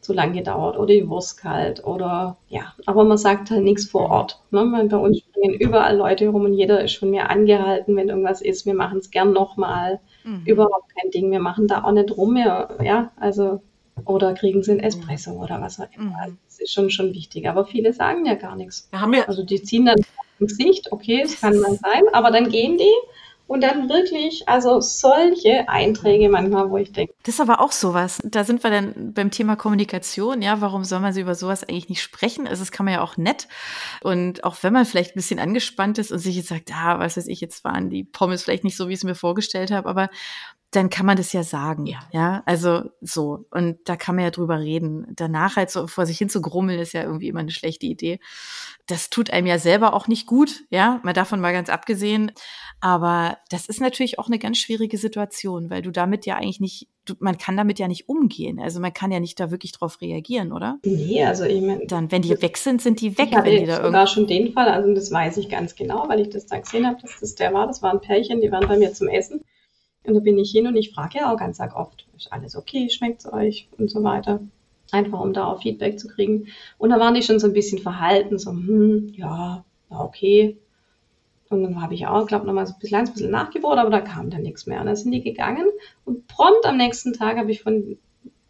zu 0.02 0.14
lang 0.14 0.34
gedauert 0.34 0.78
oder 0.78 0.94
die 0.94 1.08
Wurst 1.08 1.40
kalt 1.40 1.84
oder 1.86 2.38
ja, 2.50 2.74
aber 2.86 3.04
man 3.04 3.18
sagt 3.18 3.52
halt 3.52 3.64
nichts 3.64 3.86
vor 3.86 4.10
Ort. 4.10 4.40
Ne? 4.52 4.68
Weil 4.72 4.88
bei 4.88 4.98
uns 4.98 5.20
springen 5.20 5.54
überall 5.54 5.96
Leute 5.96 6.28
rum 6.28 6.46
und 6.46 6.54
jeder 6.54 6.84
ist 6.84 6.98
von 6.98 7.10
mir 7.10 7.30
angehalten, 7.30 7.96
wenn 7.96 8.10
irgendwas 8.10 8.42
ist. 8.42 8.66
Wir 8.66 8.74
machen 8.74 9.00
es 9.00 9.12
gern 9.12 9.32
nochmal. 9.32 10.00
Mhm. 10.24 10.44
Überhaupt 10.46 10.96
kein 10.96 11.12
Ding. 11.12 11.32
Wir 11.32 11.40
machen 11.40 11.68
da 11.68 11.84
auch 11.84 11.92
nicht 11.92 12.16
rum. 12.18 12.36
Wir, 12.36 12.70
ja, 12.84 13.12
also 13.16 13.62
oder 14.06 14.34
kriegen 14.34 14.64
sie 14.64 14.72
ein 14.72 14.80
Espresso 14.80 15.32
mhm. 15.32 15.42
oder 15.42 15.62
was 15.62 15.80
auch 15.80 15.88
immer. 15.96 16.16
Also, 16.22 16.36
das 16.46 16.60
ist 16.60 16.74
schon, 16.74 16.90
schon 16.90 17.14
wichtig. 17.14 17.48
Aber 17.48 17.66
viele 17.66 17.94
sagen 17.94 18.26
ja 18.26 18.36
gar 18.36 18.56
nichts. 18.56 18.90
haben 18.92 19.12
wir 19.12 19.28
also 19.28 19.44
die 19.44 19.62
ziehen 19.62 19.86
dann 19.86 20.00
im 20.40 20.48
Gesicht, 20.48 20.92
okay, 20.92 21.22
es 21.24 21.40
kann 21.40 21.60
mal 21.60 21.76
sein, 21.76 22.04
aber 22.14 22.32
dann 22.32 22.50
gehen 22.50 22.78
die 22.78 22.94
und 23.52 23.60
dann 23.60 23.90
wirklich, 23.90 24.48
also 24.48 24.80
solche 24.80 25.68
Einträge 25.68 26.30
manchmal, 26.30 26.70
wo 26.70 26.78
ich 26.78 26.94
denke. 26.94 27.14
Das 27.24 27.36
ist 27.36 27.42
aber 27.42 27.60
auch 27.60 27.74
sowas. 27.74 28.20
Da 28.24 28.46
sind 28.46 28.64
wir 28.64 28.70
dann 28.72 29.14
beim 29.14 29.30
Thema 29.30 29.58
Kommunikation. 29.58 30.42
Ja, 30.42 30.62
warum 30.62 30.86
soll 30.86 31.02
man 31.02 31.12
sie 31.12 31.20
über 31.20 31.36
sowas 31.36 31.64
eigentlich 31.64 31.90
nicht 31.90 32.02
sprechen? 32.02 32.48
Also, 32.48 32.62
das 32.62 32.72
kann 32.72 32.86
man 32.86 32.94
ja 32.94 33.02
auch 33.02 33.18
nett. 33.18 33.50
Und 34.02 34.46
auch 34.46 34.56
wenn 34.62 34.72
man 34.72 34.86
vielleicht 34.86 35.12
ein 35.12 35.20
bisschen 35.20 35.38
angespannt 35.38 35.98
ist 35.98 36.14
und 36.14 36.20
sich 36.20 36.38
jetzt 36.38 36.48
sagt, 36.48 36.72
ah, 36.74 37.00
was 37.00 37.18
weiß 37.18 37.28
ich, 37.28 37.42
jetzt 37.42 37.66
waren 37.66 37.90
die 37.90 38.06
Pommes 38.06 38.42
vielleicht 38.42 38.64
nicht 38.64 38.78
so, 38.78 38.88
wie 38.88 38.94
ich 38.94 39.00
es 39.00 39.04
mir 39.04 39.16
vorgestellt 39.16 39.70
habe, 39.70 39.90
aber 39.90 40.10
dann 40.72 40.90
kann 40.90 41.06
man 41.06 41.18
das 41.18 41.34
ja 41.34 41.44
sagen. 41.44 41.86
Ja. 41.86 42.00
ja, 42.14 42.44
also 42.46 42.84
so. 43.02 43.46
Und 43.52 43.78
da 43.86 43.98
kann 43.98 44.16
man 44.16 44.24
ja 44.24 44.32
drüber 44.32 44.60
reden. 44.60 45.06
Danach 45.18 45.58
halt 45.58 45.70
so 45.70 45.86
vor 45.86 46.06
sich 46.06 46.18
hin 46.18 46.30
zu 46.30 46.42
grummeln, 46.42 46.80
ist 46.80 46.94
ja 46.94 47.04
irgendwie 47.04 47.28
immer 47.28 47.42
eine 47.42 47.52
schlechte 47.52 47.86
Idee. 47.86 48.20
Das 48.88 49.10
tut 49.10 49.32
einem 49.32 49.48
ja 49.48 49.60
selber 49.60 49.94
auch 49.94 50.08
nicht 50.08 50.28
gut. 50.28 50.64
Ja, 50.70 51.02
mal 51.04 51.12
davon 51.12 51.42
mal 51.42 51.52
ganz 51.52 51.70
abgesehen. 51.70 52.32
Aber 52.80 53.38
das 53.50 53.68
ist 53.68 53.82
natürlich 53.82 54.18
auch 54.18 54.28
eine 54.28 54.40
ganz 54.40 54.60
schwierige 54.60 54.98
Situation, 54.98 55.70
weil 55.70 55.82
du 55.82 55.92
damit 55.92 56.26
ja 56.26 56.38
eigentlich 56.38 56.62
nicht, 56.62 56.88
du, 57.04 57.16
man 57.20 57.38
kann 57.38 57.58
damit 57.58 57.78
ja 57.78 57.90
nicht 57.90 58.08
umgehen. 58.08 58.58
Also 58.58 58.80
man 58.80 58.94
kann 58.94 59.12
ja 59.12 59.20
nicht 59.20 59.42
da 59.42 59.52
wirklich 59.52 59.74
drauf 59.74 60.00
reagieren, 60.00 60.54
oder? 60.54 60.80
Nee, 60.86 61.26
also 61.26 61.44
ich 61.44 61.62
meine. 61.62 61.86
Dann, 61.86 62.14
wenn 62.14 62.22
die 62.22 62.42
weg 62.42 62.56
sind, 62.56 62.82
sind 62.82 63.02
die 63.02 63.18
weg, 63.18 63.28
ich 63.32 63.36
hatte 63.36 63.52
wenn 63.52 63.60
die 63.60 63.66
da 63.66 63.84
irgendwie. 63.84 64.08
schon 64.08 64.26
den 64.26 64.54
Fall, 64.54 64.70
also 64.70 64.94
das 64.94 65.12
weiß 65.12 65.36
ich 65.36 65.50
ganz 65.50 65.76
genau, 65.76 66.08
weil 66.08 66.22
ich 66.22 66.30
das 66.30 66.46
da 66.46 66.60
gesehen 66.60 66.88
habe, 66.88 67.02
dass 67.02 67.20
das 67.20 67.36
der 67.36 67.54
war. 67.54 67.68
Das 67.68 67.82
war 67.82 67.92
ein 67.92 68.00
Pärchen, 68.00 68.40
die 68.40 68.52
waren 68.54 68.68
bei 68.70 68.78
mir 68.78 68.94
zum 68.94 69.10
Essen. 69.10 69.44
Und 70.06 70.16
da 70.16 70.20
bin 70.20 70.40
ich 70.40 70.52
hin 70.52 70.68
und 70.68 70.76
ich 70.76 70.92
frage 70.92 71.20
ja 71.20 71.32
auch 71.32 71.38
ganz 71.38 71.60
oft, 71.60 72.08
ist 72.16 72.34
alles 72.34 72.56
okay, 72.56 72.90
schmeckt 72.90 73.22
es 73.22 73.32
euch 73.32 73.68
und 73.78 73.90
so 73.90 74.04
weiter. 74.04 74.42
Einfach 74.92 75.22
um 75.22 75.34
da 75.34 75.46
auch 75.46 75.62
Feedback 75.62 76.00
zu 76.00 76.08
kriegen. 76.08 76.48
Und 76.78 76.90
da 76.90 77.00
waren 77.00 77.14
die 77.14 77.22
schon 77.22 77.40
so 77.40 77.48
ein 77.48 77.54
bisschen 77.54 77.80
verhalten, 77.80 78.38
so, 78.38 78.52
hm, 78.52 79.14
ja, 79.16 79.64
war 79.90 80.06
okay. 80.06 80.58
Und 81.50 81.64
dann 81.64 81.82
habe 81.82 81.94
ich 81.94 82.08
auch, 82.08 82.28
glaube 82.28 82.48
noch 82.48 82.54
mal 82.54 82.66
so 82.66 82.74
ein 82.74 82.80
bisschen, 82.80 82.98
ein 82.98 83.12
bisschen 83.12 83.32
nachgebohrt, 83.32 83.78
aber 83.78 83.90
da 83.90 84.02
kam 84.02 84.30
dann 84.30 84.42
nichts 84.42 84.66
mehr. 84.66 84.80
Und 84.80 84.88
dann 84.88 84.96
sind 84.96 85.12
die 85.12 85.22
gegangen 85.22 85.66
und 86.06 86.28
prompt 86.28 86.66
am 86.66 86.78
nächsten 86.78 87.14
Tag 87.14 87.38
habe 87.38 87.52
ich 87.52 87.62
von 87.62 87.98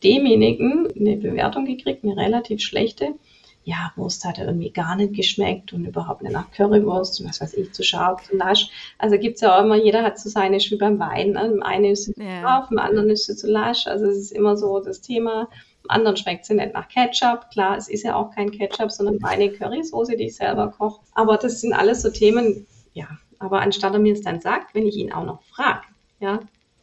demjenigen 0.03 0.87
eine 0.97 1.17
Bewertung 1.17 1.65
gekriegt, 1.65 2.03
eine 2.03 2.15
relativ 2.15 2.61
schlechte 2.61 3.15
ja, 3.63 3.91
Wurst 3.95 4.25
hat 4.25 4.39
irgendwie 4.39 4.71
gar 4.71 4.95
nicht 4.95 5.13
geschmeckt 5.13 5.71
und 5.73 5.85
überhaupt 5.85 6.23
nicht 6.23 6.31
nach 6.31 6.49
Currywurst 6.51 7.21
und 7.21 7.29
was 7.29 7.41
weiß 7.41 7.53
ich, 7.53 7.71
zu 7.73 7.83
scharf, 7.83 8.23
zu 8.27 8.35
lasch. 8.35 8.69
Also 8.97 9.17
gibt's 9.17 9.41
ja 9.41 9.55
auch 9.55 9.63
immer, 9.63 9.75
jeder 9.75 10.03
hat 10.03 10.17
so 10.19 10.29
seine, 10.29 10.57
wie 10.57 10.75
beim 10.77 10.99
Wein, 10.99 11.31
ne? 11.31 11.45
Im 11.45 11.61
einen 11.61 11.85
ist 11.85 12.05
sie 12.05 12.13
zu 12.13 12.21
scharf, 12.21 12.71
im 12.71 12.79
anderen 12.79 13.09
ist 13.11 13.25
sie 13.25 13.35
zu 13.35 13.47
lasch. 13.47 13.85
Also 13.85 14.05
es 14.05 14.17
ist 14.17 14.31
immer 14.31 14.57
so 14.57 14.79
das 14.79 15.01
Thema. 15.01 15.47
Im 15.83 15.91
anderen 15.91 16.17
schmeckt 16.17 16.45
sie 16.45 16.55
nicht 16.55 16.73
nach 16.73 16.87
Ketchup. 16.87 17.51
Klar, 17.51 17.77
es 17.77 17.87
ist 17.87 18.03
ja 18.03 18.15
auch 18.15 18.31
kein 18.33 18.51
Ketchup, 18.51 18.91
sondern 18.91 19.17
meine 19.19 19.51
Currysoße, 19.51 20.17
die 20.17 20.25
ich 20.25 20.35
selber 20.35 20.69
koche. 20.69 21.01
Aber 21.13 21.37
das 21.37 21.61
sind 21.61 21.73
alles 21.73 22.01
so 22.01 22.09
Themen, 22.09 22.65
ja. 22.93 23.07
Aber 23.37 23.61
anstatt 23.61 23.93
er 23.93 23.99
mir 23.99 24.13
es 24.13 24.21
dann 24.21 24.39
sagt, 24.39 24.73
wenn 24.75 24.85
ich 24.87 24.95
ihn 24.95 25.11
auch 25.11 25.25
noch 25.25 25.41
frage, 25.43 25.81
ja, 26.19 26.39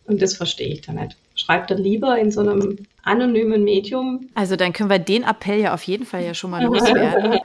und 0.06 0.22
das 0.22 0.36
verstehe 0.36 0.68
ich 0.68 0.80
dann 0.80 0.96
nicht. 0.96 1.16
Schreibt 1.38 1.70
er 1.70 1.78
lieber 1.78 2.18
in 2.18 2.32
so 2.32 2.40
einem 2.40 2.78
anonymen 3.04 3.62
Medium. 3.62 4.28
Also 4.34 4.56
dann 4.56 4.72
können 4.72 4.90
wir 4.90 4.98
den 4.98 5.22
Appell 5.22 5.60
ja 5.60 5.72
auf 5.72 5.84
jeden 5.84 6.04
Fall 6.04 6.24
ja 6.24 6.34
schon 6.34 6.50
mal 6.50 6.62
loswerden. 6.64 7.38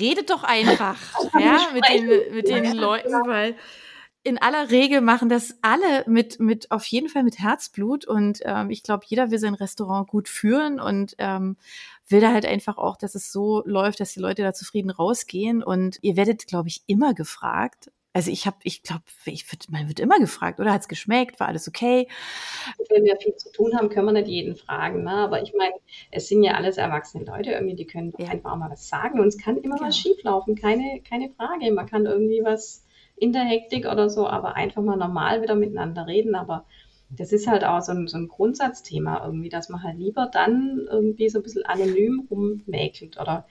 Redet 0.00 0.30
doch 0.30 0.42
einfach 0.42 0.96
ja, 1.40 1.68
mit, 1.72 1.84
den, 1.88 2.34
mit 2.34 2.48
den 2.48 2.74
Leuten, 2.74 3.12
weil 3.26 3.54
in 4.24 4.38
aller 4.38 4.72
Regel 4.72 5.00
machen 5.00 5.28
das 5.28 5.56
alle 5.62 6.02
mit, 6.08 6.40
mit 6.40 6.72
auf 6.72 6.84
jeden 6.86 7.08
Fall 7.08 7.22
mit 7.22 7.38
Herzblut 7.38 8.04
und 8.04 8.40
ähm, 8.42 8.70
ich 8.70 8.82
glaube, 8.82 9.04
jeder 9.06 9.30
will 9.30 9.38
sein 9.38 9.54
Restaurant 9.54 10.08
gut 10.08 10.28
führen 10.28 10.80
und 10.80 11.14
ähm, 11.18 11.56
will 12.08 12.20
da 12.20 12.32
halt 12.32 12.44
einfach 12.46 12.76
auch, 12.76 12.96
dass 12.96 13.14
es 13.14 13.30
so 13.30 13.62
läuft, 13.64 14.00
dass 14.00 14.14
die 14.14 14.20
Leute 14.20 14.42
da 14.42 14.52
zufrieden 14.52 14.90
rausgehen 14.90 15.62
und 15.62 15.98
ihr 16.02 16.16
werdet, 16.16 16.48
glaube 16.48 16.68
ich, 16.68 16.82
immer 16.88 17.14
gefragt, 17.14 17.92
also 18.16 18.30
ich 18.30 18.46
habe, 18.46 18.56
ich 18.62 18.82
glaube, 18.82 19.02
ich 19.26 19.52
würd, 19.52 19.70
man 19.70 19.88
wird 19.88 20.00
immer 20.00 20.18
gefragt, 20.18 20.58
oder 20.58 20.72
hat 20.72 20.80
es 20.80 20.88
geschmeckt, 20.88 21.38
war 21.38 21.48
alles 21.48 21.68
okay? 21.68 22.08
Wenn 22.88 23.04
wir 23.04 23.14
viel 23.18 23.36
zu 23.36 23.52
tun 23.52 23.76
haben, 23.76 23.90
können 23.90 24.06
wir 24.06 24.12
nicht 24.12 24.28
jeden 24.28 24.56
fragen. 24.56 25.04
Ne? 25.04 25.10
Aber 25.10 25.42
ich 25.42 25.52
meine, 25.52 25.74
es 26.10 26.26
sind 26.26 26.42
ja 26.42 26.54
alles 26.54 26.78
erwachsene 26.78 27.26
Leute, 27.26 27.50
irgendwie, 27.50 27.76
die 27.76 27.86
können 27.86 28.14
ja. 28.16 28.28
einfach 28.28 28.52
auch 28.52 28.56
mal 28.56 28.70
was 28.70 28.88
sagen. 28.88 29.20
Und 29.20 29.26
es 29.26 29.36
kann 29.36 29.58
immer 29.58 29.74
genau. 29.74 29.88
was 29.88 29.98
schieflaufen, 29.98 30.54
keine, 30.54 31.02
keine 31.06 31.28
Frage. 31.28 31.70
Man 31.74 31.86
kann 31.86 32.06
irgendwie 32.06 32.40
was 32.42 32.86
in 33.16 33.34
der 33.34 33.42
Hektik 33.42 33.84
oder 33.84 34.08
so, 34.08 34.26
aber 34.26 34.54
einfach 34.54 34.80
mal 34.80 34.96
normal 34.96 35.42
wieder 35.42 35.54
miteinander 35.54 36.06
reden. 36.06 36.36
Aber 36.36 36.64
das 37.10 37.32
ist 37.32 37.46
halt 37.46 37.64
auch 37.64 37.82
so 37.82 37.92
ein, 37.92 38.08
so 38.08 38.16
ein 38.16 38.28
Grundsatzthema 38.28 39.26
irgendwie, 39.26 39.50
dass 39.50 39.68
man 39.68 39.82
halt 39.82 39.98
lieber 39.98 40.30
dann 40.32 40.88
irgendwie 40.90 41.28
so 41.28 41.40
ein 41.40 41.42
bisschen 41.42 41.66
anonym 41.66 42.26
rummäkelt 42.30 43.20
oder 43.20 43.46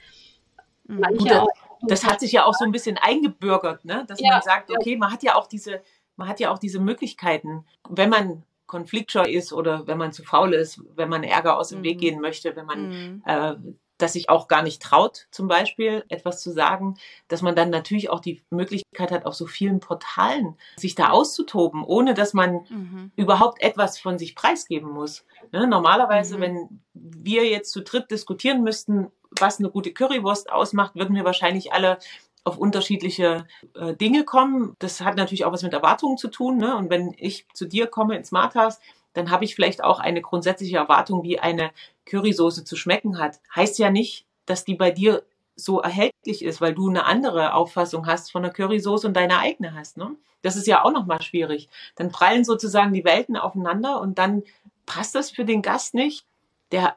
mhm. 0.88 1.02
manche 1.02 1.40
auch 1.44 1.65
das 1.88 2.06
hat 2.06 2.20
sich 2.20 2.32
ja 2.32 2.46
auch 2.46 2.54
so 2.54 2.66
ein 2.66 2.72
bisschen 2.72 2.98
eingebürgert, 2.98 3.86
ne? 3.86 4.06
dass 4.08 4.20
ja, 4.20 4.32
man 4.32 4.42
sagt, 4.42 4.72
okay, 4.72 4.98
man 4.98 5.12
hat 5.12 5.24
ja 5.24 5.36
auch 5.36 5.48
diese, 5.48 5.82
man 6.16 6.28
hat 6.28 6.40
ja 6.40 6.52
auch 6.52 6.60
diese 6.60 6.80
Möglichkeiten, 6.80 7.66
wenn 7.90 8.10
man 8.10 8.44
konfliktscheu 8.68 9.24
ist 9.24 9.54
oder 9.54 9.88
wenn 9.88 9.98
man 9.98 10.12
zu 10.12 10.24
faul 10.24 10.54
ist, 10.54 10.82
wenn 10.96 11.10
man 11.10 11.24
Ärger 11.24 11.58
aus 11.58 11.70
dem 11.70 11.80
mhm. 11.80 11.84
Weg 11.84 12.00
gehen 12.00 12.20
möchte, 12.20 12.56
wenn 12.56 12.66
man 12.66 12.90
mhm. 12.90 13.24
äh, 13.26 13.56
das 13.98 14.14
sich 14.14 14.30
auch 14.30 14.48
gar 14.48 14.62
nicht 14.62 14.82
traut, 14.82 15.28
zum 15.32 15.48
Beispiel 15.48 16.04
etwas 16.10 16.42
zu 16.42 16.52
sagen, 16.52 16.96
dass 17.28 17.42
man 17.42 17.56
dann 17.56 17.70
natürlich 17.70 18.10
auch 18.10 18.20
die 18.20 18.44
Möglichkeit 18.50 19.12
hat, 19.12 19.26
auf 19.26 19.36
so 19.36 19.46
vielen 19.46 19.80
Portalen 19.80 20.58
sich 20.76 20.96
da 20.96 21.12
auszutoben, 21.12 21.84
ohne 21.84 22.14
dass 22.14 22.34
man 22.34 22.66
mhm. 22.70 23.12
überhaupt 23.16 23.62
etwas 23.62 23.98
von 23.98 24.18
sich 24.18 24.36
preisgeben 24.36 24.90
muss. 24.90 25.26
Ne? 25.52 25.68
Normalerweise, 25.68 26.38
mhm. 26.38 26.42
wenn 26.42 26.82
wir 26.94 27.48
jetzt 27.48 27.72
zu 27.72 27.82
dritt 27.82 28.12
diskutieren 28.12 28.64
müssten, 28.64 29.12
was 29.40 29.60
eine 29.60 29.70
gute 29.70 29.94
Currywurst 29.94 30.52
ausmacht, 30.52 30.96
würden 30.96 31.16
wir 31.16 31.26
wahrscheinlich 31.26 31.74
alle 31.74 31.98
auf 32.44 32.58
unterschiedliche 32.58 33.48
äh, 33.74 33.96
Dinge 33.96 34.24
kommen. 34.24 34.76
Das 34.80 35.02
hat 35.02 35.18
natürlich 35.18 35.46
auch 35.46 35.52
was 35.52 35.64
mit 35.64 35.74
Erwartungen 35.74 36.18
zu 36.18 36.28
tun. 36.28 36.58
Ne? 36.58 36.76
Und 36.78 36.90
wenn 36.90 37.14
ich 37.18 37.48
zu 37.54 37.66
dir 37.66 37.88
komme 37.88 38.16
ins 38.16 38.30
Smarthouse, 38.30 38.80
dann 39.14 39.32
habe 39.32 39.46
ich 39.46 39.56
vielleicht 39.56 39.84
auch 39.84 40.00
eine 40.00 40.22
grundsätzliche 40.22 40.78
Erwartung, 40.78 41.24
wie 41.24 41.40
eine 41.40 41.72
Currysoße 42.06 42.64
zu 42.64 42.76
schmecken 42.76 43.18
hat. 43.18 43.40
Heißt 43.56 43.80
ja 43.80 43.90
nicht, 43.90 44.28
dass 44.46 44.64
die 44.64 44.76
bei 44.76 44.92
dir 44.92 45.24
so 45.56 45.80
erhältlich 45.80 46.44
ist, 46.44 46.62
weil 46.62 46.76
du 46.76 46.90
eine 46.90 47.06
andere 47.06 47.54
Auffassung 47.54 48.06
hast 48.06 48.32
von 48.32 48.44
der 48.44 48.52
Currysoße 48.52 49.08
und 49.08 49.16
deine 49.16 49.40
eigene 49.40 49.74
hast. 49.74 49.98
Ne? 49.98 50.16
Das 50.42 50.56
ist 50.56 50.68
ja 50.68 50.84
auch 50.84 50.92
nochmal 50.92 51.22
schwierig. 51.22 51.70
Dann 51.96 52.12
prallen 52.12 52.44
sozusagen 52.44 52.94
die 52.94 53.06
Welten 53.06 53.38
aufeinander 53.38 54.00
und 54.02 54.20
dann 54.20 54.44
passt 54.86 55.16
das 55.16 55.32
für 55.32 55.46
den 55.46 55.62
Gast 55.62 55.94
nicht. 55.94 56.26
Der 56.72 56.96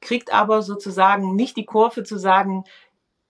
kriegt 0.00 0.32
aber 0.32 0.62
sozusagen 0.62 1.36
nicht 1.36 1.56
die 1.56 1.66
Kurve 1.66 2.04
zu 2.04 2.18
sagen, 2.18 2.64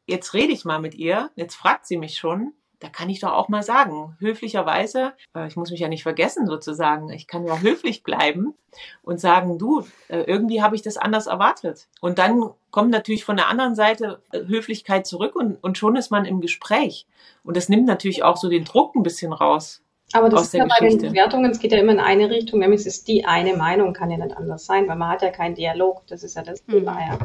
jetzt 0.07 0.35
rede 0.35 0.53
ich 0.53 0.65
mal 0.65 0.81
mit 0.81 0.95
ihr, 0.95 1.31
jetzt 1.37 1.55
fragt 1.55 1.87
sie 1.87 1.97
mich 1.97 2.17
schon. 2.17 2.53
Da 2.81 2.89
kann 2.89 3.11
ich 3.11 3.19
doch 3.19 3.33
auch 3.33 3.49
mal 3.49 3.65
sagen, 3.65 4.17
höflicherweise, 4.21 5.13
äh, 5.35 5.49
ich 5.49 5.57
muss 5.57 5.73
mich 5.73 5.81
ja 5.81 5.89
nicht 5.89 6.05
vergessen 6.05 6.47
sozusagen, 6.47 7.11
ich 7.11 7.27
kann 7.27 7.45
ja 7.45 7.59
höflich 7.59 8.05
bleiben 8.05 8.55
und 9.03 9.19
sagen, 9.19 9.59
du, 9.59 9.85
äh, 10.07 10.21
irgendwie 10.21 10.63
habe 10.63 10.77
ich 10.77 10.83
das 10.83 10.97
anders 10.97 11.27
erwartet. 11.27 11.89
Und 12.01 12.19
dann 12.19 12.51
kommt 12.71 12.91
natürlich 12.91 13.25
von 13.25 13.37
der 13.37 13.49
anderen 13.49 13.75
Seite 13.75 14.23
äh, 14.31 14.47
Höflichkeit 14.47 15.09
zurück 15.09 15.35
und, 15.35 15.57
und 15.57 15.77
schon 15.77 15.97
ist 15.97 16.11
man 16.11 16.25
im 16.25 16.41
Gespräch. 16.41 17.09
Und 17.43 17.57
das 17.57 17.69
nimmt 17.69 17.87
natürlich 17.87 18.23
auch 18.23 18.37
so 18.37 18.49
den 18.49 18.65
Druck 18.65 18.95
ein 18.95 19.03
bisschen 19.03 19.33
raus. 19.33 19.83
Aber 20.13 20.31
das 20.31 20.45
ist 20.45 20.55
ja 20.55 20.67
bei 20.67 20.89
den 20.89 20.99
Bewertungen, 20.99 21.51
es 21.51 21.59
geht 21.59 21.73
ja 21.73 21.79
immer 21.79 21.93
in 21.93 22.01
eine 22.01 22.31
Richtung, 22.31 22.61
nämlich 22.61 22.81
es 22.81 22.87
ist 22.87 23.09
die 23.09 23.27
eine 23.27 23.55
Meinung, 23.55 23.93
kann 23.93 24.11
ja 24.11 24.17
nicht 24.17 24.35
anders 24.35 24.65
sein, 24.65 24.89
weil 24.89 24.97
man 24.97 25.11
hat 25.11 25.23
ja 25.23 25.31
keinen 25.31 25.55
Dialog, 25.55 26.07
das 26.07 26.23
ist 26.23 26.35
ja 26.35 26.43
das 26.43 26.67
mhm. 26.67 26.73
Thema, 26.73 26.99
ja. 27.01 27.19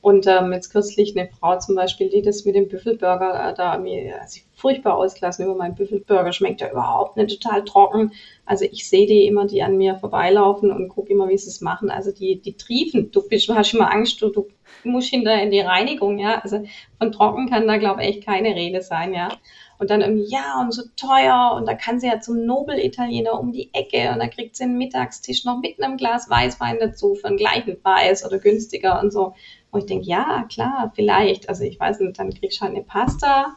Und 0.00 0.28
ähm, 0.28 0.52
jetzt 0.52 0.70
kürzlich 0.70 1.18
eine 1.18 1.28
Frau 1.28 1.58
zum 1.58 1.74
Beispiel, 1.74 2.08
die 2.08 2.22
das 2.22 2.44
mit 2.44 2.54
dem 2.54 2.68
Büffelburger 2.68 3.50
äh, 3.50 3.54
da 3.54 3.76
mir 3.78 4.20
sich 4.26 4.44
furchtbar 4.54 4.96
ausgelassen 4.96 5.44
über 5.44 5.56
meinen 5.56 5.74
Büffelburger, 5.74 6.32
schmeckt 6.32 6.60
ja 6.60 6.70
überhaupt 6.70 7.16
nicht 7.16 7.42
total 7.42 7.64
trocken. 7.64 8.12
Also 8.46 8.64
ich 8.64 8.88
sehe 8.88 9.06
die 9.06 9.26
immer, 9.26 9.46
die 9.46 9.62
an 9.62 9.76
mir 9.76 9.96
vorbeilaufen 9.96 10.70
und 10.70 10.88
gucke 10.88 11.12
immer, 11.12 11.28
wie 11.28 11.36
sie 11.36 11.48
es 11.48 11.60
machen. 11.60 11.90
Also 11.90 12.12
die, 12.12 12.40
die 12.40 12.56
triefen, 12.56 13.10
du 13.10 13.26
bist, 13.26 13.48
hast 13.48 13.74
immer 13.74 13.92
Angst, 13.92 14.22
du, 14.22 14.30
du 14.30 14.46
musst 14.84 15.10
hinterher 15.10 15.42
in 15.42 15.50
die 15.50 15.60
Reinigung, 15.60 16.18
ja. 16.18 16.40
Also 16.42 16.64
von 16.98 17.10
trocken 17.10 17.50
kann 17.50 17.66
da, 17.66 17.76
glaube 17.76 18.02
ich, 18.02 18.08
echt 18.08 18.24
keine 18.24 18.54
Rede 18.54 18.82
sein, 18.82 19.12
ja. 19.12 19.30
Und 19.78 19.90
dann 19.90 20.00
irgendwie, 20.00 20.28
ja, 20.28 20.60
und 20.60 20.72
so 20.72 20.82
teuer. 20.96 21.54
Und 21.56 21.66
da 21.66 21.74
kann 21.74 22.00
sie 22.00 22.08
ja 22.08 22.20
zum 22.20 22.44
Nobel-Italiener 22.44 23.38
um 23.38 23.52
die 23.52 23.72
Ecke. 23.72 24.10
Und 24.12 24.18
da 24.18 24.26
kriegt 24.26 24.56
sie 24.56 24.64
einen 24.64 24.76
Mittagstisch 24.76 25.44
noch 25.44 25.60
mit 25.60 25.80
einem 25.80 25.96
Glas 25.96 26.28
Weißwein 26.28 26.78
dazu 26.80 27.14
für 27.14 27.28
einen 27.28 27.36
gleichen 27.36 27.80
Preis 27.80 28.26
oder 28.26 28.38
günstiger 28.38 29.00
und 29.00 29.12
so. 29.12 29.34
Und 29.70 29.80
ich 29.80 29.86
denke, 29.86 30.06
ja, 30.06 30.44
klar, 30.50 30.92
vielleicht. 30.94 31.48
Also 31.48 31.62
ich 31.62 31.78
weiß 31.78 32.00
nicht, 32.00 32.18
dann 32.18 32.34
kriegst 32.34 32.58
du 32.58 32.62
halt 32.62 32.74
eine 32.74 32.82
Pasta 32.82 33.56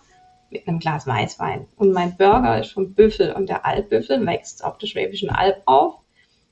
mit 0.52 0.68
einem 0.68 0.80
Glas 0.80 1.08
Weißwein. 1.08 1.68
Und 1.76 1.92
mein 1.92 2.16
Burger 2.18 2.60
ist 2.60 2.72
vom 2.72 2.94
Büffel. 2.94 3.34
Und 3.34 3.50
der 3.50 3.66
Alpbüffel 3.66 4.24
wächst 4.28 4.64
auf 4.64 4.78
der 4.78 4.88
Schwäbischen 4.88 5.32
Alb 5.32 5.64
auf. 5.66 5.96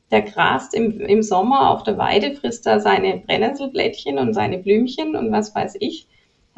Der 0.09 0.23
grast 0.23 0.73
im, 0.73 0.99
im 0.99 1.21
Sommer 1.21 1.69
auf 1.69 1.83
der 1.83 1.99
Weide, 1.99 2.33
frisst 2.33 2.65
da 2.65 2.79
seine 2.79 3.17
Brennnesselblättchen 3.17 4.17
und 4.17 4.33
seine 4.33 4.57
Blümchen 4.57 5.15
und 5.15 5.31
was 5.31 5.53
weiß 5.53 5.77
ich 5.79 6.07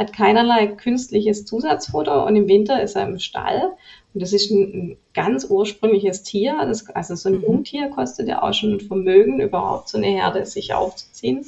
hat 0.02 0.14
keinerlei 0.14 0.68
künstliches 0.68 1.46
Zusatzfutter 1.46 2.26
und 2.26 2.36
im 2.36 2.48
Winter 2.48 2.82
ist 2.82 2.96
er 2.96 3.08
im 3.08 3.20
Stall. 3.20 3.72
Und 4.14 4.22
das 4.22 4.34
ist 4.34 4.52
ein, 4.52 4.62
ein 4.62 4.98
ganz 5.14 5.46
ursprüngliches 5.50 6.24
Tier. 6.24 6.58
Das, 6.66 6.90
also 6.90 7.16
so 7.16 7.30
ein 7.30 7.36
mhm. 7.36 7.44
Jungtier 7.44 7.90
kostet 7.90 8.28
ja 8.28 8.42
auch 8.42 8.54
schon 8.54 8.74
ein 8.74 8.80
Vermögen, 8.82 9.40
überhaupt 9.40 9.90
so 9.90 9.98
eine 9.98 10.08
Herde 10.08 10.46
sich 10.46 10.74
aufzuziehen. 10.74 11.46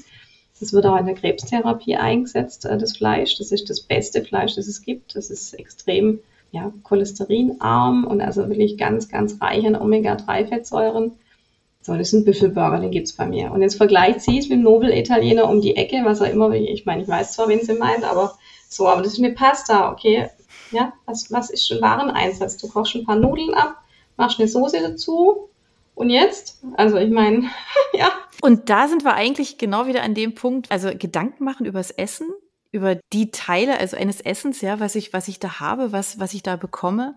Das 0.60 0.72
wird 0.72 0.86
auch 0.86 0.98
in 0.98 1.06
der 1.06 1.16
Krebstherapie 1.16 1.98
eingesetzt, 1.98 2.66
äh, 2.66 2.78
das 2.78 2.96
Fleisch. 2.96 3.38
Das 3.38 3.52
ist 3.52 3.70
das 3.70 3.82
beste 3.82 4.24
Fleisch, 4.24 4.56
das 4.56 4.68
es 4.68 4.82
gibt. 4.82 5.16
Das 5.16 5.30
ist 5.30 5.54
extrem 5.54 6.20
ja, 6.52 6.72
cholesterinarm 6.84 8.06
und 8.06 8.22
also 8.22 8.48
wirklich 8.48 8.78
ganz, 8.78 9.10
ganz 9.10 9.42
reich 9.42 9.66
an 9.66 9.76
Omega-3-Fettsäuren. 9.76 11.12
So, 11.84 11.98
das 11.98 12.14
ein 12.14 12.24
Büffelburger, 12.24 12.80
den 12.80 12.92
gibt's 12.92 13.12
bei 13.12 13.26
mir. 13.26 13.52
Und 13.52 13.62
jetzt 13.62 13.76
vergleicht 13.76 14.22
sie 14.22 14.40
es 14.40 14.48
mit 14.48 14.60
dem 14.60 14.64
Nobel-Italiener 14.64 15.50
um 15.50 15.60
die 15.60 15.76
Ecke, 15.76 16.02
was 16.06 16.22
er 16.22 16.32
immer, 16.32 16.50
ich 16.52 16.86
meine, 16.86 17.04
ich 17.04 17.10
weiß 17.10 17.34
zwar, 17.34 17.50
wen 17.50 17.60
sie 17.60 17.74
meint, 17.74 18.06
aber 18.06 18.38
so, 18.70 18.88
aber 18.88 19.02
das 19.02 19.14
ist 19.14 19.20
eine 19.20 19.34
Pasta, 19.34 19.92
okay. 19.92 20.30
Ja, 20.72 20.94
was, 21.06 21.30
was 21.30 21.50
ist 21.50 21.68
schon 21.68 21.82
Wareneinsatz? 21.82 22.56
Du 22.56 22.70
kochst 22.70 22.96
ein 22.96 23.04
paar 23.04 23.18
Nudeln 23.18 23.54
ab, 23.54 23.84
machst 24.16 24.40
eine 24.40 24.48
Soße 24.48 24.80
dazu. 24.80 25.50
Und 25.94 26.10
jetzt? 26.10 26.64
Also 26.76 26.98
ich 26.98 27.12
meine, 27.12 27.50
ja. 27.94 28.10
Und 28.42 28.70
da 28.70 28.88
sind 28.88 29.04
wir 29.04 29.14
eigentlich 29.14 29.58
genau 29.58 29.86
wieder 29.86 30.04
an 30.04 30.16
dem 30.16 30.36
Punkt, 30.36 30.72
also 30.72 30.90
Gedanken 30.98 31.44
machen 31.44 31.66
übers 31.66 31.92
Essen, 31.92 32.30
über 32.72 32.98
die 33.12 33.30
Teile, 33.30 33.78
also 33.78 33.98
eines 33.98 34.22
Essens, 34.22 34.62
ja, 34.62 34.80
was 34.80 34.96
ich, 34.96 35.12
was 35.12 35.28
ich 35.28 35.40
da 35.40 35.60
habe, 35.60 35.92
was, 35.92 36.18
was 36.18 36.34
ich 36.34 36.44
da 36.44 36.56
bekomme, 36.56 37.16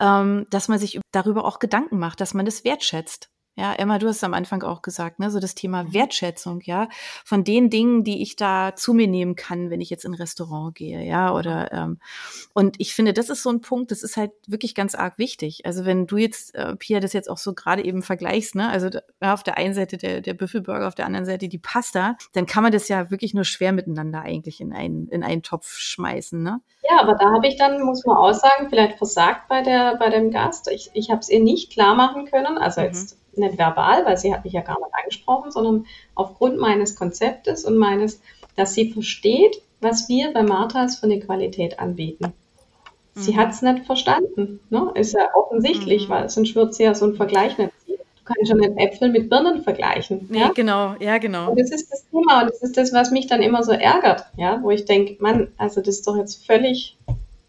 ähm, 0.00 0.46
dass 0.50 0.68
man 0.68 0.78
sich 0.78 0.98
darüber 1.12 1.44
auch 1.44 1.58
Gedanken 1.58 1.98
macht, 1.98 2.22
dass 2.22 2.32
man 2.32 2.46
das 2.46 2.64
wertschätzt. 2.64 3.28
Ja, 3.58 3.72
Emma, 3.72 3.98
du 3.98 4.06
hast 4.06 4.22
am 4.22 4.34
Anfang 4.34 4.62
auch 4.62 4.82
gesagt, 4.82 5.18
ne, 5.18 5.32
so 5.32 5.40
das 5.40 5.56
Thema 5.56 5.82
mhm. 5.82 5.92
Wertschätzung, 5.92 6.60
ja, 6.62 6.88
von 7.24 7.42
den 7.42 7.70
Dingen, 7.70 8.04
die 8.04 8.22
ich 8.22 8.36
da 8.36 8.76
zu 8.76 8.94
mir 8.94 9.08
nehmen 9.08 9.34
kann, 9.34 9.68
wenn 9.68 9.80
ich 9.80 9.90
jetzt 9.90 10.04
in 10.04 10.12
ein 10.12 10.14
Restaurant 10.14 10.76
gehe, 10.76 11.02
ja, 11.04 11.34
oder 11.34 11.72
ähm, 11.72 11.98
und 12.54 12.76
ich 12.78 12.94
finde, 12.94 13.12
das 13.12 13.30
ist 13.30 13.42
so 13.42 13.50
ein 13.50 13.60
Punkt, 13.60 13.90
das 13.90 14.04
ist 14.04 14.16
halt 14.16 14.30
wirklich 14.46 14.76
ganz 14.76 14.94
arg 14.94 15.18
wichtig. 15.18 15.66
Also 15.66 15.84
wenn 15.84 16.06
du 16.06 16.18
jetzt, 16.18 16.54
äh, 16.54 16.76
Pia, 16.76 17.00
das 17.00 17.12
jetzt 17.12 17.28
auch 17.28 17.36
so 17.36 17.52
gerade 17.52 17.84
eben 17.84 18.02
vergleichst, 18.02 18.54
ne, 18.54 18.70
also 18.70 18.90
ja, 19.20 19.34
auf 19.34 19.42
der 19.42 19.58
einen 19.58 19.74
Seite 19.74 19.96
der, 19.96 20.20
der 20.20 20.34
Büffelburger, 20.34 20.86
auf 20.86 20.94
der 20.94 21.06
anderen 21.06 21.26
Seite 21.26 21.48
die 21.48 21.58
Pasta, 21.58 22.16
dann 22.34 22.46
kann 22.46 22.62
man 22.62 22.70
das 22.70 22.86
ja 22.86 23.10
wirklich 23.10 23.34
nur 23.34 23.44
schwer 23.44 23.72
miteinander 23.72 24.22
eigentlich 24.22 24.60
in 24.60 24.72
einen, 24.72 25.08
in 25.08 25.24
einen 25.24 25.42
Topf 25.42 25.66
schmeißen, 25.78 26.40
ne? 26.40 26.60
Ja, 26.88 27.00
aber 27.00 27.16
da 27.16 27.32
habe 27.32 27.48
ich 27.48 27.56
dann, 27.56 27.82
muss 27.82 28.06
man 28.06 28.18
auch 28.18 28.34
sagen, 28.34 28.68
vielleicht 28.70 28.98
versagt 28.98 29.48
bei 29.48 29.62
der, 29.62 29.96
bei 29.96 30.10
dem 30.10 30.30
Gast. 30.30 30.70
Ich, 30.70 30.90
ich 30.94 31.10
habe 31.10 31.18
es 31.18 31.28
ihr 31.28 31.40
nicht 31.40 31.72
klar 31.72 31.96
machen 31.96 32.26
können, 32.26 32.56
also 32.56 32.80
mhm. 32.80 32.86
jetzt 32.86 33.18
nicht 33.38 33.58
verbal, 33.58 34.04
weil 34.04 34.16
sie 34.16 34.32
hat 34.32 34.44
mich 34.44 34.52
ja 34.52 34.60
gar 34.60 34.78
nicht 34.78 34.94
angesprochen, 34.94 35.50
sondern 35.50 35.86
aufgrund 36.14 36.58
meines 36.58 36.96
Konzeptes 36.96 37.64
und 37.64 37.76
meines, 37.76 38.20
dass 38.56 38.74
sie 38.74 38.92
versteht, 38.92 39.62
was 39.80 40.08
wir 40.08 40.32
bei 40.32 40.42
Marthas 40.42 40.96
für 40.96 41.06
eine 41.06 41.20
Qualität 41.20 41.78
anbieten. 41.78 42.32
Sie 43.14 43.32
mhm. 43.32 43.36
hat 43.36 43.50
es 43.50 43.62
nicht 43.62 43.86
verstanden. 43.86 44.60
Ne? 44.70 44.90
Ist 44.94 45.14
ja 45.14 45.28
offensichtlich, 45.34 46.08
mhm. 46.08 46.12
weil 46.12 46.28
sonst 46.28 46.54
wird 46.54 46.74
sie 46.74 46.84
ja 46.84 46.94
so 46.94 47.06
einen 47.06 47.16
Vergleich 47.16 47.58
nicht. 47.58 47.72
Du 47.86 48.34
kannst 48.34 48.48
schon 48.48 48.58
nicht 48.58 48.76
Äpfel 48.76 49.08
mit 49.08 49.30
Birnen 49.30 49.62
vergleichen. 49.62 50.26
Nee, 50.28 50.40
ja? 50.40 50.50
genau, 50.54 50.94
ja, 51.00 51.18
genau. 51.18 51.50
Und 51.50 51.60
das 51.60 51.70
ist 51.70 51.90
das 51.90 52.04
Thema 52.10 52.42
und 52.42 52.50
das 52.50 52.62
ist 52.62 52.76
das, 52.76 52.92
was 52.92 53.10
mich 53.10 53.26
dann 53.26 53.40
immer 53.42 53.62
so 53.62 53.72
ärgert, 53.72 54.26
ja, 54.36 54.62
wo 54.62 54.70
ich 54.70 54.84
denke, 54.84 55.16
Mann, 55.20 55.48
also 55.56 55.80
das 55.80 55.96
ist 55.96 56.06
doch 56.06 56.16
jetzt 56.16 56.44
völlig 56.46 56.96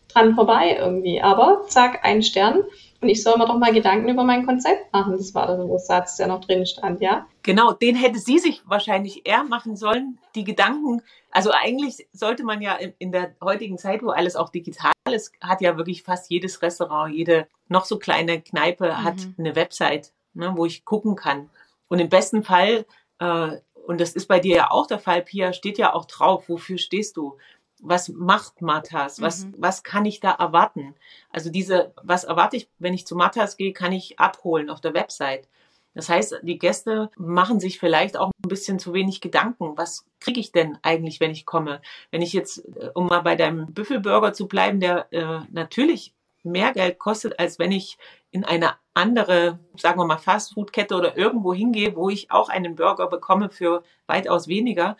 dran 0.07 0.35
vorbei 0.35 0.77
irgendwie. 0.79 1.21
Aber 1.21 1.63
zack, 1.67 1.99
ein 2.03 2.23
Stern. 2.23 2.63
Und 3.01 3.07
ich 3.07 3.23
soll 3.23 3.37
mir 3.37 3.45
doch 3.45 3.57
mal 3.57 3.71
Gedanken 3.71 4.09
über 4.09 4.23
mein 4.25 4.45
Konzept 4.45 4.91
machen. 4.91 5.13
Das 5.13 5.33
war 5.33 5.47
der 5.47 5.79
Satz, 5.79 6.17
der 6.17 6.27
noch 6.27 6.41
drin 6.41 6.65
stand, 6.65 6.99
ja? 6.99 7.27
Genau, 7.43 7.71
den 7.71 7.95
hätte 7.95 8.19
sie 8.19 8.39
sich 8.39 8.61
wahrscheinlich 8.65 9.25
eher 9.25 9.43
machen 9.43 9.77
sollen. 9.77 10.19
Die 10.35 10.43
Gedanken, 10.43 11.01
also 11.31 11.51
eigentlich 11.51 12.07
sollte 12.11 12.43
man 12.43 12.61
ja 12.61 12.77
in 12.97 13.11
der 13.11 13.35
heutigen 13.41 13.77
Zeit, 13.77 14.03
wo 14.03 14.09
alles 14.09 14.35
auch 14.35 14.49
digital 14.49 14.91
ist, 15.09 15.31
hat 15.41 15.61
ja 15.61 15.77
wirklich 15.77 16.03
fast 16.03 16.29
jedes 16.29 16.61
Restaurant, 16.61 17.13
jede 17.13 17.47
noch 17.69 17.85
so 17.85 17.97
kleine 17.97 18.41
Kneipe 18.41 18.89
mhm. 18.89 19.03
hat 19.03 19.15
eine 19.37 19.55
Website, 19.55 20.11
ne, 20.33 20.53
wo 20.55 20.65
ich 20.65 20.83
gucken 20.83 21.15
kann. 21.15 21.49
Und 21.87 21.99
im 21.99 22.09
besten 22.09 22.43
Fall, 22.43 22.85
äh, 23.19 23.57
und 23.87 24.01
das 24.01 24.11
ist 24.11 24.27
bei 24.27 24.39
dir 24.39 24.55
ja 24.55 24.71
auch 24.71 24.87
der 24.87 24.99
Fall, 24.99 25.21
Pia, 25.21 25.53
steht 25.53 25.77
ja 25.77 25.93
auch 25.93 26.05
drauf, 26.05 26.49
wofür 26.49 26.77
stehst 26.77 27.17
du? 27.17 27.37
Was 27.81 28.09
macht 28.09 28.61
Matas? 28.61 29.21
Was, 29.21 29.45
mhm. 29.45 29.55
was 29.57 29.83
kann 29.83 30.05
ich 30.05 30.19
da 30.19 30.31
erwarten? 30.31 30.95
Also 31.31 31.49
diese, 31.49 31.93
was 32.03 32.23
erwarte 32.23 32.57
ich, 32.57 32.69
wenn 32.79 32.93
ich 32.93 33.07
zu 33.07 33.15
Matas 33.15 33.57
gehe, 33.57 33.73
kann 33.73 33.91
ich 33.91 34.19
abholen 34.19 34.69
auf 34.69 34.81
der 34.81 34.93
Website. 34.93 35.47
Das 35.95 36.07
heißt, 36.07 36.39
die 36.43 36.59
Gäste 36.59 37.09
machen 37.17 37.59
sich 37.59 37.79
vielleicht 37.79 38.15
auch 38.15 38.31
ein 38.43 38.49
bisschen 38.49 38.79
zu 38.79 38.93
wenig 38.93 39.21
Gedanken. 39.21 39.77
Was 39.77 40.05
kriege 40.19 40.39
ich 40.39 40.51
denn 40.51 40.77
eigentlich, 40.81 41.19
wenn 41.19 41.31
ich 41.31 41.45
komme? 41.45 41.81
Wenn 42.11 42.21
ich 42.21 42.33
jetzt, 42.33 42.59
äh, 42.77 42.89
um 42.93 43.07
mal 43.07 43.21
bei 43.21 43.35
deinem 43.35 43.73
Büffelburger 43.73 44.33
zu 44.33 44.47
bleiben, 44.47 44.79
der 44.79 45.11
äh, 45.11 45.39
natürlich 45.51 46.13
mehr 46.43 46.71
Geld 46.73 46.99
kostet, 46.99 47.39
als 47.39 47.59
wenn 47.59 47.71
ich 47.71 47.97
in 48.31 48.45
eine 48.45 48.75
andere, 48.93 49.59
sagen 49.75 49.99
wir 49.99 50.05
mal, 50.05 50.17
Fastfood-Kette 50.17 50.95
oder 50.95 51.17
irgendwo 51.17 51.53
hingehe, 51.53 51.95
wo 51.95 52.09
ich 52.09 52.31
auch 52.31 52.49
einen 52.49 52.75
Burger 52.75 53.07
bekomme 53.07 53.49
für 53.49 53.83
weitaus 54.07 54.47
weniger, 54.47 54.95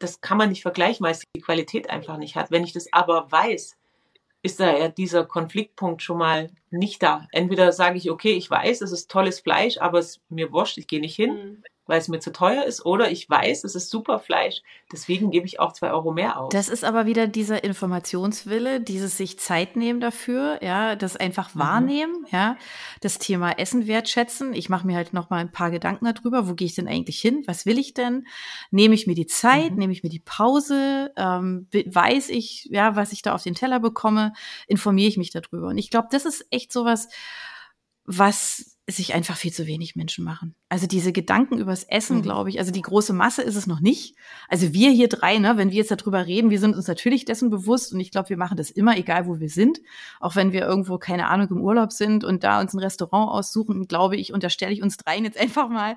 das 0.00 0.20
kann 0.20 0.38
man 0.38 0.48
nicht 0.48 0.62
vergleichen, 0.62 1.04
weil 1.04 1.12
es 1.12 1.24
die 1.34 1.40
Qualität 1.40 1.90
einfach 1.90 2.16
nicht 2.16 2.36
hat. 2.36 2.50
Wenn 2.50 2.64
ich 2.64 2.72
das 2.72 2.92
aber 2.92 3.30
weiß, 3.30 3.76
ist 4.42 4.60
da 4.60 4.76
ja 4.76 4.88
dieser 4.88 5.24
Konfliktpunkt 5.24 6.02
schon 6.02 6.18
mal 6.18 6.50
nicht 6.70 7.02
da. 7.02 7.26
Entweder 7.32 7.72
sage 7.72 7.98
ich, 7.98 8.10
okay, 8.10 8.32
ich 8.32 8.50
weiß, 8.50 8.82
es 8.82 8.92
ist 8.92 9.10
tolles 9.10 9.40
Fleisch, 9.40 9.78
aber 9.78 9.98
es 9.98 10.20
mir 10.28 10.52
wurscht, 10.52 10.78
ich 10.78 10.86
gehe 10.86 11.00
nicht 11.00 11.16
hin. 11.16 11.34
Mhm 11.34 11.62
weil 11.88 11.98
es 11.98 12.08
mir 12.08 12.20
zu 12.20 12.32
teuer 12.32 12.64
ist, 12.64 12.84
oder 12.86 13.10
ich 13.10 13.28
weiß, 13.28 13.64
es 13.64 13.74
ist 13.74 13.90
super 13.90 14.18
Fleisch, 14.18 14.62
deswegen 14.92 15.30
gebe 15.30 15.46
ich 15.46 15.58
auch 15.58 15.72
zwei 15.72 15.90
Euro 15.90 16.12
mehr 16.12 16.40
aus. 16.40 16.50
Das 16.52 16.68
ist 16.68 16.84
aber 16.84 17.06
wieder 17.06 17.26
dieser 17.26 17.64
Informationswille, 17.64 18.80
dieses 18.80 19.16
sich 19.16 19.38
Zeit 19.38 19.76
nehmen 19.76 20.00
dafür, 20.00 20.62
ja, 20.62 20.94
das 20.94 21.16
einfach 21.16 21.54
mhm. 21.54 21.58
wahrnehmen, 21.58 22.26
ja, 22.30 22.56
das 23.00 23.18
Thema 23.18 23.58
Essen 23.58 23.86
wertschätzen. 23.86 24.52
Ich 24.52 24.68
mache 24.68 24.86
mir 24.86 24.96
halt 24.96 25.12
noch 25.12 25.30
mal 25.30 25.38
ein 25.38 25.52
paar 25.52 25.70
Gedanken 25.70 26.04
darüber, 26.04 26.48
wo 26.48 26.54
gehe 26.54 26.66
ich 26.66 26.74
denn 26.74 26.88
eigentlich 26.88 27.20
hin? 27.20 27.42
Was 27.46 27.66
will 27.66 27.78
ich 27.78 27.94
denn? 27.94 28.26
Nehme 28.70 28.94
ich 28.94 29.06
mir 29.06 29.14
die 29.14 29.26
Zeit? 29.26 29.72
Mhm. 29.72 29.78
Nehme 29.78 29.92
ich 29.92 30.02
mir 30.02 30.10
die 30.10 30.20
Pause? 30.20 31.12
Ähm, 31.16 31.66
weiß 31.72 32.28
ich, 32.28 32.68
ja, 32.70 32.94
was 32.96 33.12
ich 33.12 33.22
da 33.22 33.34
auf 33.34 33.42
den 33.42 33.54
Teller 33.54 33.80
bekomme? 33.80 34.32
Informiere 34.66 35.08
ich 35.08 35.16
mich 35.16 35.30
darüber? 35.30 35.68
Und 35.68 35.78
ich 35.78 35.90
glaube, 35.90 36.08
das 36.10 36.26
ist 36.26 36.46
echt 36.50 36.72
sowas, 36.72 37.08
was 38.04 38.77
sich 38.96 39.12
einfach 39.14 39.36
viel 39.36 39.52
zu 39.52 39.66
wenig 39.66 39.96
Menschen 39.96 40.24
machen. 40.24 40.54
Also 40.70 40.86
diese 40.86 41.12
Gedanken 41.12 41.58
übers 41.58 41.84
Essen, 41.84 42.18
mhm. 42.18 42.22
glaube 42.22 42.48
ich, 42.48 42.58
also 42.58 42.72
die 42.72 42.80
große 42.80 43.12
Masse 43.12 43.42
ist 43.42 43.54
es 43.54 43.66
noch 43.66 43.80
nicht. 43.80 44.16
Also 44.48 44.72
wir 44.72 44.90
hier 44.90 45.08
drei, 45.08 45.38
ne, 45.38 45.58
wenn 45.58 45.70
wir 45.70 45.76
jetzt 45.76 45.90
darüber 45.90 46.26
reden, 46.26 46.48
wir 46.48 46.58
sind 46.58 46.74
uns 46.74 46.88
natürlich 46.88 47.26
dessen 47.26 47.50
bewusst 47.50 47.92
und 47.92 48.00
ich 48.00 48.10
glaube, 48.10 48.30
wir 48.30 48.38
machen 48.38 48.56
das 48.56 48.70
immer, 48.70 48.96
egal 48.96 49.26
wo 49.26 49.40
wir 49.40 49.50
sind. 49.50 49.80
Auch 50.20 50.36
wenn 50.36 50.52
wir 50.52 50.62
irgendwo, 50.62 50.96
keine 50.96 51.28
Ahnung, 51.28 51.48
im 51.50 51.60
Urlaub 51.60 51.92
sind 51.92 52.24
und 52.24 52.44
da 52.44 52.60
uns 52.60 52.72
ein 52.72 52.78
Restaurant 52.78 53.30
aussuchen, 53.30 53.88
glaube 53.88 54.16
ich, 54.16 54.32
unterstelle 54.32 54.72
ich 54.72 54.82
uns 54.82 54.96
dreien 54.96 55.24
jetzt 55.24 55.38
einfach 55.40 55.68
mal, 55.68 55.96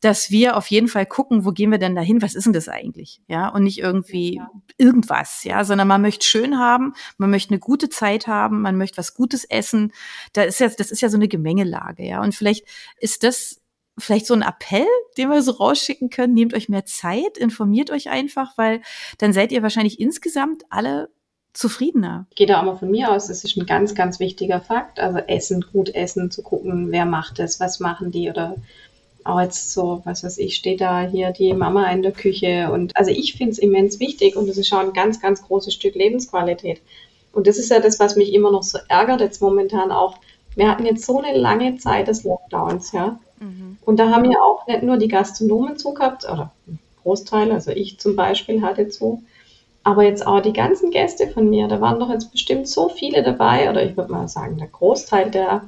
dass 0.00 0.30
wir 0.30 0.56
auf 0.56 0.68
jeden 0.68 0.88
Fall 0.88 1.06
gucken, 1.06 1.44
wo 1.44 1.50
gehen 1.50 1.72
wir 1.72 1.78
denn 1.78 1.96
dahin? 1.96 2.22
Was 2.22 2.36
ist 2.36 2.44
denn 2.44 2.52
das 2.52 2.68
eigentlich? 2.68 3.20
Ja, 3.26 3.48
und 3.48 3.64
nicht 3.64 3.78
irgendwie 3.78 4.36
ja. 4.36 4.48
irgendwas, 4.76 5.42
ja, 5.42 5.64
sondern 5.64 5.88
man 5.88 6.02
möchte 6.02 6.24
schön 6.24 6.56
haben, 6.56 6.92
man 7.16 7.30
möchte 7.30 7.50
eine 7.50 7.58
gute 7.58 7.88
Zeit 7.88 8.28
haben, 8.28 8.62
man 8.62 8.76
möchte 8.76 8.98
was 8.98 9.14
Gutes 9.14 9.44
essen. 9.44 9.92
Da 10.34 10.42
ist 10.42 10.60
jetzt, 10.60 10.78
das 10.78 10.92
ist 10.92 11.00
ja 11.00 11.08
so 11.08 11.16
eine 11.16 11.26
Gemengelage, 11.26 12.04
ja. 12.04 12.22
Und 12.22 12.27
vielleicht 12.34 12.64
ist 12.98 13.22
das 13.22 13.60
vielleicht 13.98 14.26
so 14.26 14.34
ein 14.34 14.42
Appell, 14.42 14.86
den 15.16 15.28
wir 15.28 15.42
so 15.42 15.52
rausschicken 15.52 16.10
können. 16.10 16.34
Nehmt 16.34 16.54
euch 16.54 16.68
mehr 16.68 16.84
Zeit, 16.84 17.36
informiert 17.36 17.90
euch 17.90 18.08
einfach, 18.08 18.56
weil 18.56 18.80
dann 19.18 19.32
seid 19.32 19.52
ihr 19.52 19.62
wahrscheinlich 19.62 20.00
insgesamt 20.00 20.62
alle 20.70 21.10
zufriedener. 21.52 22.26
Da 22.38 22.60
auch 22.60 22.64
mal 22.64 22.76
von 22.76 22.90
mir 22.90 23.10
aus, 23.10 23.26
das 23.26 23.42
ist 23.42 23.56
ein 23.56 23.66
ganz, 23.66 23.94
ganz 23.94 24.20
wichtiger 24.20 24.60
Fakt. 24.60 25.00
Also 25.00 25.18
Essen, 25.18 25.64
gut 25.72 25.94
essen, 25.94 26.30
zu 26.30 26.42
gucken, 26.42 26.92
wer 26.92 27.04
macht 27.04 27.40
es, 27.40 27.58
was 27.58 27.80
machen 27.80 28.12
die 28.12 28.30
oder 28.30 28.56
auch 29.24 29.40
jetzt 29.40 29.72
so, 29.72 30.00
was 30.04 30.24
weiß 30.24 30.38
ich, 30.38 30.56
steht 30.56 30.80
da 30.80 31.02
hier 31.02 31.32
die 31.32 31.52
Mama 31.52 31.90
in 31.90 32.02
der 32.02 32.12
Küche 32.12 32.70
und 32.72 32.96
also 32.96 33.10
ich 33.10 33.34
finde 33.34 33.52
es 33.52 33.58
immens 33.58 34.00
wichtig 34.00 34.36
und 34.36 34.48
das 34.48 34.56
ist 34.56 34.68
schon 34.68 34.78
ein 34.78 34.92
ganz, 34.92 35.20
ganz 35.20 35.42
großes 35.42 35.74
Stück 35.74 35.94
Lebensqualität. 35.96 36.80
Und 37.32 37.46
das 37.46 37.58
ist 37.58 37.70
ja 37.70 37.80
das, 37.80 38.00
was 38.00 38.16
mich 38.16 38.32
immer 38.32 38.50
noch 38.50 38.62
so 38.62 38.78
ärgert, 38.88 39.20
jetzt 39.20 39.42
momentan 39.42 39.92
auch. 39.92 40.18
Wir 40.58 40.68
hatten 40.68 40.84
jetzt 40.84 41.06
so 41.06 41.20
eine 41.20 41.38
lange 41.38 41.76
Zeit 41.76 42.08
des 42.08 42.24
Lockdowns, 42.24 42.90
ja. 42.90 43.20
Mhm. 43.38 43.78
Und 43.84 44.00
da 44.00 44.10
haben 44.10 44.28
ja 44.28 44.40
auch 44.40 44.66
nicht 44.66 44.82
nur 44.82 44.96
die 44.96 45.06
Gastronomen 45.06 45.76
zugehabt, 45.78 46.24
oder 46.24 46.50
Großteil, 47.04 47.52
also 47.52 47.70
ich 47.70 48.00
zum 48.00 48.16
Beispiel 48.16 48.60
hatte 48.60 48.88
zu, 48.88 49.22
aber 49.84 50.02
jetzt 50.02 50.26
auch 50.26 50.40
die 50.40 50.52
ganzen 50.52 50.90
Gäste 50.90 51.28
von 51.28 51.48
mir, 51.48 51.68
da 51.68 51.80
waren 51.80 52.00
doch 52.00 52.10
jetzt 52.10 52.32
bestimmt 52.32 52.66
so 52.66 52.88
viele 52.88 53.22
dabei, 53.22 53.70
oder 53.70 53.84
ich 53.84 53.96
würde 53.96 54.10
mal 54.10 54.26
sagen, 54.26 54.58
der 54.58 54.66
Großteil, 54.66 55.30
der 55.30 55.62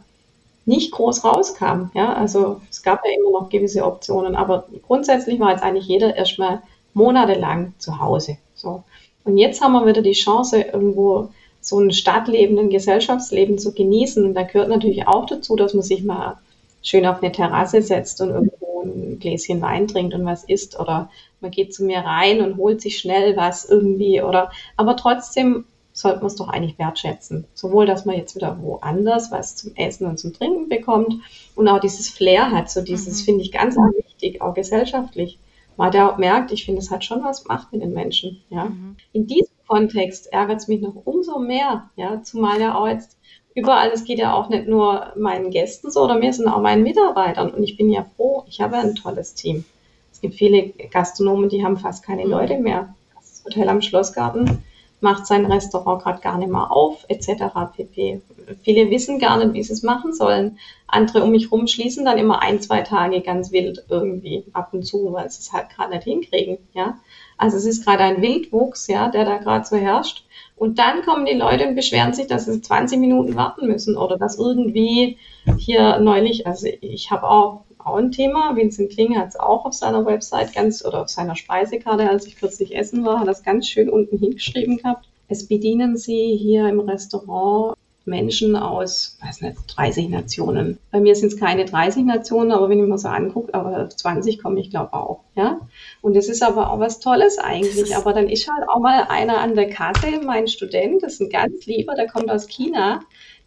nicht 0.67 0.91
groß 0.91 1.25
rauskam. 1.25 1.91
Ja, 1.95 2.13
also 2.13 2.61
es 2.69 2.83
gab 2.83 3.05
ja 3.05 3.13
immer 3.13 3.31
noch 3.31 3.49
gewisse 3.49 3.85
Optionen, 3.85 4.35
aber 4.35 4.67
grundsätzlich 4.89 5.39
war 5.39 5.53
jetzt 5.53 5.63
eigentlich 5.63 5.87
jeder 5.87 6.17
erstmal 6.17 6.63
monatelang 6.95 7.75
zu 7.79 8.01
Hause. 8.01 8.39
So. 8.57 8.83
Und 9.23 9.39
jetzt 9.39 9.61
haben 9.61 9.73
wir 9.73 9.87
wieder 9.87 10.03
die 10.03 10.13
Chance, 10.13 10.63
irgendwo 10.63 11.29
so 11.61 11.79
ein 11.79 11.93
Stadtleben, 11.93 12.59
ein 12.59 12.71
Gesellschaftsleben 12.71 13.59
zu 13.59 13.73
genießen. 13.73 14.25
Und 14.25 14.35
da 14.35 14.43
gehört 14.43 14.69
natürlich 14.69 15.07
auch 15.07 15.27
dazu, 15.27 15.57
dass 15.57 15.75
man 15.75 15.83
sich 15.83 16.03
mal 16.03 16.39
schön 16.83 17.07
auf 17.07 17.23
eine 17.23 17.33
Terrasse 17.33 17.83
setzt 17.83 18.21
und 18.21 18.31
irgendwo 18.31 18.83
ein 18.83 19.19
Gläschen 19.19 19.61
Wein 19.61 19.87
trinkt 19.87 20.15
und 20.15 20.25
was 20.25 20.45
isst 20.45 20.79
oder 20.81 21.11
man 21.41 21.51
geht 21.51 21.75
zu 21.75 21.85
mir 21.85 21.99
rein 21.99 22.41
und 22.41 22.57
holt 22.57 22.81
sich 22.81 22.99
schnell 22.99 23.37
was 23.37 23.69
irgendwie 23.69 24.23
oder 24.23 24.51
aber 24.77 24.97
trotzdem 24.97 25.65
sollte 25.93 26.19
man 26.19 26.29
es 26.29 26.37
doch 26.37 26.49
eigentlich 26.49 26.79
wertschätzen. 26.79 27.47
Sowohl, 27.55 27.85
dass 27.85 28.05
man 28.05 28.17
jetzt 28.17 28.37
wieder 28.37 28.63
woanders 28.63 29.31
was 29.31 29.57
zum 29.57 29.75
Essen 29.77 30.07
und 30.07 30.19
zum 30.19 30.33
Trinken 30.33 30.69
bekommt 30.69 31.17
und 31.55 31.69
auch 31.69 31.81
dieses 31.81 32.09
Flair 32.09 32.51
hat, 32.51 32.71
so 32.71 32.81
dieses 32.81 33.21
mhm. 33.21 33.25
finde 33.25 33.43
ich 33.43 33.53
ganz 33.53 33.77
mhm. 33.77 33.93
wichtig, 33.97 34.41
auch 34.41 34.55
gesellschaftlich. 34.55 35.39
Man 35.77 35.93
da 35.93 36.17
merkt, 36.17 36.53
ich 36.53 36.65
finde, 36.65 36.81
es 36.81 36.91
hat 36.91 37.05
schon 37.05 37.25
was 37.25 37.45
gemacht 37.45 37.69
mit 37.73 37.83
den 37.83 37.93
Menschen. 37.93 38.43
Ja. 38.51 38.67
Mhm. 38.67 38.97
In 39.13 39.27
diesem 39.27 39.55
Kontext 39.71 40.33
ärgert 40.33 40.59
es 40.59 40.67
mich 40.67 40.81
noch 40.81 40.97
umso 41.05 41.39
mehr, 41.39 41.89
ja, 41.95 42.21
zumal 42.25 42.61
ja 42.61 42.75
auch 42.75 42.89
jetzt 42.89 43.17
überall, 43.55 43.91
es 43.95 44.03
geht 44.03 44.19
ja 44.19 44.35
auch 44.35 44.49
nicht 44.49 44.67
nur 44.67 45.13
meinen 45.17 45.53
Gästen 45.53 45.93
so 45.93 46.03
oder 46.03 46.19
mir, 46.19 46.33
sondern 46.33 46.55
auch 46.55 46.61
meinen 46.61 46.83
Mitarbeitern. 46.83 47.51
Und 47.51 47.63
ich 47.63 47.77
bin 47.77 47.89
ja 47.89 48.05
froh, 48.17 48.43
ich 48.49 48.61
habe 48.61 48.79
ein 48.79 48.97
tolles 48.97 49.35
Team. 49.35 49.65
Es 50.13 50.21
gibt 50.21 50.35
viele 50.35 50.71
Gastronomen, 50.91 51.49
die 51.49 51.65
haben 51.65 51.77
fast 51.77 52.05
keine 52.05 52.25
mhm. 52.25 52.33
Leute 52.33 52.59
mehr. 52.59 52.93
Das 53.15 53.45
Hotel 53.45 53.69
am 53.69 53.81
Schlossgarten 53.81 54.65
macht 55.01 55.29
sein 55.29 55.47
Restaurant 55.47 56.03
gerade 56.03 56.21
gar 56.21 56.37
nicht 56.37 56.51
mehr 56.51 56.73
auf, 56.73 57.05
etc. 57.07 57.45
pp. 57.77 58.21
Viele 58.63 58.91
wissen 58.91 59.21
gar 59.21 59.39
nicht, 59.39 59.55
wie 59.55 59.63
sie 59.63 59.73
es 59.73 59.85
machen 59.85 60.13
sollen. 60.13 60.59
Andere 60.89 61.23
um 61.23 61.31
mich 61.31 61.45
herum 61.45 61.69
schließen 61.69 62.05
dann 62.05 62.19
immer 62.19 62.43
ein, 62.43 62.61
zwei 62.61 62.81
Tage 62.81 63.21
ganz 63.21 63.53
wild 63.53 63.85
irgendwie 63.89 64.45
ab 64.53 64.71
und 64.73 64.85
zu, 64.85 65.13
weil 65.13 65.31
sie 65.31 65.43
es 65.43 65.53
halt 65.53 65.71
gerade 65.71 65.95
nicht 65.95 66.05
hinkriegen. 66.05 66.59
Ja, 66.75 66.99
also 67.41 67.57
es 67.57 67.67
ist 67.67 67.85
gerade 67.85 68.03
ein 68.05 68.23
Wildwuchs, 68.23 68.87
ja, 68.87 69.09
der 69.09 69.25
da 69.25 69.39
gerade 69.39 69.65
so 69.65 69.77
herrscht. 69.77 70.25
Und 70.57 70.79
dann 70.79 71.03
kommen 71.03 71.25
die 71.25 71.35
Leute 71.35 71.67
und 71.67 71.75
beschweren 71.75 72.13
sich, 72.13 72.27
dass 72.27 72.45
sie 72.45 72.61
20 72.61 72.99
Minuten 72.99 73.35
warten 73.35 73.67
müssen 73.67 73.97
oder 73.97 74.19
dass 74.19 74.39
irgendwie 74.39 75.17
hier 75.57 75.99
neulich, 76.01 76.47
also 76.47 76.69
ich 76.81 77.11
habe 77.11 77.29
auch 77.29 77.63
auch 77.85 77.97
ein 77.97 78.13
Thema. 78.13 78.57
Vincent 78.57 78.91
Kling 78.93 79.17
hat 79.17 79.29
es 79.29 79.41
auch 79.41 79.65
auf 79.65 79.73
seiner 79.73 80.05
Website 80.05 80.53
ganz 80.53 80.85
oder 80.85 81.03
auf 81.03 81.09
seiner 81.09 81.37
Speisekarte, 81.37 82.09
als 82.09 82.27
ich 82.27 82.37
kürzlich 82.37 82.77
essen 82.77 83.05
war, 83.05 83.21
hat 83.21 83.29
das 83.29 83.43
ganz 83.43 83.67
schön 83.67 83.89
unten 83.89 84.19
hingeschrieben 84.19 84.77
gehabt. 84.77 85.09
Es 85.29 85.47
bedienen 85.47 85.97
sie 85.97 86.37
hier 86.37 86.69
im 86.69 86.81
Restaurant 86.81 87.75
Menschen 88.11 88.57
aus, 88.57 89.17
weiß 89.25 89.41
nicht, 89.41 89.57
30 89.69 90.11
Nationen. 90.11 90.79
Bei 90.91 91.01
mir 91.01 91.15
sind 91.15 91.33
es 91.33 91.41
keine 91.41 91.65
30 91.65 92.05
Nationen, 92.05 92.53
aber 92.53 92.69
wenn 92.69 92.79
ich 92.79 92.87
mir 92.87 92.99
so 92.99 93.09
angucke, 93.09 93.55
aber 93.55 93.85
auf 93.87 93.97
20 93.97 94.43
komme 94.43 94.61
ich 94.61 94.69
glaube 94.69 94.93
auch, 94.93 95.21
ja. 95.35 95.61
Und 96.03 96.15
das 96.15 96.29
ist 96.29 96.43
aber 96.43 96.71
auch 96.71 96.81
was 96.81 97.01
Tolles 97.01 97.39
eigentlich. 97.39 97.97
Aber 97.97 98.13
dann 98.13 98.29
ist 98.29 98.51
halt 98.51 98.69
auch 98.69 98.81
mal 98.81 99.07
einer 99.09 99.39
an 99.39 99.55
der 99.55 99.71
Kasse, 99.71 100.21
mein 100.23 100.49
Student, 100.49 101.03
das 101.03 101.15
ist 101.15 101.21
ein 101.21 101.31
ganz 101.31 101.65
lieber, 101.65 101.95
der 101.95 102.09
kommt 102.09 102.31
aus 102.31 102.49
China, 102.49 103.01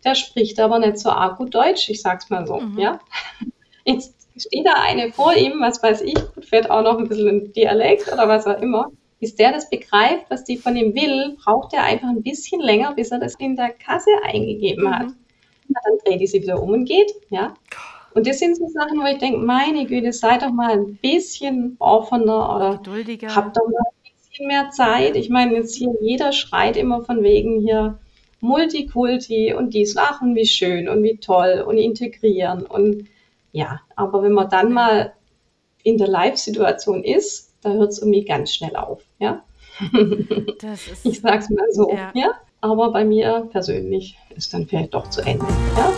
der 0.03 0.15
spricht 0.15 0.59
aber 0.59 0.79
nicht 0.79 0.97
so 0.97 1.09
arg 1.09 1.37
gut 1.37 1.53
Deutsch, 1.53 1.89
ich 1.89 2.01
sag's 2.01 2.29
mal 2.29 2.47
so, 2.47 2.59
mhm. 2.59 2.79
ja. 2.79 2.99
Jetzt 3.85 4.15
steht 4.37 4.65
da 4.65 4.73
eine 4.81 5.11
vor 5.11 5.35
ihm, 5.35 5.59
was 5.59 5.83
weiß 5.83 6.01
ich, 6.01 6.15
gut, 6.33 6.45
fährt 6.45 6.71
auch 6.71 6.81
noch 6.81 6.97
ein 6.97 7.07
bisschen 7.07 7.27
ein 7.27 7.53
Dialekt 7.53 8.11
oder 8.11 8.27
was 8.27 8.47
auch 8.47 8.59
immer. 8.59 8.91
Bis 9.23 9.35
der 9.35 9.53
das 9.53 9.69
begreift, 9.69 10.25
was 10.27 10.43
die 10.43 10.57
von 10.57 10.75
ihm 10.75 10.93
will, 10.95 11.37
braucht 11.41 11.71
er 11.71 11.83
einfach 11.83 12.09
ein 12.09 12.23
bisschen 12.23 12.59
länger, 12.59 12.93
bis 12.93 13.09
er 13.09 13.19
das 13.19 13.35
in 13.35 13.55
der 13.55 13.69
Kasse 13.69 14.09
eingegeben 14.21 14.93
hat. 14.93 15.07
Mhm. 15.07 15.15
dann 15.69 15.97
dreht 16.03 16.19
die 16.19 16.27
sich 16.27 16.41
wieder 16.41 16.61
um 16.61 16.71
und 16.71 16.83
geht, 16.83 17.09
ja. 17.29 17.53
Und 18.13 18.27
das 18.27 18.39
sind 18.39 18.57
so 18.57 18.67
Sachen, 18.67 18.99
wo 18.99 19.05
ich 19.05 19.19
denke, 19.19 19.37
meine 19.37 19.85
Güte, 19.85 20.11
seid 20.11 20.41
doch 20.41 20.51
mal 20.51 20.71
ein 20.71 20.97
bisschen 21.01 21.77
offener 21.79 22.53
oder 22.53 22.77
Geduldiger. 22.79 23.33
habt 23.33 23.55
doch 23.55 23.63
mal 23.63 23.79
ein 23.79 24.11
bisschen 24.27 24.47
mehr 24.47 24.71
Zeit. 24.71 25.15
Ich 25.15 25.29
meine, 25.29 25.55
jetzt 25.55 25.73
hier 25.73 25.93
jeder 26.01 26.33
schreit 26.33 26.75
immer 26.75 26.99
von 27.05 27.23
wegen 27.23 27.61
hier 27.61 27.99
Multikulti 28.41 29.53
und 29.53 29.73
dies 29.73 29.93
lachen, 29.93 30.35
wie 30.35 30.45
schön 30.45 30.89
und 30.89 31.01
wie 31.01 31.15
toll 31.15 31.63
und 31.65 31.77
integrieren 31.77 32.65
und 32.65 33.07
ja, 33.53 33.79
aber 33.95 34.21
wenn 34.21 34.33
man 34.33 34.49
dann 34.49 34.73
mal 34.73 35.13
in 35.81 35.97
der 35.97 36.09
Live-Situation 36.09 37.05
ist, 37.05 37.52
da 37.63 37.71
hört 37.71 37.91
es 37.91 37.99
irgendwie 37.99 38.25
ganz 38.25 38.53
schnell 38.53 38.75
auf. 38.75 39.01
Ja? 39.19 39.43
Ist, 39.81 41.05
ich 41.05 41.21
sag's 41.21 41.49
mal 41.49 41.65
so. 41.71 41.89
Ja. 41.89 42.11
ja. 42.13 42.31
Aber 42.61 42.91
bei 42.91 43.05
mir 43.05 43.47
persönlich 43.51 44.17
ist 44.35 44.53
dann 44.53 44.67
vielleicht 44.67 44.93
doch 44.93 45.09
zu 45.09 45.21
Ende. 45.21 45.45
Ja? 45.77 45.93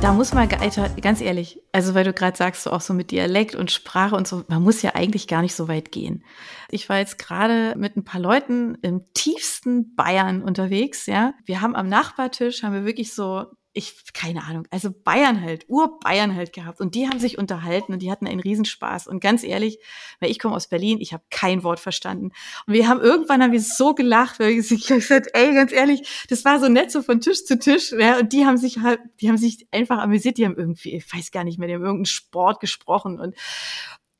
Da 0.00 0.12
muss 0.12 0.32
man, 0.32 0.48
ganz 0.48 1.20
ehrlich, 1.20 1.60
also 1.72 1.94
weil 1.94 2.04
du 2.04 2.12
gerade 2.12 2.36
sagst, 2.36 2.62
so 2.62 2.70
auch 2.70 2.80
so 2.80 2.94
mit 2.94 3.10
Dialekt 3.10 3.56
und 3.56 3.72
Sprache 3.72 4.14
und 4.14 4.28
so, 4.28 4.44
man 4.46 4.62
muss 4.62 4.82
ja 4.82 4.94
eigentlich 4.94 5.26
gar 5.26 5.42
nicht 5.42 5.56
so 5.56 5.66
weit 5.66 5.90
gehen. 5.90 6.24
Ich 6.70 6.88
war 6.88 6.98
jetzt 6.98 7.18
gerade 7.18 7.74
mit 7.76 7.96
ein 7.96 8.04
paar 8.04 8.20
Leuten 8.20 8.76
im 8.82 9.02
tiefsten 9.14 9.96
Bayern 9.96 10.42
unterwegs, 10.42 11.06
ja. 11.06 11.34
Wir 11.44 11.60
haben 11.60 11.74
am 11.74 11.88
Nachbartisch, 11.88 12.62
haben 12.62 12.74
wir 12.74 12.84
wirklich 12.84 13.12
so 13.12 13.46
ich, 13.78 14.12
keine 14.12 14.44
Ahnung, 14.44 14.66
also 14.70 14.90
Bayern 14.92 15.40
halt, 15.40 15.64
Ur-Bayern 15.68 16.34
halt 16.34 16.52
gehabt. 16.52 16.80
Und 16.80 16.94
die 16.94 17.08
haben 17.08 17.18
sich 17.18 17.38
unterhalten 17.38 17.92
und 17.92 18.00
die 18.00 18.10
hatten 18.10 18.26
einen 18.26 18.40
Riesenspaß. 18.40 19.06
Und 19.06 19.20
ganz 19.20 19.44
ehrlich, 19.44 19.78
weil 20.20 20.30
ich 20.30 20.38
komme 20.38 20.54
aus 20.54 20.66
Berlin, 20.66 20.98
ich 21.00 21.12
habe 21.12 21.22
kein 21.30 21.62
Wort 21.62 21.80
verstanden. 21.80 22.32
Und 22.66 22.74
wir 22.74 22.88
haben 22.88 23.00
irgendwann 23.00 23.42
haben 23.42 23.52
wir 23.52 23.60
so 23.60 23.94
gelacht, 23.94 24.40
weil 24.40 24.50
ich 24.50 24.68
gesagt, 24.86 25.28
ey, 25.32 25.54
ganz 25.54 25.72
ehrlich, 25.72 26.26
das 26.28 26.44
war 26.44 26.60
so 26.60 26.68
nett 26.68 26.90
so 26.90 27.02
von 27.02 27.20
Tisch 27.20 27.44
zu 27.44 27.58
Tisch. 27.58 27.92
Ja, 27.92 28.18
und 28.18 28.32
die 28.32 28.44
haben 28.44 28.58
sich 28.58 28.80
halt, 28.80 29.00
die 29.20 29.28
haben 29.28 29.38
sich 29.38 29.66
einfach 29.70 29.98
amüsiert, 29.98 30.38
die 30.38 30.44
haben 30.44 30.56
irgendwie, 30.56 30.96
ich 30.96 31.14
weiß 31.14 31.30
gar 31.30 31.44
nicht 31.44 31.58
mehr, 31.58 31.68
die 31.68 31.74
haben 31.74 31.82
irgendeinen 31.82 32.06
Sport 32.06 32.60
gesprochen 32.60 33.18
und 33.18 33.34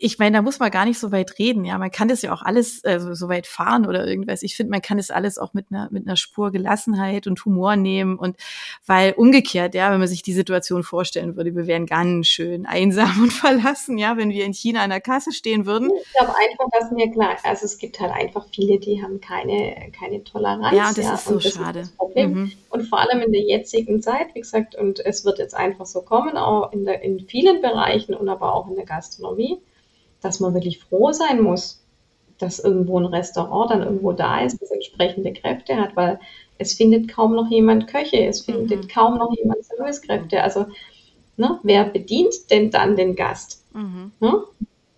ich 0.00 0.20
meine, 0.20 0.36
da 0.36 0.42
muss 0.42 0.60
man 0.60 0.70
gar 0.70 0.84
nicht 0.84 1.00
so 1.00 1.10
weit 1.10 1.40
reden. 1.40 1.64
Ja, 1.64 1.76
man 1.76 1.90
kann 1.90 2.06
das 2.06 2.22
ja 2.22 2.32
auch 2.32 2.42
alles 2.42 2.84
also 2.84 3.14
so 3.14 3.28
weit 3.28 3.48
fahren 3.48 3.84
oder 3.84 4.06
irgendwas. 4.06 4.44
Ich 4.44 4.54
finde, 4.54 4.70
man 4.70 4.80
kann 4.80 4.96
das 4.96 5.10
alles 5.10 5.38
auch 5.38 5.54
mit 5.54 5.66
einer 5.70 5.88
mit 5.90 6.06
einer 6.06 6.16
Spur 6.16 6.52
Gelassenheit 6.52 7.26
und 7.26 7.44
Humor 7.44 7.74
nehmen 7.74 8.16
und 8.16 8.36
weil 8.86 9.12
umgekehrt, 9.14 9.74
ja, 9.74 9.90
wenn 9.90 9.98
man 9.98 10.06
sich 10.06 10.22
die 10.22 10.32
Situation 10.32 10.84
vorstellen 10.84 11.34
würde, 11.34 11.56
wir 11.56 11.66
wären 11.66 11.86
ganz 11.86 12.28
schön 12.28 12.64
einsam 12.64 13.22
und 13.24 13.32
verlassen, 13.32 13.98
ja, 13.98 14.16
wenn 14.16 14.30
wir 14.30 14.44
in 14.44 14.54
China 14.54 14.82
an 14.82 14.90
der 14.90 15.00
Kasse 15.00 15.32
stehen 15.32 15.66
würden. 15.66 15.90
Ich 15.90 16.12
glaube 16.12 16.32
einfach, 16.48 16.66
dass 16.78 16.92
mir 16.92 17.10
klar, 17.10 17.36
also 17.42 17.64
es 17.64 17.76
gibt 17.76 17.98
halt 17.98 18.12
einfach 18.12 18.46
viele, 18.54 18.78
die 18.78 19.02
haben 19.02 19.20
keine 19.20 19.90
keine 19.98 20.22
Toleranz. 20.22 20.76
Ja, 20.76 20.88
und 20.90 20.98
das 20.98 21.04
ja, 21.06 21.14
ist 21.14 21.24
so 21.24 21.34
das 21.34 21.54
schade. 21.54 21.80
Ist 21.80 21.96
mhm. 22.14 22.52
Und 22.70 22.82
vor 22.86 23.00
allem 23.00 23.20
in 23.20 23.32
der 23.32 23.42
jetzigen 23.42 24.00
Zeit, 24.00 24.28
wie 24.34 24.40
gesagt, 24.40 24.76
und 24.76 25.04
es 25.04 25.24
wird 25.24 25.40
jetzt 25.40 25.56
einfach 25.56 25.86
so 25.86 26.02
kommen, 26.02 26.36
auch 26.36 26.72
in 26.72 26.84
der 26.84 27.02
in 27.02 27.26
vielen 27.26 27.60
Bereichen 27.62 28.14
und 28.14 28.28
aber 28.28 28.54
auch 28.54 28.68
in 28.68 28.76
der 28.76 28.84
Gastronomie 28.84 29.58
dass 30.20 30.40
man 30.40 30.54
wirklich 30.54 30.78
froh 30.78 31.12
sein 31.12 31.40
muss, 31.40 31.82
dass 32.38 32.60
irgendwo 32.60 32.98
ein 32.98 33.06
Restaurant 33.06 33.70
dann 33.70 33.82
irgendwo 33.82 34.12
da 34.12 34.40
ist, 34.40 34.60
das 34.62 34.70
entsprechende 34.70 35.32
Kräfte 35.32 35.76
hat, 35.76 35.96
weil 35.96 36.20
es 36.58 36.74
findet 36.74 37.08
kaum 37.08 37.34
noch 37.34 37.50
jemand 37.50 37.86
Köche, 37.86 38.24
es 38.24 38.42
findet 38.42 38.84
mhm. 38.84 38.88
kaum 38.88 39.18
noch 39.18 39.34
jemand 39.36 39.64
Servicekräfte. 39.64 40.42
Also, 40.42 40.66
ne, 41.36 41.58
wer 41.62 41.84
bedient 41.84 42.50
denn 42.50 42.70
dann 42.70 42.96
den 42.96 43.16
Gast? 43.16 43.64
Mhm. 43.72 44.12
Ne? 44.20 44.42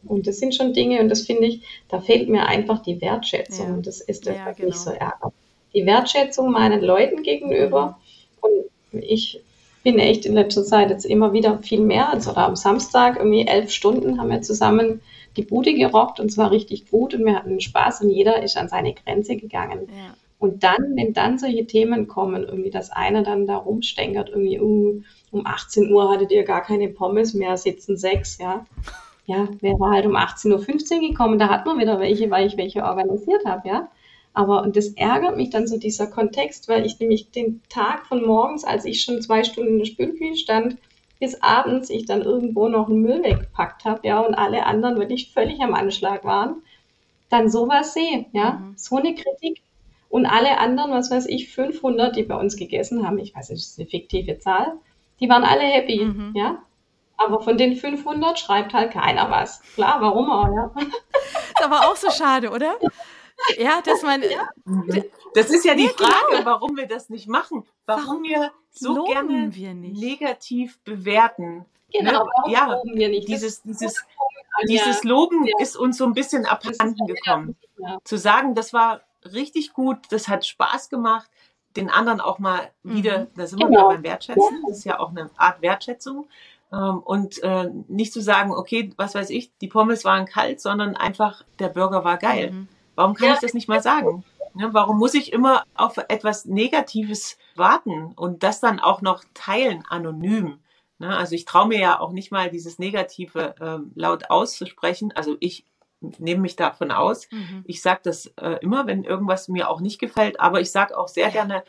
Und 0.05 0.27
das 0.27 0.39
sind 0.39 0.55
schon 0.55 0.73
Dinge, 0.73 1.01
und 1.01 1.09
das 1.11 1.23
finde 1.23 1.47
ich, 1.47 1.63
da 1.89 2.01
fehlt 2.01 2.29
mir 2.29 2.47
einfach 2.47 2.83
die 2.83 3.01
Wertschätzung. 3.01 3.69
Ja. 3.69 3.75
Und 3.75 3.87
das 3.87 4.01
ist 4.01 4.27
das, 4.27 4.37
ja, 4.37 4.47
was 4.47 4.57
genau. 4.57 4.69
mich 4.69 4.77
so 4.77 4.91
ärgert. 4.91 5.33
Die 5.75 5.87
Wertschätzung 5.87 6.51
meinen 6.51 6.81
Leuten 6.81 7.23
gegenüber. 7.23 7.99
Mhm. 8.43 8.49
Und 8.93 9.03
ich 9.03 9.43
bin 9.83 9.99
echt 9.99 10.27
in 10.27 10.35
letzter 10.35 10.65
Zeit 10.65 10.91
jetzt 10.91 11.05
immer 11.05 11.33
wieder 11.33 11.59
viel 11.63 11.81
mehr. 11.81 12.11
Also 12.11 12.35
am 12.35 12.57
Samstag 12.57 13.17
irgendwie 13.17 13.47
elf 13.47 13.71
Stunden 13.71 14.21
haben 14.21 14.31
wir 14.31 14.43
zusammen 14.43 15.01
die 15.37 15.43
Bude 15.43 15.75
gerockt 15.75 16.21
und 16.21 16.31
zwar 16.31 16.51
richtig 16.51 16.91
gut 16.91 17.15
und 17.15 17.25
wir 17.25 17.35
hatten 17.35 17.61
Spaß 17.61 18.03
und 18.03 18.11
jeder 18.11 18.43
ist 18.43 18.57
an 18.57 18.69
seine 18.69 18.95
Grenze 18.95 19.37
gegangen. 19.37 19.89
Ja. 19.89 20.15
Und 20.39 20.65
dann, 20.65 20.97
wenn 20.97 21.13
dann 21.13 21.39
solche 21.39 21.67
Themen 21.67 22.09
kommen, 22.09 22.45
irgendwie, 22.45 22.71
dass 22.71 22.91
einer 22.91 23.23
dann 23.23 23.47
da 23.47 23.57
rumstänkert, 23.57 24.31
irgendwie, 24.31 24.59
uh, 24.59 25.03
um 25.31 25.47
18 25.47 25.93
Uhr 25.93 26.11
hattet 26.11 26.33
ihr 26.33 26.45
gar 26.45 26.63
keine 26.63 26.89
Pommes 26.89 27.35
mehr, 27.35 27.57
sitzen 27.59 27.97
sechs, 27.97 28.39
ja. 28.39 28.67
Ja, 29.27 29.49
wäre 29.61 29.79
halt 29.91 30.07
um 30.07 30.17
18.15 30.17 30.95
Uhr 30.95 31.09
gekommen, 31.11 31.39
da 31.39 31.49
hat 31.51 31.67
man 31.67 31.79
wieder 31.79 32.01
welche, 32.01 32.31
weil 32.31 32.47
ich 32.47 32.57
welche 32.57 32.83
organisiert 32.83 33.45
habe, 33.45 33.69
ja. 33.69 33.89
Aber 34.33 34.63
und 34.63 34.77
das 34.77 34.89
ärgert 34.89 35.37
mich 35.37 35.51
dann 35.51 35.67
so 35.67 35.77
dieser 35.77 36.07
Kontext, 36.07 36.69
weil 36.69 36.87
ich 36.87 36.99
nämlich 37.01 37.31
den 37.31 37.63
Tag 37.69 38.07
von 38.07 38.25
morgens, 38.25 38.65
als 38.65 38.85
ich 38.85 39.03
schon 39.03 39.21
zwei 39.23 39.43
Stunden 39.43 39.73
in 39.73 39.79
der 39.79 39.87
Spülküche 39.87 40.37
stand, 40.37 40.77
bis 41.19 41.43
abends 41.43 41.91
ich 41.91 42.07
dann 42.07 42.23
irgendwo 42.23 42.69
noch 42.69 42.89
einen 42.89 43.03
Müll 43.03 43.23
weggepackt 43.23 43.85
habe, 43.85 44.07
ja, 44.07 44.21
und 44.21 44.35
alle 44.35 44.67
anderen 44.67 44.99
wirklich 44.99 45.33
völlig 45.33 45.61
am 45.61 45.75
Anschlag 45.75 46.25
waren, 46.25 46.63
dann 47.29 47.51
sowas 47.51 47.93
sehe, 47.93 48.27
ja, 48.33 48.53
mhm. 48.53 48.75
so 48.77 48.97
eine 48.97 49.15
Kritik. 49.15 49.63
Und 50.09 50.27
alle 50.27 50.59
anderen, 50.59 50.91
was 50.91 51.11
weiß 51.11 51.27
ich, 51.27 51.53
500, 51.53 52.17
die 52.17 52.25
bei 52.25 52.35
uns 52.35 52.57
gegessen 52.57 53.07
haben, 53.07 53.19
ich 53.19 53.35
weiß 53.35 53.51
nicht, 53.51 53.63
das 53.63 53.71
ist 53.71 53.79
eine 53.79 53.89
fiktive 53.89 54.39
Zahl, 54.39 54.73
die 55.21 55.29
waren 55.29 55.45
alle 55.45 55.63
happy, 55.63 56.05
mhm. 56.05 56.33
ja. 56.35 56.63
Aber 57.17 57.43
von 57.43 57.59
den 57.59 57.77
500 57.77 58.39
schreibt 58.39 58.73
halt 58.73 58.93
keiner 58.93 59.31
was. 59.31 59.61
Klar, 59.75 60.01
warum 60.01 60.31
auch, 60.31 60.49
ja. 60.49 60.71
Ist 60.81 61.63
aber 61.63 61.91
auch 61.91 61.97
so 61.97 62.11
schade, 62.11 62.51
oder? 62.51 62.77
Ja, 63.59 63.81
dass 63.83 64.03
man. 64.03 64.23
Ja. 64.23 64.49
Das 65.35 65.51
ist 65.51 65.65
ja 65.65 65.75
die 65.75 65.85
ja, 65.85 65.91
Frage, 65.91 66.39
genau. 66.39 66.45
warum 66.45 66.77
wir 66.77 66.87
das 66.87 67.09
nicht 67.09 67.29
machen. 67.29 67.65
Warum, 67.87 68.05
warum 68.05 68.23
wir 68.23 68.53
so 68.71 69.05
gerne 69.05 69.55
wir 69.55 69.75
negativ 69.75 70.79
bewerten. 70.81 71.65
Genau, 71.93 72.25
ne? 72.25 72.53
ja, 72.53 72.67
loben 72.67 72.97
wir 72.97 73.09
nicht? 73.09 73.29
Dieses, 73.29 73.63
dieses, 73.63 73.97
dieses 74.69 75.05
Loben 75.05 75.45
ja. 75.47 75.55
ist 75.59 75.77
uns 75.77 75.99
so 75.99 76.05
ein 76.05 76.15
bisschen 76.15 76.47
abhanden 76.47 77.07
gekommen. 77.07 77.57
Zu 78.05 78.17
sagen, 78.17 78.55
das 78.55 78.73
war 78.73 79.03
richtig 79.25 79.73
gut, 79.73 79.99
das 80.11 80.29
hat 80.29 80.47
Spaß 80.47 80.89
gemacht, 80.89 81.31
den 81.77 81.91
anderen 81.91 82.21
auch 82.21 82.39
mal 82.39 82.71
wieder, 82.83 83.21
mhm. 83.21 83.27
da 83.37 83.47
sind 83.47 83.59
wir 83.59 83.69
genau. 83.69 83.89
beim 83.89 84.03
Wertschätzen, 84.03 84.63
das 84.69 84.79
ist 84.79 84.85
ja 84.85 84.99
auch 84.99 85.11
eine 85.11 85.31
Art 85.37 85.63
Wertschätzung. 85.63 86.29
Ähm, 86.73 86.99
und 87.01 87.43
äh, 87.43 87.71
nicht 87.89 88.13
zu 88.13 88.21
sagen, 88.21 88.53
okay, 88.53 88.93
was 88.97 89.15
weiß 89.15 89.31
ich, 89.31 89.57
die 89.59 89.69
Pommes 89.69 90.05
waren 90.05 90.27
kalt, 90.27 90.61
sondern 90.61 90.97
einfach, 90.97 91.45
der 91.59 91.69
Burger 91.69 92.05
war 92.05 92.17
geil. 92.19 92.53
Mhm. 92.53 92.69
Warum 92.95 93.15
kann 93.15 93.29
ja. 93.29 93.35
ich 93.35 93.41
das 93.41 93.55
nicht 93.55 93.69
mal 93.69 93.83
sagen? 93.83 94.25
Ne, 94.55 94.75
warum 94.75 94.99
muss 94.99 95.15
ich 95.15 95.33
immer 95.33 95.65
auf 95.75 95.97
etwas 96.09 96.45
Negatives 96.45 97.39
warten 97.55 98.13
und 98.17 98.43
das 98.43 98.61
dann 98.61 98.81
auch 98.81 99.01
noch 99.01 99.25
teilen, 99.33 99.85
anonym? 99.89 100.59
Ne, 100.99 101.17
also 101.17 101.35
ich 101.35 101.45
traue 101.45 101.69
mir 101.69 101.79
ja 101.79 102.01
auch 102.01 102.13
nicht 102.13 102.33
mal 102.33 102.51
dieses 102.51 102.79
Negative 102.79 103.55
äh, 103.61 103.79
laut 103.95 104.31
auszusprechen. 104.31 105.13
Also 105.15 105.37
ich 105.41 105.67
nehme 106.01 106.43
mich 106.43 106.57
davon 106.57 106.91
aus. 106.91 107.31
Mhm. 107.31 107.63
Ich 107.67 107.83
sage 107.83 108.01
das 108.05 108.27
äh, 108.37 108.59
immer, 108.61 108.87
wenn 108.87 109.05
irgendwas 109.05 109.49
mir 109.49 109.69
auch 109.69 109.81
nicht 109.81 109.99
gefällt, 109.99 110.41
aber 110.41 110.61
ich 110.61 110.71
sage 110.71 110.97
auch 110.99 111.09
sehr 111.09 111.31
gerne, 111.31 111.63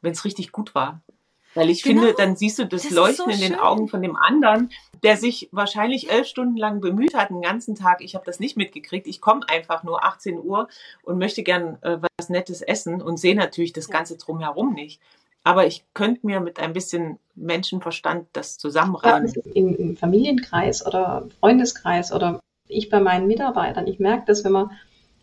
wenn 0.00 0.12
es 0.12 0.24
richtig 0.24 0.52
gut 0.52 0.74
war. 0.74 1.02
Weil 1.58 1.70
ich 1.70 1.82
genau. 1.82 2.02
finde, 2.02 2.14
dann 2.16 2.36
siehst 2.36 2.58
du 2.60 2.66
das, 2.66 2.84
das 2.84 2.92
Leuchten 2.92 3.24
so 3.26 3.30
in 3.30 3.40
den 3.40 3.58
Augen 3.58 3.88
von 3.88 4.00
dem 4.00 4.14
anderen, 4.14 4.70
der 5.02 5.16
sich 5.16 5.48
wahrscheinlich 5.50 6.08
elf 6.08 6.28
Stunden 6.28 6.56
lang 6.56 6.80
bemüht 6.80 7.14
hat, 7.14 7.30
den 7.30 7.42
ganzen 7.42 7.74
Tag. 7.74 8.00
Ich 8.00 8.14
habe 8.14 8.24
das 8.24 8.38
nicht 8.38 8.56
mitgekriegt. 8.56 9.08
Ich 9.08 9.20
komme 9.20 9.40
einfach 9.48 9.82
nur 9.82 10.04
18 10.04 10.38
Uhr 10.38 10.68
und 11.02 11.18
möchte 11.18 11.42
gern 11.42 11.78
äh, 11.82 11.98
was 12.18 12.28
Nettes 12.28 12.62
essen 12.62 13.02
und 13.02 13.16
sehe 13.18 13.34
natürlich 13.34 13.72
das 13.72 13.88
Ganze 13.88 14.16
drumherum 14.16 14.72
nicht. 14.72 15.00
Aber 15.42 15.66
ich 15.66 15.84
könnte 15.94 16.26
mir 16.26 16.38
mit 16.40 16.60
ein 16.60 16.72
bisschen 16.72 17.18
Menschenverstand 17.34 18.28
das 18.32 18.56
zusammenreimen. 18.58 19.32
Ja, 19.34 19.52
Im, 19.54 19.74
Im 19.74 19.96
Familienkreis 19.96 20.86
oder 20.86 21.26
Freundeskreis 21.40 22.12
oder 22.12 22.38
ich 22.68 22.88
bei 22.88 23.00
meinen 23.00 23.26
Mitarbeitern, 23.26 23.86
ich 23.86 23.98
merke 23.98 24.24
das, 24.26 24.44
wenn 24.44 24.52
man, 24.52 24.70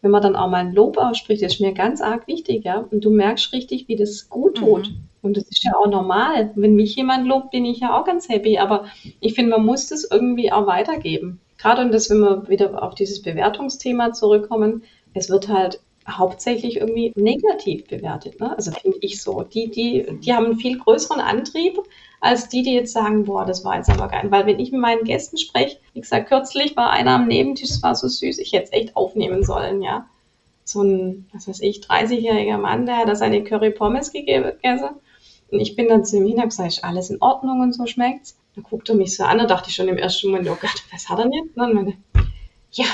wenn 0.06 0.12
man 0.12 0.22
dann 0.22 0.36
auch 0.36 0.48
mal 0.48 0.58
ein 0.58 0.76
Lob 0.76 1.00
ausspricht, 1.00 1.42
das 1.42 1.56
ist 1.56 1.62
mir 1.62 1.74
ganz 1.74 2.00
arg 2.00 2.28
wichtig, 2.28 2.64
ja. 2.64 2.86
Und 2.92 3.04
du 3.04 3.10
merkst 3.10 3.52
richtig, 3.54 3.88
wie 3.88 3.96
das 3.96 4.30
gut 4.30 4.58
tut. 4.58 4.90
Mhm. 4.90 4.98
Und 5.24 5.36
das 5.36 5.46
ist 5.46 5.64
ja 5.64 5.72
auch 5.76 5.88
normal. 5.88 6.52
Wenn 6.54 6.76
mich 6.76 6.96
jemand 6.96 7.26
lobt, 7.26 7.50
bin 7.50 7.66
ich 7.66 7.80
ja 7.80 8.00
auch 8.00 8.06
ganz 8.06 8.30
happy. 8.30 8.60
Aber 8.60 8.86
ich 9.20 9.34
finde, 9.34 9.50
man 9.50 9.66
muss 9.66 9.88
das 9.88 10.04
irgendwie 10.04 10.52
auch 10.52 10.68
weitergeben. 10.68 11.40
Gerade 11.58 11.82
und 11.82 11.92
das, 11.92 12.12
wenn 12.12 12.20
wir 12.20 12.48
wieder 12.48 12.84
auf 12.84 12.94
dieses 12.94 13.24
Bewertungsthema 13.24 14.14
zurückkommen, 14.14 14.84
es 15.16 15.32
wird 15.32 15.50
halt 15.50 15.80
hauptsächlich 16.08 16.78
irgendwie 16.78 17.12
negativ 17.16 17.88
bewertet. 17.88 18.40
Ne? 18.40 18.56
Also 18.56 18.72
finde 18.72 18.98
ich 19.02 19.22
so. 19.22 19.42
Die, 19.42 19.70
die, 19.70 20.06
die 20.20 20.34
haben 20.34 20.46
einen 20.46 20.58
viel 20.58 20.78
größeren 20.78 21.20
Antrieb 21.20 21.80
als 22.22 22.50
die, 22.50 22.64
die 22.64 22.74
jetzt 22.74 22.94
sagen, 22.94 23.26
boah, 23.26 23.46
das 23.46 23.64
war 23.66 23.78
jetzt 23.78 23.90
aber 23.90 24.08
geil. 24.08 24.28
Weil 24.30 24.46
wenn 24.46 24.60
ich 24.60 24.72
mit 24.72 24.82
meinen 24.82 25.04
Gästen 25.04 25.38
spreche, 25.38 25.78
wie 25.94 26.02
gesagt, 26.02 26.28
kürzlich 26.28 26.76
war 26.76 26.92
einer 26.92 27.16
am 27.16 27.28
Nebentisch, 27.28 27.70
es 27.70 27.84
war 27.84 27.96
so 27.96 28.08
süß, 28.08 28.40
ich 28.40 28.54
hätte 28.54 28.66
es 28.66 28.74
echt 28.74 28.96
aufnehmen 28.96 29.44
sollen, 29.44 29.82
ja. 29.82 30.08
So 30.64 30.82
ein, 30.82 31.28
was 31.34 31.48
weiß 31.48 31.62
ich, 31.62 31.82
30-jähriger 31.82 32.58
Mann, 32.58 32.88
der 32.88 32.98
hat 32.98 33.08
da 33.08 33.16
seine 33.16 33.44
Curry 33.44 33.70
Pommes 33.70 34.12
gegessen 34.12 34.96
und 35.52 35.60
ich 35.60 35.76
bin 35.76 35.88
dann 35.88 36.06
zu 36.06 36.18
ihm 36.18 36.26
hin 36.26 36.38
und 36.38 36.50
gesagt, 36.50 36.70
ist 36.70 36.84
alles 36.84 37.10
in 37.10 37.22
Ordnung 37.22 37.62
und 37.62 37.74
so 37.74 37.86
schmeckt's. 37.86 38.38
Dann 38.56 38.64
guckt 38.64 38.90
er 38.90 38.96
mich 38.96 39.16
so 39.16 39.24
an, 39.24 39.38
da 39.38 39.46
dachte 39.46 39.70
ich 39.70 39.76
schon 39.76 39.88
im 39.88 39.98
ersten 39.98 40.30
Moment, 40.30 40.50
oh 40.50 40.58
Gott, 40.60 40.84
was 40.92 41.10
hat 41.10 41.20
er 41.20 41.30
denn? 41.30 41.50
Und 41.54 41.58
dann 41.58 41.74
meine, 41.74 41.94
ja, 42.72 42.86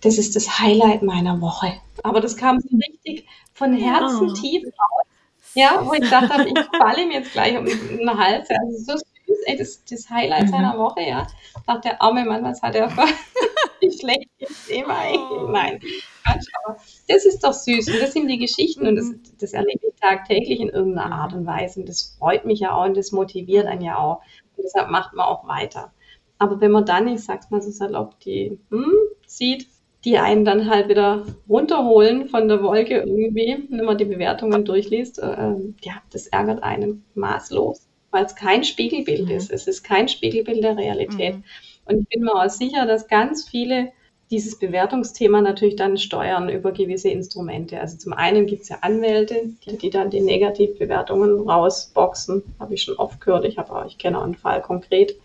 das 0.00 0.18
ist 0.18 0.36
das 0.36 0.58
Highlight 0.58 1.02
meiner 1.02 1.40
Woche. 1.40 1.72
Aber 2.02 2.20
das 2.20 2.36
kam 2.36 2.60
so 2.60 2.68
richtig 2.76 3.26
von 3.52 3.74
Herzen 3.74 4.30
oh. 4.30 4.32
tief 4.32 4.64
raus. 4.64 5.06
Ja, 5.54 5.84
wo 5.84 5.92
ich 5.92 6.02
gedacht 6.02 6.30
habe, 6.30 6.48
ich 6.48 6.78
falle 6.78 7.02
ihm 7.02 7.10
jetzt 7.10 7.32
gleich 7.32 7.58
um 7.58 7.66
den 7.66 8.18
Hals. 8.18 8.48
Also 8.50 8.78
so 8.78 8.98
süß, 8.98 9.38
ey, 9.46 9.56
das, 9.56 9.84
das 9.84 10.08
Highlight 10.08 10.46
mhm. 10.46 10.50
seiner 10.50 10.78
Woche, 10.78 11.02
ja. 11.02 11.26
Dachte 11.66 11.88
der 11.88 12.02
arme 12.02 12.24
Mann, 12.24 12.44
was 12.44 12.62
hat 12.62 12.74
er 12.74 12.88
für 12.88 13.02
wie 13.80 13.90
schlecht 13.90 14.28
ist 14.38 14.70
ihm 14.70 14.88
eigentlich? 14.90 15.20
Oh. 15.30 15.48
Nein, 15.50 15.80
Quatsch, 16.22 16.46
aber 16.64 16.76
das 17.08 17.24
ist 17.24 17.42
doch 17.42 17.52
süß. 17.52 17.88
Und 17.88 18.00
das 18.00 18.12
sind 18.12 18.28
die 18.28 18.38
Geschichten 18.38 18.86
und 18.86 18.96
das, 18.96 19.06
mhm. 19.06 19.22
das 19.40 19.52
erlebe 19.52 19.88
ich 19.88 20.00
tagtäglich 20.00 20.60
in 20.60 20.68
irgendeiner 20.68 21.16
Art 21.16 21.32
und 21.32 21.46
Weise. 21.46 21.80
Und 21.80 21.88
das 21.88 22.16
freut 22.18 22.44
mich 22.44 22.60
ja 22.60 22.72
auch 22.72 22.84
und 22.84 22.96
das 22.96 23.12
motiviert 23.12 23.66
einen 23.66 23.82
ja 23.82 23.98
auch. 23.98 24.22
Und 24.56 24.64
deshalb 24.64 24.90
macht 24.90 25.14
man 25.14 25.26
auch 25.26 25.46
weiter. 25.48 25.92
Aber 26.38 26.60
wenn 26.60 26.70
man 26.70 26.86
dann, 26.86 27.08
ich 27.08 27.24
sag's 27.24 27.50
mal 27.50 27.60
so 27.60 27.70
salopp, 27.70 28.18
die 28.20 28.58
hm, 28.70 28.94
sieht, 29.26 29.66
die 30.04 30.18
einen 30.18 30.44
dann 30.44 30.70
halt 30.70 30.88
wieder 30.88 31.26
runterholen 31.48 32.28
von 32.28 32.48
der 32.48 32.62
Wolke 32.62 32.98
irgendwie, 33.00 33.66
wenn 33.68 33.84
man 33.84 33.98
die 33.98 34.06
Bewertungen 34.06 34.64
durchliest. 34.64 35.18
Äh, 35.18 35.54
ja, 35.82 36.02
das 36.12 36.26
ärgert 36.28 36.62
einen 36.62 37.04
maßlos, 37.14 37.86
weil 38.10 38.24
es 38.24 38.34
kein 38.34 38.64
Spiegelbild 38.64 39.26
mhm. 39.26 39.36
ist. 39.36 39.50
Es 39.50 39.66
ist 39.66 39.82
kein 39.82 40.08
Spiegelbild 40.08 40.64
der 40.64 40.76
Realität. 40.76 41.36
Mhm. 41.36 41.44
Und 41.84 42.00
ich 42.00 42.08
bin 42.08 42.22
mir 42.22 42.34
auch 42.34 42.48
sicher, 42.48 42.86
dass 42.86 43.08
ganz 43.08 43.48
viele 43.48 43.92
dieses 44.30 44.58
Bewertungsthema 44.58 45.42
natürlich 45.42 45.76
dann 45.76 45.98
steuern 45.98 46.48
über 46.48 46.70
gewisse 46.70 47.08
Instrumente. 47.08 47.80
Also 47.80 47.98
zum 47.98 48.12
einen 48.12 48.46
gibt 48.46 48.62
es 48.62 48.68
ja 48.68 48.78
Anwälte, 48.80 49.50
die, 49.66 49.76
die, 49.76 49.90
dann 49.90 50.10
die 50.10 50.20
Negativbewertungen 50.20 51.48
rausboxen. 51.48 52.42
Habe 52.60 52.74
ich 52.74 52.82
schon 52.82 52.96
oft 52.96 53.20
gehört. 53.20 53.44
Ich, 53.44 53.58
habe, 53.58 53.84
ich 53.88 53.98
kenne 53.98 54.18
auch 54.18 54.22
einen 54.22 54.36
Fall 54.36 54.62
konkret. 54.62 55.16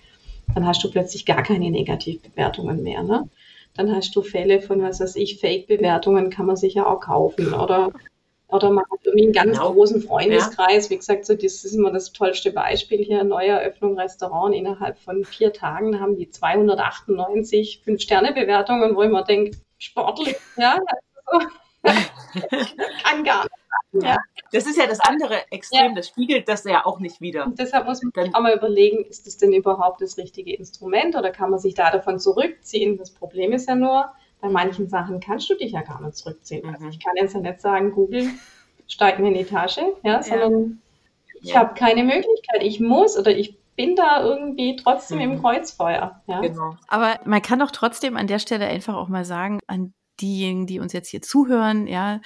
Dann 0.54 0.66
hast 0.66 0.84
du 0.84 0.90
plötzlich 0.90 1.26
gar 1.26 1.44
keine 1.44 1.70
Negativbewertungen 1.70 2.82
mehr. 2.82 3.04
Ne? 3.04 3.30
Dann 3.76 3.94
hast 3.94 4.16
du 4.16 4.22
Fälle 4.22 4.62
von, 4.62 4.82
was 4.82 5.00
weiß 5.00 5.16
ich, 5.18 5.40
Fake-Bewertungen 5.40 6.30
kann 6.30 6.46
man 6.46 6.56
sich 6.56 6.76
ja 6.76 6.86
auch 6.86 7.02
kaufen. 7.02 7.54
Oder, 7.54 7.92
oder 8.48 8.70
man 8.70 8.86
hat 8.86 9.00
irgendwie 9.04 9.26
einen 9.26 9.34
ganz 9.34 9.58
genau. 9.58 9.74
großen 9.74 10.02
Freundeskreis. 10.02 10.86
Ja. 10.86 10.90
Wie 10.92 10.98
gesagt, 10.98 11.26
so, 11.26 11.34
das 11.34 11.66
ist 11.66 11.74
immer 11.74 11.92
das 11.92 12.14
tollste 12.14 12.52
Beispiel 12.52 13.04
hier. 13.04 13.24
Neueröffnung 13.24 14.00
Restaurant. 14.00 14.56
Innerhalb 14.56 14.98
von 15.00 15.26
vier 15.26 15.52
Tagen 15.52 16.00
haben 16.00 16.16
die 16.16 16.30
298 16.30 17.82
Fünf-Sterne-Bewertungen, 17.84 18.96
wo 18.96 19.04
ich 19.04 19.10
mir 19.10 19.24
denke, 19.24 19.58
sportlich, 19.78 20.36
ja. 20.58 20.80
Also, 21.26 21.48
kann 23.04 23.24
gar 23.24 23.44
nicht. 23.44 24.06
Ja. 24.06 24.18
Das 24.52 24.66
ist 24.66 24.78
ja 24.78 24.88
das 24.88 25.00
andere 25.00 25.50
Extrem, 25.52 25.90
ja. 25.90 25.96
das 25.96 26.10
spiegelt 26.10 26.50
das 26.50 26.64
ja 26.66 26.86
auch 26.86 27.00
nicht 27.00 27.22
wieder. 27.22 27.46
Und 27.46 27.60
deshalb 27.60 27.86
muss 27.86 28.04
man 28.04 28.12
Dann, 28.14 28.36
auch 28.36 28.42
mal 28.42 28.56
überlegen, 28.56 29.06
ist 29.06 29.26
das 29.26 29.38
denn 29.38 29.54
überhaupt 29.54 30.02
das 30.02 30.18
richtige 30.18 30.54
Instrument 30.54 31.16
oder 31.16 31.32
kann 31.32 31.50
man 31.50 31.60
sich 31.60 31.76
da 31.76 31.92
davon 31.92 32.20
zurückziehen? 32.20 32.98
Das 32.98 33.12
Problem 33.12 33.54
ist 33.54 33.70
ja 33.70 33.76
nur, 33.76 34.12
bei 34.42 34.50
manchen 34.50 34.90
Sachen 34.90 35.20
kannst 35.20 35.50
du 35.50 35.56
dich 35.56 35.72
ja 35.72 35.82
gar 35.82 36.02
nicht 36.02 36.18
zurückziehen. 36.18 36.66
Also 36.66 36.80
mhm. 36.80 36.86
Also 36.86 36.98
ich 36.98 37.04
kann 37.04 37.16
jetzt 37.16 37.34
ja 37.34 37.40
nicht 37.40 37.62
sagen, 37.62 37.92
Google, 37.92 38.30
steigt 38.88 39.20
mir 39.20 39.30
in 39.30 39.34
die 39.34 39.46
Tasche, 39.46 39.94
ja, 40.04 40.22
sondern 40.22 40.82
ja. 41.34 41.40
ich 41.42 41.56
habe 41.56 41.74
keine 41.74 42.04
Möglichkeit. 42.04 42.62
Ich 42.62 42.80
muss 42.80 43.18
oder 43.18 43.32
ich 43.32 43.58
bin 43.76 43.96
da 43.96 44.24
irgendwie 44.24 44.76
trotzdem 44.76 45.18
mhm. 45.18 45.24
im 45.24 45.42
Kreuzfeuer. 45.42 46.22
Ja? 46.28 46.42
Genau. 46.42 46.76
Aber 46.88 47.20
man 47.26 47.42
kann 47.42 47.60
doch 47.60 47.72
trotzdem 47.72 48.16
an 48.18 48.28
der 48.28 48.40
Stelle 48.40 48.68
einfach 48.68 48.96
auch 48.96 49.08
mal 49.08 49.26
sagen, 49.26 49.60
an 49.68 49.94
diejenigen, 50.22 50.68
die 50.68 50.80
uns 50.80 50.94
jetzt 50.94 51.10
hier 51.10 51.22
zuhören, 51.22 51.88
ja, 51.88 52.22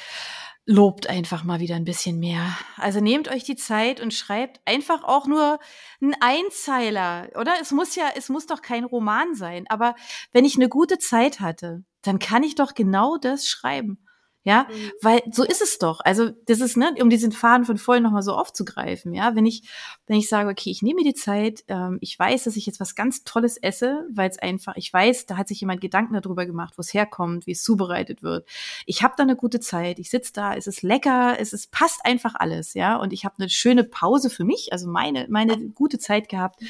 lobt 0.65 1.07
einfach 1.07 1.43
mal 1.43 1.59
wieder 1.59 1.75
ein 1.75 1.83
bisschen 1.83 2.19
mehr. 2.19 2.55
Also 2.77 2.99
nehmt 2.99 3.27
euch 3.27 3.43
die 3.43 3.55
Zeit 3.55 4.01
und 4.01 4.13
schreibt 4.13 4.61
einfach 4.65 5.03
auch 5.03 5.25
nur 5.25 5.59
einen 5.99 6.13
Einzeiler, 6.19 7.29
oder? 7.35 7.53
Es 7.59 7.71
muss 7.71 7.95
ja, 7.95 8.05
es 8.15 8.29
muss 8.29 8.45
doch 8.45 8.61
kein 8.61 8.83
Roman 8.83 9.33
sein. 9.33 9.65
Aber 9.69 9.95
wenn 10.31 10.45
ich 10.45 10.55
eine 10.55 10.69
gute 10.69 10.99
Zeit 10.99 11.39
hatte, 11.39 11.83
dann 12.03 12.19
kann 12.19 12.43
ich 12.43 12.53
doch 12.53 12.75
genau 12.75 13.17
das 13.17 13.47
schreiben. 13.47 14.05
Ja, 14.43 14.67
mhm. 14.69 14.91
weil 15.01 15.21
so 15.31 15.43
ist 15.43 15.61
es 15.61 15.79
doch. 15.79 15.99
Also 15.99 16.29
das 16.45 16.61
ist, 16.61 16.77
ne, 16.77 16.95
um 17.01 17.09
diesen 17.09 17.33
Faden 17.33 17.65
von 17.65 17.77
vorhin 17.77 18.03
nochmal 18.03 18.21
so 18.21 18.33
aufzugreifen, 18.33 19.13
ja, 19.13 19.35
wenn 19.35 19.45
ich, 19.45 19.63
wenn 20.07 20.17
ich 20.17 20.29
sage, 20.29 20.49
okay, 20.49 20.71
ich 20.71 20.81
nehme 20.81 21.01
mir 21.01 21.11
die 21.11 21.13
Zeit, 21.13 21.65
ähm, 21.67 21.97
ich 21.99 22.17
weiß, 22.17 22.45
dass 22.45 22.55
ich 22.55 22.65
jetzt 22.65 22.79
was 22.79 22.95
ganz 22.95 23.25
Tolles 23.25 23.57
esse, 23.57 24.07
weil 24.13 24.29
es 24.29 24.39
einfach, 24.39 24.77
ich 24.77 24.93
weiß, 24.93 25.25
da 25.25 25.35
hat 25.35 25.49
sich 25.49 25.59
jemand 25.59 25.81
Gedanken 25.81 26.13
darüber 26.13 26.45
gemacht, 26.45 26.75
wo 26.77 26.81
es 26.81 26.93
herkommt, 26.93 27.47
wie 27.47 27.51
es 27.51 27.63
zubereitet 27.63 28.23
wird. 28.23 28.47
Ich 28.85 29.03
habe 29.03 29.13
da 29.17 29.23
eine 29.23 29.35
gute 29.35 29.59
Zeit, 29.59 29.99
ich 29.99 30.09
sitze 30.09 30.31
da, 30.31 30.53
es 30.53 30.67
ist 30.67 30.83
lecker, 30.83 31.35
es 31.37 31.51
ist, 31.51 31.71
passt 31.71 31.99
einfach 32.05 32.35
alles, 32.35 32.75
ja, 32.75 32.95
und 32.95 33.11
ich 33.11 33.25
habe 33.25 33.35
eine 33.39 33.49
schöne 33.49 33.83
Pause 33.83 34.29
für 34.29 34.45
mich, 34.45 34.69
also 34.71 34.87
meine, 34.87 35.27
meine 35.29 35.69
gute 35.69 35.99
Zeit 35.99 36.29
gehabt, 36.29 36.61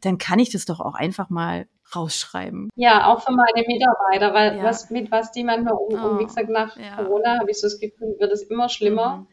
dann 0.00 0.18
kann 0.18 0.38
ich 0.38 0.50
das 0.50 0.64
doch 0.64 0.78
auch 0.78 0.94
einfach 0.94 1.28
mal 1.28 1.66
rausschreiben. 1.94 2.70
Ja, 2.74 3.06
auch 3.06 3.22
für 3.22 3.32
meine 3.32 3.66
Mitarbeiter, 3.66 4.34
weil 4.34 4.56
ja. 4.56 4.64
was 4.64 4.90
mit 4.90 5.10
was 5.10 5.30
die 5.32 5.44
manchmal 5.44 5.74
um, 5.74 5.94
oh, 5.94 6.08
und 6.08 6.18
wie 6.18 6.24
gesagt, 6.24 6.48
nach 6.48 6.76
ja. 6.76 6.96
Corona 6.96 7.38
habe 7.38 7.50
ich 7.50 7.60
so 7.60 7.66
das 7.66 7.78
Gefühl, 7.78 8.16
wird 8.18 8.32
es 8.32 8.42
immer 8.42 8.68
schlimmer. 8.68 9.18
Mhm. 9.18 9.26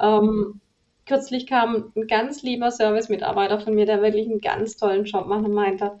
Ähm, 0.00 0.60
kürzlich 1.06 1.46
kam 1.46 1.92
ein 1.96 2.06
ganz 2.06 2.42
lieber 2.42 2.70
Service-Mitarbeiter 2.70 3.60
von 3.60 3.74
mir, 3.74 3.86
der 3.86 4.02
wirklich 4.02 4.26
einen 4.26 4.40
ganz 4.40 4.76
tollen 4.76 5.04
Job 5.04 5.26
macht 5.26 5.44
und 5.44 5.52
meinte, 5.52 6.00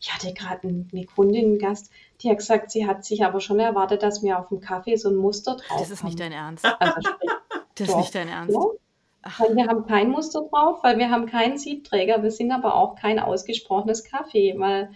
ich 0.00 0.12
hatte 0.12 0.32
gerade 0.32 0.66
eine 0.66 1.06
Kundin, 1.06 1.44
einen 1.44 1.58
Gast, 1.58 1.92
die 2.20 2.30
hat 2.30 2.38
gesagt, 2.38 2.70
sie 2.70 2.86
hat 2.86 3.04
sich 3.04 3.24
aber 3.24 3.40
schon 3.40 3.60
erwartet, 3.60 4.02
dass 4.02 4.22
mir 4.22 4.38
auf 4.38 4.48
dem 4.48 4.60
Kaffee 4.60 4.96
so 4.96 5.08
ein 5.08 5.16
Muster 5.16 5.56
drauf 5.56 5.78
Das 5.78 5.90
ist 5.90 6.04
nicht 6.04 6.18
dein 6.18 6.32
Ernst. 6.32 6.64
Also, 6.80 7.00
das 7.76 7.88
ist 7.88 7.96
nicht 7.96 8.14
dein 8.14 8.28
Ernst. 8.28 8.54
Ja. 8.54 9.38
Weil 9.38 9.54
wir 9.54 9.68
haben 9.68 9.86
kein 9.86 10.10
Muster 10.10 10.42
drauf, 10.50 10.82
weil 10.82 10.98
wir 10.98 11.10
haben 11.10 11.26
keinen 11.26 11.56
Siebträger. 11.56 12.24
Wir 12.24 12.32
sind 12.32 12.50
aber 12.50 12.74
auch 12.74 12.96
kein 12.96 13.20
ausgesprochenes 13.20 14.02
Kaffee, 14.02 14.54
weil 14.58 14.90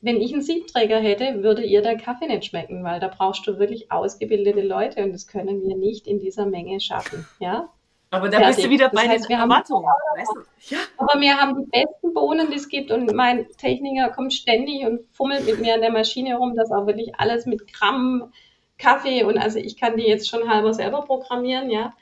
wenn 0.00 0.20
ich 0.20 0.32
einen 0.32 0.42
Siebträger 0.42 0.98
hätte, 0.98 1.42
würde 1.42 1.64
ihr 1.64 1.82
der 1.82 1.96
Kaffee 1.96 2.26
nicht 2.26 2.46
schmecken, 2.46 2.84
weil 2.84 3.00
da 3.00 3.08
brauchst 3.08 3.46
du 3.46 3.58
wirklich 3.58 3.90
ausgebildete 3.90 4.62
Leute 4.62 5.02
und 5.02 5.12
das 5.12 5.26
können 5.26 5.62
wir 5.62 5.76
nicht 5.76 6.06
in 6.06 6.20
dieser 6.20 6.46
Menge 6.46 6.80
schaffen. 6.80 7.26
Ja? 7.40 7.68
Aber 8.10 8.28
da 8.28 8.38
Fertig. 8.38 8.56
bist 8.56 8.66
du 8.66 8.70
wieder 8.70 8.88
bei 8.88 9.02
das 9.02 9.10
heißt, 9.10 9.28
den 9.28 9.38
Erwartungen. 9.38 9.84
Weißt 10.16 10.30
du? 10.34 10.74
ja. 10.74 10.80
Aber 10.96 11.20
wir 11.20 11.36
haben 11.36 11.56
die 11.56 11.70
besten 11.70 12.14
Bohnen, 12.14 12.50
die 12.50 12.56
es 12.56 12.68
gibt 12.68 12.90
und 12.90 13.12
mein 13.14 13.48
Techniker 13.58 14.10
kommt 14.10 14.32
ständig 14.32 14.86
und 14.86 15.00
fummelt 15.12 15.44
mit 15.46 15.60
mir 15.60 15.74
an 15.74 15.80
der 15.80 15.92
Maschine 15.92 16.36
rum, 16.36 16.56
dass 16.56 16.70
auch 16.70 16.86
wirklich 16.86 17.14
alles 17.18 17.44
mit 17.46 17.72
Gramm 17.72 18.32
Kaffee 18.78 19.24
und 19.24 19.36
also 19.38 19.58
ich 19.58 19.76
kann 19.76 19.96
die 19.96 20.04
jetzt 20.04 20.28
schon 20.28 20.48
halber 20.48 20.72
selber 20.72 21.02
programmieren, 21.02 21.70
ja 21.70 21.92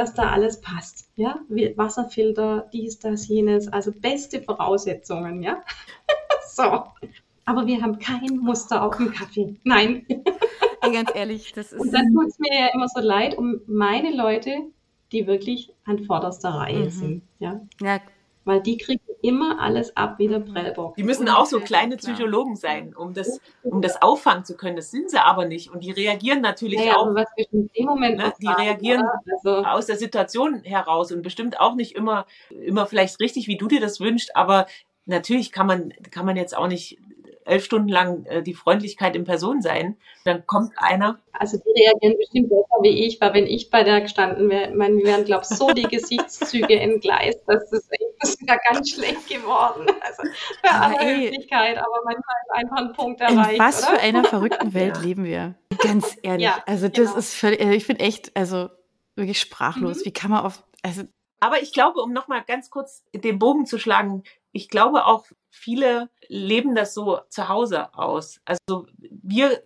dass 0.00 0.14
da 0.14 0.30
alles 0.30 0.60
passt. 0.60 1.10
Ja, 1.16 1.40
Wasserfilter, 1.48 2.68
dies, 2.72 2.98
das, 2.98 3.28
jenes, 3.28 3.68
also 3.68 3.92
beste 3.92 4.40
Voraussetzungen, 4.40 5.42
ja. 5.42 5.62
so. 6.48 6.84
Aber 7.44 7.66
wir 7.66 7.82
haben 7.82 7.98
kein 7.98 8.38
Muster 8.38 8.82
auf 8.82 8.96
dem 8.96 9.12
Kaffee. 9.12 9.56
Nein. 9.64 10.06
Ey, 10.82 10.92
ganz 10.92 11.10
ehrlich, 11.14 11.52
das 11.52 11.72
ist. 11.72 11.80
Und 11.80 11.92
dann 11.92 12.12
tut 12.12 12.28
es 12.28 12.38
mir 12.38 12.58
ja 12.58 12.66
immer 12.72 12.88
so 12.88 13.00
leid 13.00 13.36
um 13.36 13.60
meine 13.66 14.14
Leute, 14.14 14.62
die 15.12 15.26
wirklich 15.26 15.72
an 15.84 16.04
vorderster 16.04 16.50
Reihe 16.50 16.84
mhm. 16.84 16.90
sind. 16.90 17.22
Ja? 17.38 17.60
ja, 17.80 18.00
weil 18.44 18.60
die 18.60 18.78
kriegen 18.78 19.02
immer 19.22 19.60
alles 19.60 19.96
ab 19.96 20.18
wie 20.18 20.28
der 20.28 20.40
Prellbock. 20.40 20.96
Die 20.96 21.02
müssen 21.02 21.28
auch 21.28 21.44
so 21.44 21.60
kleine 21.60 21.96
Psychologen 21.96 22.56
sein, 22.56 22.94
um 22.96 23.12
das, 23.12 23.40
um 23.62 23.82
das 23.82 24.00
auffangen 24.00 24.44
zu 24.44 24.56
können. 24.56 24.76
Das 24.76 24.90
sind 24.90 25.10
sie 25.10 25.22
aber 25.22 25.44
nicht. 25.44 25.70
Und 25.70 25.84
die 25.84 25.90
reagieren 25.90 26.40
natürlich 26.40 26.78
naja, 26.78 26.96
auch. 26.96 27.14
Was 27.14 27.28
wir 27.36 27.46
in 27.52 27.70
dem 27.76 27.86
Moment 27.86 28.16
ne, 28.16 28.32
die 28.40 28.46
reagieren 28.46 29.04
also, 29.30 29.64
aus 29.64 29.86
der 29.86 29.96
Situation 29.96 30.62
heraus 30.62 31.12
und 31.12 31.22
bestimmt 31.22 31.60
auch 31.60 31.74
nicht 31.74 31.94
immer, 31.94 32.26
immer 32.48 32.86
vielleicht 32.86 33.20
richtig, 33.20 33.46
wie 33.46 33.58
du 33.58 33.68
dir 33.68 33.80
das 33.80 34.00
wünschst, 34.00 34.34
aber 34.34 34.66
natürlich 35.04 35.52
kann 35.52 35.66
man, 35.66 35.92
kann 36.10 36.24
man 36.24 36.36
jetzt 36.36 36.56
auch 36.56 36.68
nicht 36.68 36.98
elf 37.44 37.64
Stunden 37.64 37.88
lang 37.88 38.24
äh, 38.26 38.42
die 38.42 38.54
Freundlichkeit 38.54 39.16
in 39.16 39.24
Person 39.24 39.62
sein. 39.62 39.96
Dann 40.24 40.46
kommt 40.46 40.72
einer. 40.76 41.18
Also 41.32 41.58
die 41.58 41.82
reagieren 41.82 42.16
bestimmt 42.18 42.48
besser 42.50 42.82
wie 42.82 43.06
ich, 43.06 43.20
weil 43.20 43.34
wenn 43.34 43.46
ich 43.46 43.70
bei 43.70 43.82
der 43.82 44.00
gestanden 44.00 44.48
wäre, 44.50 44.74
meine, 44.74 44.94
mir 44.94 45.04
wären, 45.04 45.24
glaube 45.24 45.44
ich, 45.48 45.56
so 45.56 45.70
die 45.72 45.84
Gesichtszüge 45.84 46.78
entgleist, 46.80 47.40
dass 47.46 47.70
das, 47.70 47.88
das 48.20 48.30
ist 48.30 48.48
ja 48.48 48.56
ganz 48.68 48.90
schlecht 48.90 49.28
geworden. 49.28 49.86
Also 50.00 50.22
bei 50.62 50.70
aller 50.70 51.00
Höflichkeit, 51.00 51.78
aber 51.78 52.00
manchmal 52.04 52.36
ist 52.44 52.52
einfach 52.52 52.76
ein 52.76 52.92
Punkt 52.92 53.20
erreicht. 53.20 53.52
In 53.52 53.58
was 53.58 53.82
oder? 53.82 53.92
für 53.92 54.00
einer 54.00 54.24
verrückten 54.24 54.74
Welt 54.74 54.96
ja. 54.96 55.02
leben 55.02 55.24
wir? 55.24 55.54
Ganz 55.78 56.16
ehrlich. 56.22 56.44
Ja, 56.44 56.62
also 56.66 56.88
das 56.88 57.06
genau. 57.06 57.18
ist 57.18 57.34
völlig, 57.34 57.60
also 57.60 57.72
ich 57.72 57.86
bin 57.86 57.96
echt, 57.96 58.36
also 58.36 58.68
wirklich 59.16 59.40
sprachlos. 59.40 60.00
Mhm. 60.00 60.04
Wie 60.04 60.12
kann 60.12 60.30
man 60.30 60.44
auf, 60.44 60.62
also 60.82 61.02
aber 61.40 61.62
ich 61.62 61.72
glaube, 61.72 62.00
um 62.00 62.12
nochmal 62.12 62.44
ganz 62.46 62.70
kurz 62.70 63.02
den 63.14 63.38
Bogen 63.38 63.64
zu 63.64 63.78
schlagen, 63.78 64.22
ich 64.52 64.68
glaube 64.68 65.06
auch, 65.06 65.24
viele 65.50 66.08
leben 66.28 66.74
das 66.74 66.94
so 66.94 67.20
zu 67.28 67.48
Hause 67.48 67.94
aus. 67.94 68.40
Also 68.44 68.86
wir 69.00 69.62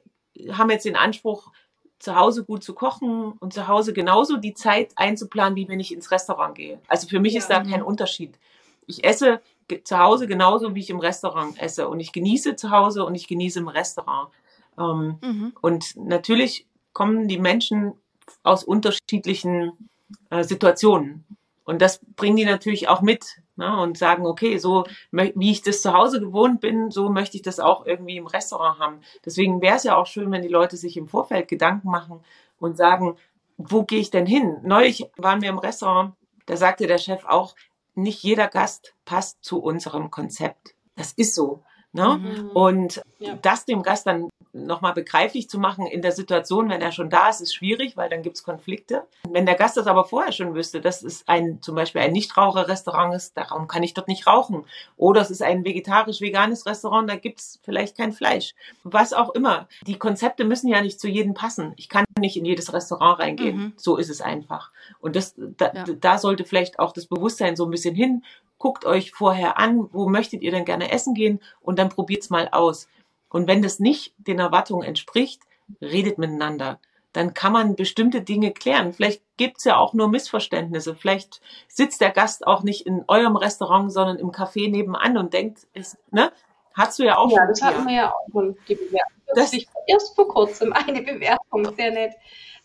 haben 0.51 0.70
jetzt 0.70 0.85
den 0.85 0.97
Anspruch, 0.97 1.53
zu 1.99 2.16
Hause 2.16 2.45
gut 2.45 2.62
zu 2.62 2.74
kochen 2.74 3.32
und 3.32 3.55
zu 3.55 3.66
Hause 3.66 3.95
genauso 3.95 4.37
die 4.37 4.53
Zeit 4.53 4.93
einzuplanen, 4.97 5.57
wie 5.57 5.68
wenn 5.68 5.80
ich 5.80 5.93
ins 5.93 6.11
Restaurant 6.11 6.55
gehe. 6.55 6.80
Also 6.87 7.09
für 7.09 7.18
mich 7.18 7.32
ja. 7.32 7.39
ist 7.39 7.49
da 7.49 7.62
kein 7.62 7.82
Unterschied. 7.82 8.39
Ich 8.87 9.05
esse 9.05 9.41
zu 9.85 9.99
Hause 9.99 10.26
genauso, 10.26 10.74
wie 10.74 10.80
ich 10.80 10.91
im 10.91 11.01
Restaurant 11.01 11.59
esse. 11.59 11.89
Und 11.89 12.01
ich 12.01 12.12
genieße 12.12 12.57
zu 12.57 12.70
Hause 12.70 13.07
und 13.07 13.14
ich 13.14 13.26
genieße 13.26 13.59
im 13.59 13.68
Restaurant. 13.68 14.28
Ähm, 14.78 15.18
mhm. 15.22 15.53
Und 15.62 15.97
natürlich 15.97 16.66
kommen 16.93 17.26
die 17.26 17.39
Menschen 17.39 17.95
aus 18.43 18.64
unterschiedlichen 18.64 19.89
äh, 20.28 20.45
Situationen. 20.45 21.24
Und 21.64 21.80
das 21.80 22.01
bringen 22.16 22.37
die 22.37 22.45
natürlich 22.45 22.89
auch 22.89 23.01
mit 23.01 23.41
ne? 23.57 23.80
und 23.80 23.98
sagen, 23.98 24.26
okay, 24.26 24.59
so 24.59 24.84
wie 25.11 25.50
ich 25.50 25.62
das 25.62 25.82
zu 25.82 25.92
Hause 25.92 26.20
gewohnt 26.20 26.61
bin, 26.61 26.90
so 26.90 27.09
möchte 27.09 27.36
ich 27.36 27.42
das 27.42 27.61
auch 27.61 27.86
irgendwie 27.86 28.16
im 28.16 28.26
Restaurant 28.26 28.78
haben. 28.78 29.00
Deswegen 29.24 29.61
wäre 29.61 29.76
es 29.76 29.84
ja 29.84 29.96
auch 29.96 30.07
schön, 30.07 30.30
wenn 30.30 30.42
die 30.42 30.48
Leute 30.48 30.76
sich 30.76 30.96
im 30.96 31.09
Vorfeld 31.09 31.48
Gedanken 31.48 31.90
machen 31.90 32.20
und 32.59 32.76
sagen, 32.76 33.16
wo 33.57 33.84
gehe 33.84 34.00
ich 34.00 34.11
denn 34.11 34.26
hin? 34.26 34.59
Neulich 34.62 35.11
waren 35.16 35.42
wir 35.42 35.50
im 35.50 35.59
Restaurant, 35.59 36.14
da 36.46 36.57
sagte 36.57 36.86
der 36.86 36.98
Chef 36.98 37.24
auch, 37.24 37.55
nicht 37.94 38.22
jeder 38.22 38.48
Gast 38.48 38.94
passt 39.05 39.44
zu 39.44 39.62
unserem 39.62 40.11
Konzept. 40.11 40.74
Das 40.96 41.12
ist 41.12 41.34
so. 41.34 41.62
Ne? 41.95 42.18
Mhm. 42.18 42.51
Und 42.51 43.03
ja. 43.20 43.38
das 43.40 43.64
dem 43.66 43.82
Gast 43.82 44.07
dann 44.09 44.28
nochmal 44.53 44.95
begreiflich 44.95 45.49
zu 45.49 45.59
machen 45.59 45.86
in 45.86 46.03
der 46.03 46.11
Situation, 46.12 46.68
wenn 46.68 46.80
er 46.80 46.92
schon 46.92 47.09
da 47.09 47.28
ist, 47.28 47.40
ist 47.40 47.55
schwierig, 47.55 47.97
weil 47.97 48.09
dann 48.09 48.22
gibt 48.22 48.36
es 48.36 48.42
Konflikte. 48.42 49.05
Wenn 49.28 49.47
der 49.47 49.55
Gast 49.55 49.76
das 49.76 49.86
aber 49.86 50.05
vorher 50.05 50.32
schon 50.32 50.55
wüsste, 50.55 50.80
dass 50.80 51.03
es 51.03 51.22
ein 51.26 51.62
zum 51.62 51.74
Beispiel 51.74 52.01
ein 52.01 52.12
Nichtraucher-Restaurant 52.12 53.14
ist, 53.14 53.36
darum 53.36 53.68
kann 53.68 53.84
ich 53.84 53.95
dort 53.95 54.09
nicht 54.09 54.26
rauchen. 54.26 54.64
Oder 54.97 55.20
es 55.20 55.30
ist 55.30 55.42
ein 55.42 55.64
vegetarisch-veganes 55.64 56.66
Restaurant, 56.66 57.09
da 57.09 57.16
gibt 57.16 57.40
es 57.40 57.61
vielleicht 57.62 57.97
kein 57.97 58.12
Fleisch. 58.12 58.55
Was 58.82 59.12
auch 59.12 59.30
immer. 59.30 59.68
Die 59.86 59.99
Konzepte 59.99 60.45
müssen 60.45 60.68
ja 60.68 60.80
nicht 60.80 60.99
zu 60.99 61.09
jedem 61.09 61.34
passen. 61.34 61.72
Ich 61.76 61.88
kann 61.88 62.05
nicht 62.18 62.36
in 62.36 62.45
jedes 62.45 62.72
Restaurant 62.72 63.20
reingehen. 63.20 63.57
Mhm. 63.57 63.72
So 63.76 63.97
ist 63.97 64.11
es 64.11 64.20
einfach. 64.20 64.70
Und 65.01 65.14
das, 65.14 65.34
da, 65.36 65.72
ja. 65.72 65.84
da 65.84 66.18
sollte 66.18 66.45
vielleicht 66.45 66.78
auch 66.78 66.92
das 66.92 67.07
Bewusstsein 67.07 67.55
so 67.55 67.64
ein 67.64 67.70
bisschen 67.70 67.95
hin 67.95 68.24
guckt 68.59 68.84
euch 68.84 69.12
vorher 69.12 69.59
an, 69.59 69.88
wo 69.92 70.09
möchtet 70.09 70.42
ihr 70.42 70.50
denn 70.50 70.64
gerne 70.64 70.90
essen 70.90 71.14
gehen 71.14 71.40
und 71.61 71.78
dann 71.78 71.88
probiert's 71.88 72.30
mal 72.30 72.48
aus. 72.50 72.88
Und 73.28 73.48
wenn 73.48 73.62
das 73.62 73.80
nicht 73.80 74.14
den 74.18 74.38
Erwartungen 74.38 74.86
entspricht, 74.86 75.42
redet 75.80 76.18
miteinander. 76.18 76.78
Dann 77.12 77.32
kann 77.32 77.52
man 77.52 77.76
bestimmte 77.76 78.22
Dinge 78.22 78.52
klären. 78.52 78.92
Vielleicht 78.92 79.22
gibt's 79.36 79.64
ja 79.64 79.76
auch 79.76 79.92
nur 79.92 80.09
Missverständnisse. 80.09 80.96
Vielleicht 80.96 81.40
sitzt 81.68 82.00
der 82.00 82.11
Gast 82.11 82.46
auch 82.46 82.62
nicht 82.62 82.86
in 82.86 83.05
eurem 83.07 83.36
Restaurant, 83.36 83.92
sondern 83.92 84.18
im 84.18 84.30
Café 84.30 84.70
nebenan 84.70 85.16
und 85.16 85.32
denkt, 85.32 85.66
ist, 85.74 85.96
ne? 86.11 86.32
Hast 86.75 86.99
du 86.99 87.05
ja 87.05 87.16
auch 87.16 87.31
ja, 87.31 87.37
schon. 87.37 87.43
Ja, 87.43 87.47
das 87.47 87.62
hatten 87.62 87.87
wir 87.87 87.95
ja 87.95 88.11
auch 88.11 88.27
schon, 88.33 88.57
die 88.68 88.75
Bewertung. 88.75 89.64
Erst 89.87 90.14
vor 90.14 90.29
kurzem 90.29 90.72
eine 90.72 91.03
Bewertung, 91.03 91.75
sehr 91.77 91.91
nett. 91.91 92.12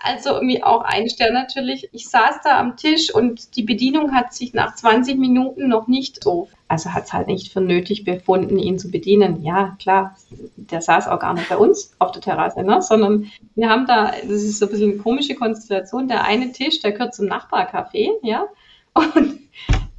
Also 0.02 0.30
irgendwie 0.30 0.64
auch 0.64 0.82
ein 0.82 1.10
Stern 1.10 1.34
natürlich. 1.34 1.90
Ich 1.92 2.08
saß 2.08 2.40
da 2.44 2.58
am 2.58 2.78
Tisch 2.78 3.14
und 3.14 3.58
die 3.58 3.64
Bedienung 3.64 4.14
hat 4.14 4.34
sich 4.34 4.54
nach 4.54 4.76
20 4.76 5.18
Minuten 5.18 5.68
noch 5.68 5.88
nicht 5.88 6.24
so, 6.24 6.48
also 6.70 6.94
hat 6.94 7.06
es 7.06 7.14
halt 7.14 7.28
nicht 7.28 7.52
für 7.52 7.60
nötig 7.60 8.06
befunden, 8.06 8.58
ihn 8.58 8.80
zu 8.80 8.90
bedienen. 8.90 9.44
Ja, 9.44 9.76
klar, 9.78 10.16
der 10.56 10.82
saß 10.82 11.10
auch 11.10 11.20
gar 11.20 11.34
nicht 11.34 11.50
bei 11.50 11.58
uns 11.58 11.94
auf 12.00 12.12
der 12.12 12.22
Terrasse, 12.22 12.64
ne? 12.64 12.82
sondern 12.82 13.30
wir 13.56 13.70
haben 13.70 13.88
da, 13.88 14.14
das 14.22 14.44
ist 14.44 14.60
so 14.60 14.68
ein 14.68 14.72
bisschen 14.72 14.92
eine 14.92 15.02
komische 15.02 15.36
Konstellation, 15.36 16.08
der 16.08 16.24
eine 16.24 16.54
Tisch, 16.54 16.80
der 16.80 16.94
gehört 16.94 17.14
zum 17.14 17.28
Nachbarcafé, 17.28 18.12
ja, 18.24 18.46
und 18.94 19.40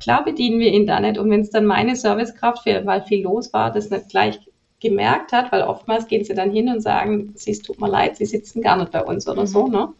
klar 0.00 0.24
bedienen 0.24 0.58
wir 0.58 0.72
ihn 0.72 0.86
da 0.86 0.98
nicht. 0.98 1.18
Und 1.18 1.30
wenn 1.30 1.40
es 1.40 1.50
dann 1.50 1.66
meine 1.66 1.94
Servicekraft, 1.94 2.66
weil 2.66 3.02
viel 3.02 3.22
los 3.22 3.52
war, 3.52 3.70
das 3.70 3.90
nicht 3.90 4.08
gleich 4.08 4.40
gemerkt 4.80 5.32
hat, 5.32 5.52
weil 5.52 5.62
oftmals 5.62 6.08
gehen 6.08 6.24
sie 6.24 6.34
dann 6.34 6.50
hin 6.50 6.68
und 6.68 6.80
sagen, 6.80 7.32
sie 7.36 7.52
es 7.52 7.62
tut 7.62 7.80
mir 7.80 7.88
leid, 7.88 8.16
sie 8.16 8.24
sitzen 8.24 8.62
gar 8.62 8.76
nicht 8.76 8.90
bei 8.90 9.04
uns 9.04 9.28
oder 9.28 9.42
mhm. 9.42 9.46
so, 9.46 9.68
ne? 9.68 9.92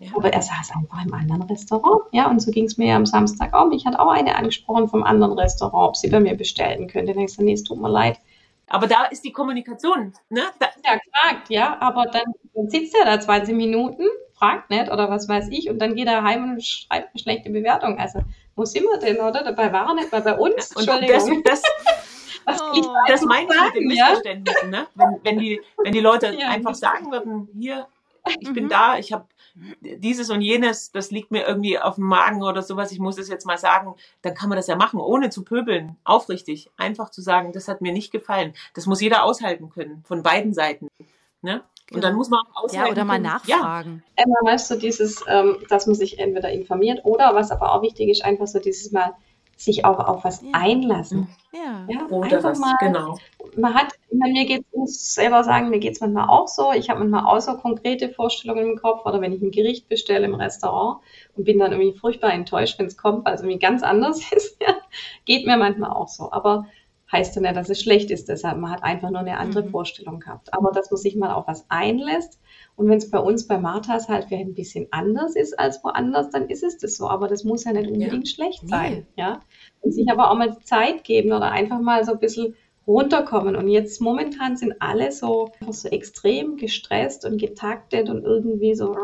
Ja. 0.00 0.10
Aber 0.14 0.30
er 0.30 0.42
saß 0.42 0.72
einfach 0.74 1.06
im 1.06 1.14
anderen 1.14 1.42
Restaurant. 1.42 2.02
Ja, 2.12 2.28
und 2.28 2.40
so 2.40 2.50
ging 2.50 2.64
es 2.64 2.76
mir 2.76 2.88
ja 2.88 2.96
am 2.96 3.06
Samstag 3.06 3.54
auch. 3.54 3.66
Mich 3.68 3.86
hat 3.86 3.98
auch 3.98 4.10
eine 4.10 4.36
angesprochen 4.36 4.88
vom 4.88 5.02
anderen 5.02 5.38
Restaurant, 5.38 5.88
ob 5.88 5.96
sie 5.96 6.08
bei 6.08 6.20
mir 6.20 6.34
bestellen 6.34 6.86
könnte. 6.86 7.14
Dann 7.14 7.24
ich 7.24 7.38
nee, 7.38 7.54
es 7.54 7.62
tut 7.62 7.80
mir 7.80 7.88
leid. 7.88 8.18
Aber 8.68 8.88
da 8.88 9.04
ist 9.04 9.24
die 9.24 9.32
Kommunikation, 9.32 10.12
ne? 10.28 10.42
Da 10.58 10.66
ja, 10.84 10.98
fragt, 11.12 11.50
ja, 11.50 11.78
aber 11.80 12.06
dann, 12.06 12.24
dann 12.54 12.68
sitzt 12.68 12.94
er 12.94 13.06
da 13.06 13.20
20 13.20 13.54
Minuten, 13.54 14.02
fragt 14.36 14.70
nicht 14.70 14.90
oder 14.90 15.10
was 15.10 15.28
weiß 15.28 15.48
ich, 15.50 15.68
und 15.70 15.78
dann 15.78 15.94
geht 15.94 16.06
er 16.06 16.22
heim 16.22 16.52
und 16.52 16.64
schreibt 16.64 17.10
eine 17.14 17.22
schlechte 17.22 17.50
Bewertung. 17.50 17.98
Also, 17.98 18.20
wo 18.54 18.64
sind 18.64 18.84
wir 18.84 18.98
denn, 18.98 19.16
oder? 19.16 19.42
Dabei 19.42 19.72
war 19.72 19.88
er 19.88 19.94
nicht 19.94 20.12
mal 20.12 20.22
bei 20.22 20.36
uns. 20.36 20.74
Und 20.76 20.88
Entschuldigung. 20.88 21.42
Das, 21.44 21.62
das, 21.62 21.72
was 22.44 22.62
oh. 22.62 22.94
das 23.08 23.22
meine 23.22 23.48
ich 23.52 23.60
mit 23.62 23.74
den 23.74 23.86
Missverständnissen, 23.88 24.72
ja? 24.72 24.80
ne? 24.80 24.86
Wenn, 24.94 25.20
wenn, 25.22 25.38
die, 25.38 25.60
wenn 25.82 25.92
die 25.92 26.00
Leute 26.00 26.34
ja, 26.38 26.48
einfach 26.48 26.74
sagen 26.74 27.10
würden, 27.10 27.48
hier, 27.58 27.86
ich 28.40 28.48
mhm. 28.48 28.54
bin 28.54 28.68
da, 28.68 28.98
ich 28.98 29.12
habe 29.12 29.26
dieses 29.80 30.30
und 30.30 30.42
jenes, 30.42 30.92
das 30.92 31.10
liegt 31.10 31.30
mir 31.30 31.46
irgendwie 31.46 31.78
auf 31.78 31.94
dem 31.94 32.04
Magen 32.04 32.42
oder 32.42 32.62
sowas, 32.62 32.92
ich 32.92 32.98
muss 32.98 33.18
es 33.18 33.28
jetzt 33.28 33.46
mal 33.46 33.56
sagen, 33.56 33.94
dann 34.20 34.34
kann 34.34 34.50
man 34.50 34.56
das 34.56 34.66
ja 34.66 34.76
machen, 34.76 35.00
ohne 35.00 35.30
zu 35.30 35.44
pöbeln, 35.44 35.96
aufrichtig, 36.04 36.70
einfach 36.76 37.10
zu 37.10 37.22
sagen, 37.22 37.52
das 37.52 37.68
hat 37.68 37.80
mir 37.80 37.92
nicht 37.92 38.12
gefallen. 38.12 38.54
Das 38.74 38.86
muss 38.86 39.00
jeder 39.00 39.24
aushalten 39.24 39.70
können, 39.70 40.04
von 40.06 40.22
beiden 40.22 40.52
Seiten. 40.52 40.88
Ne? 41.40 41.62
Und 41.92 42.02
dann 42.02 42.10
genau. 42.10 42.18
muss 42.18 42.30
man 42.30 42.40
auch 42.40 42.64
aushalten. 42.64 42.86
Ja, 42.86 42.92
oder 42.92 43.04
mal 43.04 43.20
nachfragen. 43.20 44.02
Ja. 44.18 44.24
Emma, 44.24 44.36
weißt 44.42 44.70
du, 44.72 44.76
dieses, 44.76 45.24
ähm, 45.28 45.58
dass 45.68 45.86
man 45.86 45.94
sich 45.94 46.18
entweder 46.18 46.50
informiert 46.50 47.04
oder, 47.04 47.34
was 47.34 47.52
aber 47.52 47.72
auch 47.72 47.82
wichtig 47.82 48.08
ist, 48.08 48.24
einfach 48.24 48.48
so 48.48 48.58
dieses 48.58 48.90
Mal 48.90 49.14
sich 49.56 49.84
auch 49.84 49.98
auf 49.98 50.24
was 50.24 50.42
ja. 50.42 50.48
einlassen. 50.52 51.28
Ja, 51.52 51.86
ja 51.88 52.06
oder 52.08 52.42
was, 52.42 52.58
mal, 52.58 52.74
genau. 52.78 53.16
Man 53.56 53.72
hat, 53.74 53.94
bei 54.10 54.28
mir 54.30 54.44
geht 54.44 54.66
es, 54.70 54.76
muss 54.76 55.14
selber 55.14 55.44
sagen, 55.44 55.70
mir 55.70 55.78
geht 55.78 55.94
es 55.94 56.00
manchmal 56.00 56.28
auch 56.28 56.46
so. 56.46 56.72
Ich 56.72 56.90
habe 56.90 57.00
manchmal 57.00 57.24
auch 57.24 57.40
so 57.40 57.56
konkrete 57.56 58.10
Vorstellungen 58.10 58.72
im 58.72 58.76
Kopf 58.76 59.06
oder 59.06 59.20
wenn 59.20 59.32
ich 59.32 59.40
ein 59.40 59.50
Gericht 59.50 59.88
bestelle 59.88 60.26
im 60.26 60.34
Restaurant 60.34 61.00
und 61.36 61.44
bin 61.44 61.58
dann 61.58 61.72
irgendwie 61.72 61.98
furchtbar 61.98 62.32
enttäuscht, 62.32 62.78
wenn 62.78 62.86
es 62.86 62.98
kommt, 62.98 63.24
weil 63.24 63.34
es 63.34 63.40
irgendwie 63.40 63.58
ganz 63.58 63.82
anders 63.82 64.20
ist. 64.32 64.60
Ja, 64.60 64.74
geht 65.24 65.46
mir 65.46 65.56
manchmal 65.56 65.90
auch 65.90 66.08
so. 66.08 66.30
Aber 66.32 66.66
heißt 67.10 67.36
ja 67.36 67.42
nicht, 67.42 67.56
dass 67.56 67.70
es 67.70 67.80
schlecht 67.80 68.10
ist. 68.10 68.28
Deshalb, 68.28 68.58
man 68.58 68.72
hat 68.72 68.82
einfach 68.82 69.10
nur 69.10 69.20
eine 69.20 69.38
andere 69.38 69.64
mhm. 69.64 69.70
Vorstellung 69.70 70.20
gehabt. 70.20 70.52
Aber 70.52 70.72
dass 70.72 70.90
man 70.90 70.98
sich 70.98 71.16
mal 71.16 71.32
auf 71.32 71.46
was 71.46 71.64
einlässt 71.68 72.40
und 72.76 72.88
wenn 72.88 72.98
es 72.98 73.10
bei 73.10 73.18
uns 73.18 73.46
bei 73.46 73.58
Marthas 73.58 74.08
halt 74.08 74.30
ein 74.30 74.54
bisschen 74.54 74.86
anders 74.90 75.34
ist 75.34 75.58
als 75.58 75.82
woanders, 75.82 76.30
dann 76.30 76.48
ist 76.48 76.62
es 76.62 76.78
das 76.78 76.96
so. 76.96 77.08
Aber 77.08 77.26
das 77.26 77.44
muss 77.44 77.64
ja 77.64 77.72
nicht 77.72 77.90
unbedingt 77.90 78.28
ja. 78.28 78.34
schlecht 78.34 78.68
sein. 78.68 79.06
Nee. 79.16 79.22
Ja? 79.22 79.40
Und 79.80 79.92
sich 79.92 80.10
aber 80.10 80.30
auch 80.30 80.36
mal 80.36 80.58
Zeit 80.60 81.04
geben 81.04 81.32
oder 81.32 81.50
einfach 81.50 81.80
mal 81.80 82.04
so 82.04 82.12
ein 82.12 82.18
bisschen 82.18 82.54
runterkommen. 82.86 83.56
Und 83.56 83.68
jetzt 83.68 84.00
momentan 84.00 84.56
sind 84.56 84.74
alle 84.80 85.10
so, 85.10 85.50
so 85.70 85.88
extrem 85.88 86.56
gestresst 86.56 87.24
und 87.24 87.38
getaktet 87.40 88.10
und 88.10 88.24
irgendwie 88.24 88.74
so, 88.74 88.94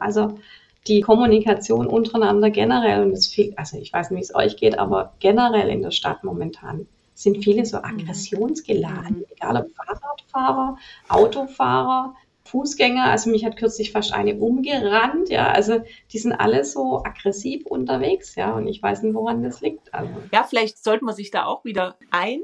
also 0.00 0.38
die 0.86 1.00
Kommunikation 1.00 1.88
untereinander 1.88 2.50
generell 2.50 3.02
und 3.02 3.12
es 3.12 3.26
viel, 3.26 3.52
also 3.56 3.76
ich 3.76 3.92
weiß 3.92 4.10
nicht, 4.10 4.18
wie 4.18 4.22
es 4.22 4.34
euch 4.34 4.56
geht, 4.56 4.78
aber 4.78 5.14
generell 5.18 5.68
in 5.68 5.82
der 5.82 5.90
Stadt 5.90 6.22
momentan 6.22 6.86
sind 7.16 7.42
viele 7.42 7.64
so 7.64 7.78
mhm. 7.78 7.84
aggressionsgeladen, 7.84 9.18
mhm. 9.18 9.24
egal 9.30 9.56
ob 9.56 9.70
Fahrradfahrer, 9.74 10.76
Autofahrer, 11.08 12.14
Fußgänger, 12.44 13.04
also 13.04 13.30
mich 13.30 13.44
hat 13.44 13.56
kürzlich 13.56 13.90
fast 13.90 14.12
eine 14.12 14.36
umgerannt, 14.36 15.30
ja, 15.30 15.50
also 15.50 15.82
die 16.12 16.18
sind 16.18 16.32
alle 16.32 16.64
so 16.64 17.02
aggressiv 17.02 17.66
unterwegs, 17.66 18.36
ja, 18.36 18.54
und 18.54 18.68
ich 18.68 18.80
weiß 18.80 19.02
nicht, 19.02 19.14
woran 19.14 19.42
das 19.42 19.60
liegt. 19.62 19.92
Also. 19.92 20.12
Ja, 20.32 20.44
vielleicht 20.44 20.82
sollte 20.82 21.04
man 21.04 21.14
sich 21.14 21.32
da 21.32 21.46
auch 21.46 21.64
wieder 21.64 21.96
ein 22.10 22.40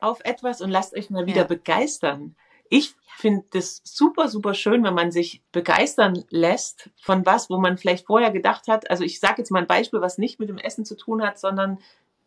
auf 0.00 0.20
etwas 0.24 0.60
und 0.60 0.70
lasst 0.70 0.96
euch 0.96 1.10
mal 1.10 1.26
wieder 1.26 1.42
ja. 1.42 1.44
begeistern. 1.44 2.34
Ich 2.68 2.94
finde 3.16 3.44
das 3.50 3.80
super, 3.84 4.28
super 4.28 4.54
schön, 4.54 4.82
wenn 4.82 4.94
man 4.94 5.12
sich 5.12 5.42
begeistern 5.52 6.24
lässt 6.30 6.90
von 7.00 7.24
was, 7.24 7.48
wo 7.48 7.58
man 7.58 7.78
vielleicht 7.78 8.06
vorher 8.06 8.30
gedacht 8.30 8.66
hat. 8.68 8.90
Also 8.90 9.04
ich 9.04 9.20
sage 9.20 9.36
jetzt 9.38 9.50
mal 9.50 9.60
ein 9.60 9.68
Beispiel, 9.68 10.00
was 10.00 10.18
nicht 10.18 10.40
mit 10.40 10.48
dem 10.48 10.58
Essen 10.58 10.84
zu 10.84 10.96
tun 10.96 11.22
hat, 11.22 11.38
sondern 11.38 11.78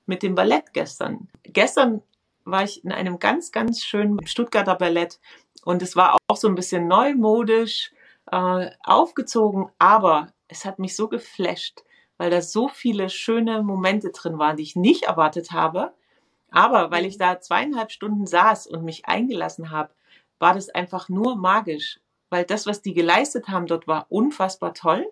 mit 0.08 0.24
dem 0.24 0.36
Ballett 0.36 0.74
gestern. 0.74 1.28
Gestern 1.43 2.01
war 2.45 2.64
ich 2.64 2.84
in 2.84 2.91
einem 2.91 3.20
ganz, 3.20 3.51
ganz 3.51 3.84
schönen 3.84 4.26
Stuttgarter 4.26 4.76
Ballett 4.76 5.20
und 5.64 5.82
es 5.82 5.95
war 5.95 6.18
auch 6.28 6.38
so 6.38 6.47
ein 6.47 6.55
bisschen 6.55 6.88
neumodisch 6.88 7.91
äh, 8.32 8.72
aufgezogen, 8.84 9.70
aber 9.78 10.32
es 10.47 10.66
hat 10.66 10.80
mich 10.80 10.95
so 10.95 11.08
geflasht, 11.08 11.84
weil 12.18 12.32
da 12.32 12.41
so 12.41 12.68
viele 12.68 13.10
schöne 13.10 13.62
Momente 13.64 14.12
drin 14.12 14.39
waren, 14.39 14.58
die 14.58 14.64
ich 14.64 14.76
nicht 14.76 15.03
erwartet 15.03 15.51
habe. 15.51 15.93
Aber 16.49 16.91
weil 16.91 17.05
ich 17.05 17.18
da 17.18 17.39
zweieinhalb 17.41 17.91
Stunden 17.91 18.26
saß 18.26 18.68
und 18.68 18.84
mich 18.84 19.05
eingelassen 19.05 19.70
habe, 19.70 19.93
war 20.39 20.53
das 20.53 20.70
einfach 20.70 21.10
nur 21.10 21.36
magisch, 21.36 21.99
weil 22.30 22.45
das, 22.45 22.66
was 22.66 22.82
die 22.82 22.93
geleistet 22.93 23.49
haben 23.49 23.68
dort, 23.68 23.88
war 23.88 24.05
unfassbar 24.10 24.74
toll. 24.74 25.12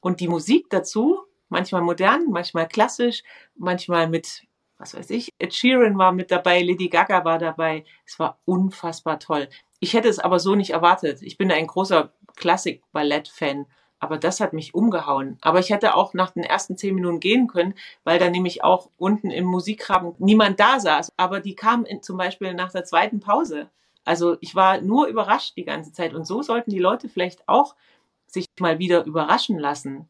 Und 0.00 0.20
die 0.20 0.28
Musik 0.28 0.70
dazu, 0.70 1.20
manchmal 1.54 1.82
modern, 1.82 2.26
manchmal 2.30 2.68
klassisch, 2.68 3.22
manchmal 3.56 4.08
mit 4.08 4.42
was 4.76 4.94
weiß 4.94 5.10
ich, 5.10 5.30
Ed 5.38 5.54
Sheeran 5.54 5.96
war 5.98 6.12
mit 6.12 6.30
dabei, 6.30 6.60
Lady 6.60 6.88
Gaga 6.88 7.24
war 7.24 7.38
dabei. 7.38 7.84
Es 8.04 8.18
war 8.18 8.38
unfassbar 8.44 9.18
toll. 9.18 9.48
Ich 9.80 9.94
hätte 9.94 10.08
es 10.08 10.18
aber 10.18 10.40
so 10.40 10.56
nicht 10.56 10.70
erwartet. 10.70 11.22
Ich 11.22 11.38
bin 11.38 11.50
ein 11.52 11.66
großer 11.66 12.12
Klassik-Ballett-Fan, 12.36 13.66
aber 14.00 14.18
das 14.18 14.40
hat 14.40 14.52
mich 14.52 14.74
umgehauen. 14.74 15.38
Aber 15.40 15.60
ich 15.60 15.70
hätte 15.70 15.94
auch 15.94 16.12
nach 16.12 16.32
den 16.32 16.42
ersten 16.42 16.76
zehn 16.76 16.94
Minuten 16.94 17.20
gehen 17.20 17.46
können, 17.46 17.74
weil 18.02 18.18
da 18.18 18.28
nämlich 18.28 18.64
auch 18.64 18.90
unten 18.98 19.30
im 19.30 19.44
Musikgraben 19.44 20.14
niemand 20.18 20.58
da 20.58 20.80
saß. 20.80 21.12
Aber 21.16 21.40
die 21.40 21.54
kamen 21.54 21.86
zum 22.02 22.16
Beispiel 22.16 22.52
nach 22.52 22.72
der 22.72 22.84
zweiten 22.84 23.20
Pause. 23.20 23.70
Also 24.04 24.36
ich 24.40 24.54
war 24.54 24.80
nur 24.80 25.06
überrascht 25.06 25.56
die 25.56 25.64
ganze 25.64 25.92
Zeit. 25.92 26.14
Und 26.14 26.26
so 26.26 26.42
sollten 26.42 26.70
die 26.70 26.78
Leute 26.78 27.08
vielleicht 27.08 27.48
auch 27.48 27.76
sich 28.26 28.46
mal 28.58 28.78
wieder 28.78 29.04
überraschen 29.04 29.58
lassen 29.58 30.08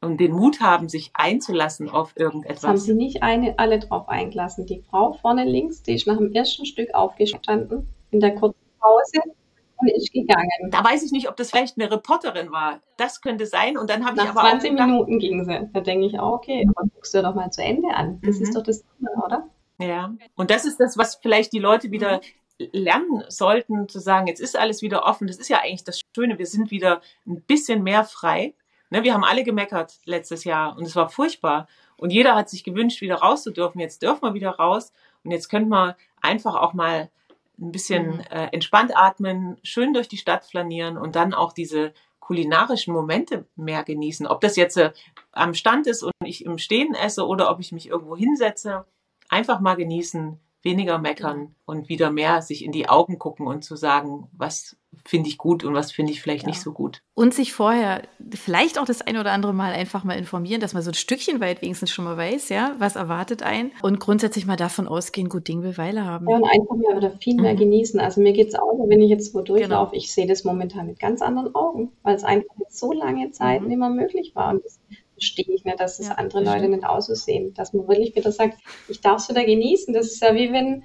und 0.00 0.18
den 0.18 0.32
Mut 0.32 0.60
haben, 0.60 0.88
sich 0.88 1.10
einzulassen 1.14 1.88
auf 1.88 2.12
irgendetwas. 2.16 2.60
Das 2.60 2.68
haben 2.68 2.78
sie 2.78 2.94
nicht 2.94 3.22
eine, 3.22 3.58
alle 3.58 3.78
drauf 3.78 4.08
eingelassen. 4.08 4.66
Die 4.66 4.82
Frau 4.82 5.14
vorne 5.14 5.44
links, 5.44 5.82
die 5.82 5.94
ist 5.94 6.06
nach 6.06 6.18
dem 6.18 6.32
ersten 6.32 6.66
Stück 6.66 6.94
aufgestanden 6.94 7.88
in 8.10 8.20
der 8.20 8.34
kurzen 8.34 8.56
Pause 8.80 9.34
und 9.78 9.88
ist 9.90 10.12
gegangen. 10.12 10.70
Da 10.70 10.84
weiß 10.84 11.04
ich 11.04 11.12
nicht, 11.12 11.28
ob 11.28 11.36
das 11.36 11.50
vielleicht 11.50 11.78
eine 11.78 11.90
Reporterin 11.90 12.52
war. 12.52 12.80
Das 12.96 13.20
könnte 13.20 13.46
sein. 13.46 13.76
Und 13.76 13.90
dann 13.90 14.04
habe 14.04 14.16
ich 14.16 14.28
aber 14.28 14.40
20 14.40 14.70
auch 14.70 14.72
gedacht, 14.72 14.88
Minuten 14.88 15.18
ging 15.18 15.44
sie. 15.44 15.68
Da 15.72 15.80
denke 15.80 16.06
ich 16.06 16.18
auch, 16.18 16.34
okay, 16.34 16.66
aber 16.68 16.88
guckst 16.88 17.14
du 17.14 17.22
doch 17.22 17.34
mal 17.34 17.50
zu 17.50 17.62
Ende 17.62 17.88
an. 17.94 18.20
Das 18.22 18.36
mhm. 18.36 18.42
ist 18.42 18.56
doch 18.56 18.62
das 18.62 18.82
Thema, 18.82 19.24
oder? 19.24 19.48
Ja. 19.80 20.14
Und 20.36 20.50
das 20.50 20.64
ist 20.64 20.78
das, 20.80 20.98
was 20.98 21.16
vielleicht 21.16 21.52
die 21.52 21.60
Leute 21.60 21.90
wieder 21.90 22.20
lernen 22.58 23.22
sollten, 23.28 23.88
zu 23.88 24.00
sagen, 24.00 24.26
jetzt 24.26 24.40
ist 24.40 24.58
alles 24.58 24.82
wieder 24.82 25.04
offen. 25.04 25.28
Das 25.28 25.36
ist 25.36 25.48
ja 25.48 25.60
eigentlich 25.60 25.84
das 25.84 26.00
Schöne. 26.14 26.38
Wir 26.38 26.46
sind 26.46 26.70
wieder 26.70 27.00
ein 27.26 27.42
bisschen 27.42 27.82
mehr 27.84 28.04
frei. 28.04 28.54
Ne, 28.90 29.02
wir 29.02 29.12
haben 29.12 29.24
alle 29.24 29.44
gemeckert 29.44 29.98
letztes 30.04 30.44
Jahr 30.44 30.76
und 30.76 30.84
es 30.84 30.96
war 30.96 31.08
furchtbar. 31.08 31.68
Und 31.96 32.10
jeder 32.10 32.34
hat 32.34 32.48
sich 32.48 32.64
gewünscht, 32.64 33.00
wieder 33.00 33.16
raus 33.16 33.42
zu 33.42 33.50
dürfen. 33.50 33.80
Jetzt 33.80 34.02
dürfen 34.02 34.22
wir 34.22 34.34
wieder 34.34 34.50
raus 34.50 34.92
und 35.24 35.30
jetzt 35.30 35.48
könnte 35.48 35.68
man 35.68 35.94
einfach 36.20 36.54
auch 36.54 36.72
mal 36.72 37.10
ein 37.60 37.72
bisschen 37.72 38.16
mhm. 38.16 38.20
äh, 38.30 38.48
entspannt 38.52 38.96
atmen, 38.96 39.58
schön 39.62 39.92
durch 39.92 40.08
die 40.08 40.16
Stadt 40.16 40.44
flanieren 40.44 40.96
und 40.96 41.16
dann 41.16 41.34
auch 41.34 41.52
diese 41.52 41.92
kulinarischen 42.20 42.94
Momente 42.94 43.46
mehr 43.56 43.82
genießen. 43.84 44.26
Ob 44.26 44.40
das 44.40 44.56
jetzt 44.56 44.76
äh, 44.76 44.92
am 45.32 45.54
Stand 45.54 45.86
ist 45.86 46.02
und 46.02 46.12
ich 46.24 46.44
im 46.44 46.58
Stehen 46.58 46.94
esse 46.94 47.26
oder 47.26 47.50
ob 47.50 47.60
ich 47.60 47.72
mich 47.72 47.88
irgendwo 47.88 48.16
hinsetze, 48.16 48.84
einfach 49.28 49.60
mal 49.60 49.76
genießen, 49.76 50.38
weniger 50.62 50.98
meckern 50.98 51.54
und 51.64 51.88
wieder 51.88 52.10
mehr 52.10 52.42
sich 52.42 52.64
in 52.64 52.72
die 52.72 52.88
Augen 52.88 53.18
gucken 53.18 53.46
und 53.46 53.64
zu 53.64 53.76
sagen, 53.76 54.28
was 54.32 54.76
finde 55.04 55.28
ich 55.28 55.38
gut 55.38 55.64
und 55.64 55.74
was 55.74 55.92
finde 55.92 56.12
ich 56.12 56.20
vielleicht 56.20 56.42
ja. 56.42 56.48
nicht 56.48 56.60
so 56.60 56.72
gut. 56.72 57.02
Und 57.14 57.34
sich 57.34 57.52
vorher 57.52 58.02
vielleicht 58.34 58.78
auch 58.78 58.84
das 58.84 59.02
ein 59.02 59.16
oder 59.18 59.32
andere 59.32 59.52
Mal 59.52 59.72
einfach 59.72 60.02
mal 60.02 60.18
informieren, 60.18 60.60
dass 60.60 60.74
man 60.74 60.82
so 60.82 60.90
ein 60.90 60.94
Stückchen 60.94 61.40
weit 61.40 61.62
wenigstens 61.62 61.90
schon 61.90 62.04
mal 62.04 62.16
weiß, 62.16 62.48
ja, 62.48 62.74
was 62.78 62.96
erwartet 62.96 63.42
einen 63.42 63.72
und 63.82 64.00
grundsätzlich 64.00 64.46
mal 64.46 64.56
davon 64.56 64.88
ausgehen, 64.88 65.28
gut 65.28 65.46
Ding 65.46 65.62
will 65.62 65.76
Weile 65.78 66.04
haben. 66.04 66.28
Ja, 66.28 66.36
und 66.36 66.44
einfach 66.44 66.76
mal 66.76 66.96
oder 66.96 67.10
viel 67.10 67.40
mehr 67.40 67.54
mhm. 67.54 67.58
genießen. 67.58 68.00
Also 68.00 68.20
mir 68.20 68.32
geht 68.32 68.48
es 68.48 68.54
auch, 68.54 68.78
wenn 68.88 69.02
ich 69.02 69.10
jetzt 69.10 69.34
wo 69.34 69.42
durchlaufe, 69.42 69.92
genau. 69.92 70.02
ich 70.02 70.12
sehe 70.12 70.26
das 70.26 70.44
momentan 70.44 70.86
mit 70.86 70.98
ganz 70.98 71.22
anderen 71.22 71.54
Augen, 71.54 71.92
weil 72.02 72.16
es 72.16 72.24
einfach 72.24 72.54
so 72.68 72.92
lange 72.92 73.30
Zeit 73.30 73.62
mhm. 73.62 73.68
nicht 73.68 73.78
mehr 73.78 73.90
möglich 73.90 74.34
war 74.34 74.50
und 74.50 74.64
das 74.64 74.80
verstehe 75.18 75.54
ich 75.54 75.64
nicht, 75.64 75.80
dass 75.80 75.98
es 75.98 76.08
ja, 76.08 76.14
andere 76.14 76.42
Leute 76.42 76.68
nicht 76.68 76.84
aussehen. 76.84 77.54
Dass 77.54 77.72
man 77.72 77.88
wirklich 77.88 78.14
wieder 78.16 78.32
sagt, 78.32 78.58
ich 78.88 79.00
darf 79.00 79.18
es 79.18 79.28
wieder 79.28 79.44
genießen. 79.44 79.92
Das 79.92 80.06
ist 80.06 80.22
ja 80.22 80.34
wie 80.34 80.52
wenn, 80.52 80.84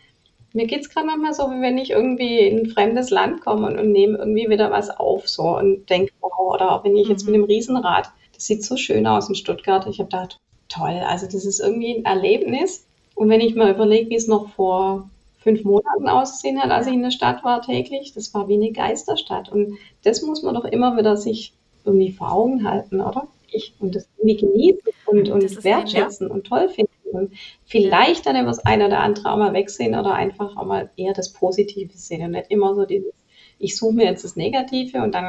mir 0.54 0.68
geht 0.68 0.82
es 0.82 0.90
gerade 0.90 1.08
manchmal 1.08 1.34
so, 1.34 1.44
wie 1.50 1.62
wenn 1.62 1.78
ich 1.78 1.92
irgendwie 1.92 2.40
in 2.40 2.60
ein 2.60 2.70
fremdes 2.70 3.10
Land 3.10 3.42
komme 3.42 3.68
und, 3.68 3.80
und 3.80 3.92
nehme 3.92 4.18
irgendwie 4.18 4.50
wieder 4.50 4.72
was 4.72 4.90
auf 4.90 5.28
so 5.28 5.58
und 5.58 5.90
denke, 5.90 6.12
wow, 6.22 6.54
oder 6.54 6.72
auch 6.72 6.84
wenn 6.84 6.96
ich 6.96 7.08
jetzt 7.08 7.26
mhm. 7.26 7.32
mit 7.32 7.42
dem 7.42 7.46
Riesenrad, 7.46 8.10
das 8.34 8.46
sieht 8.46 8.64
so 8.64 8.78
schön 8.78 9.08
aus 9.08 9.30
in 9.30 9.36
Stuttgart. 9.36 9.86
Ich 9.88 10.00
habe 10.00 10.10
gedacht, 10.10 10.40
toll, 10.70 11.02
also 11.08 11.26
das 11.26 11.46
ist 11.46 11.60
irgendwie 11.60 11.96
ein 11.96 12.06
Erlebnis. 12.06 12.86
Und 13.16 13.30
wenn 13.30 13.42
ich 13.42 13.56
mal 13.56 13.72
überlege, 13.72 14.10
wie 14.10 14.16
es 14.16 14.28
noch 14.28 14.50
vor 14.50 15.10
fünf 15.44 15.64
Monaten 15.64 16.08
ausgesehen 16.08 16.62
hat, 16.62 16.72
als 16.72 16.88
ich 16.88 16.94
in 16.94 17.04
der 17.04 17.12
Stadt 17.12 17.44
war 17.44 17.62
täglich, 17.62 18.14
das 18.14 18.34
war 18.34 18.48
wie 18.48 18.56
eine 18.56 18.72
Geisterstadt. 18.72 19.52
Und 19.52 19.78
das 20.04 20.22
muss 20.22 20.42
man 20.42 20.56
doch 20.56 20.66
immer 20.66 20.98
wieder 20.98 21.18
sich 21.18 21.54
irgendwie 21.86 22.12
vor 22.12 22.32
Augen 22.32 22.68
halten, 22.68 23.02
oder? 23.02 23.28
Ich 23.54 23.74
und 23.80 23.96
das 23.96 24.08
irgendwie 24.18 24.38
genießen 24.38 24.82
und, 25.06 25.30
und 25.30 25.64
wertschätzen 25.64 26.28
ja. 26.28 26.34
und 26.34 26.46
toll 26.46 26.70
finden. 26.70 26.92
Und 27.12 27.34
vielleicht 27.66 28.26
dann 28.26 28.36
immer 28.36 28.48
das 28.48 28.66
eine 28.66 28.88
oder 28.88 29.00
andere 29.00 29.32
auch 29.32 29.38
mal 29.38 29.54
wegsehen 29.54 29.94
oder 29.94 30.14
einfach 30.14 30.58
auch 30.58 30.66
mal 30.66 30.90
eher 30.98 31.14
das 31.14 31.32
Positive 31.32 31.92
sehen 31.94 32.24
und 32.24 32.32
nicht 32.32 32.50
immer 32.50 32.74
so 32.76 32.86
dieses, 32.86 33.14
ich 33.60 33.78
suche 33.78 33.94
mir 33.94 34.06
jetzt 34.06 34.24
das 34.24 34.36
Negative 34.36 35.04
und 35.04 35.14
dann 35.14 35.26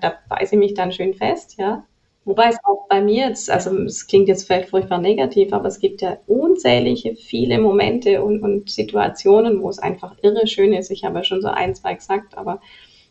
da 0.00 0.14
beiße 0.28 0.56
ich 0.56 0.58
mich 0.58 0.74
dann 0.74 0.92
schön 0.92 1.14
fest, 1.14 1.56
ja. 1.58 1.84
Wobei 2.26 2.48
es 2.48 2.58
auch 2.64 2.86
bei 2.88 3.00
mir 3.00 3.28
jetzt, 3.28 3.48
also 3.48 3.74
es 3.78 4.06
klingt 4.06 4.28
jetzt 4.28 4.46
vielleicht 4.46 4.68
furchtbar 4.68 4.98
negativ, 4.98 5.54
aber 5.54 5.68
es 5.68 5.80
gibt 5.80 6.02
ja 6.02 6.18
unzählige 6.26 7.16
viele 7.16 7.58
Momente 7.58 8.22
und, 8.22 8.42
und 8.42 8.68
Situationen, 8.68 9.62
wo 9.62 9.70
es 9.70 9.78
einfach 9.78 10.14
irre 10.20 10.46
schön 10.46 10.74
ist. 10.74 10.90
Ich 10.90 11.04
habe 11.04 11.18
ja 11.18 11.24
schon 11.24 11.40
so 11.40 11.48
ein, 11.48 11.74
zwei 11.74 11.94
gesagt, 11.94 12.36
aber 12.36 12.60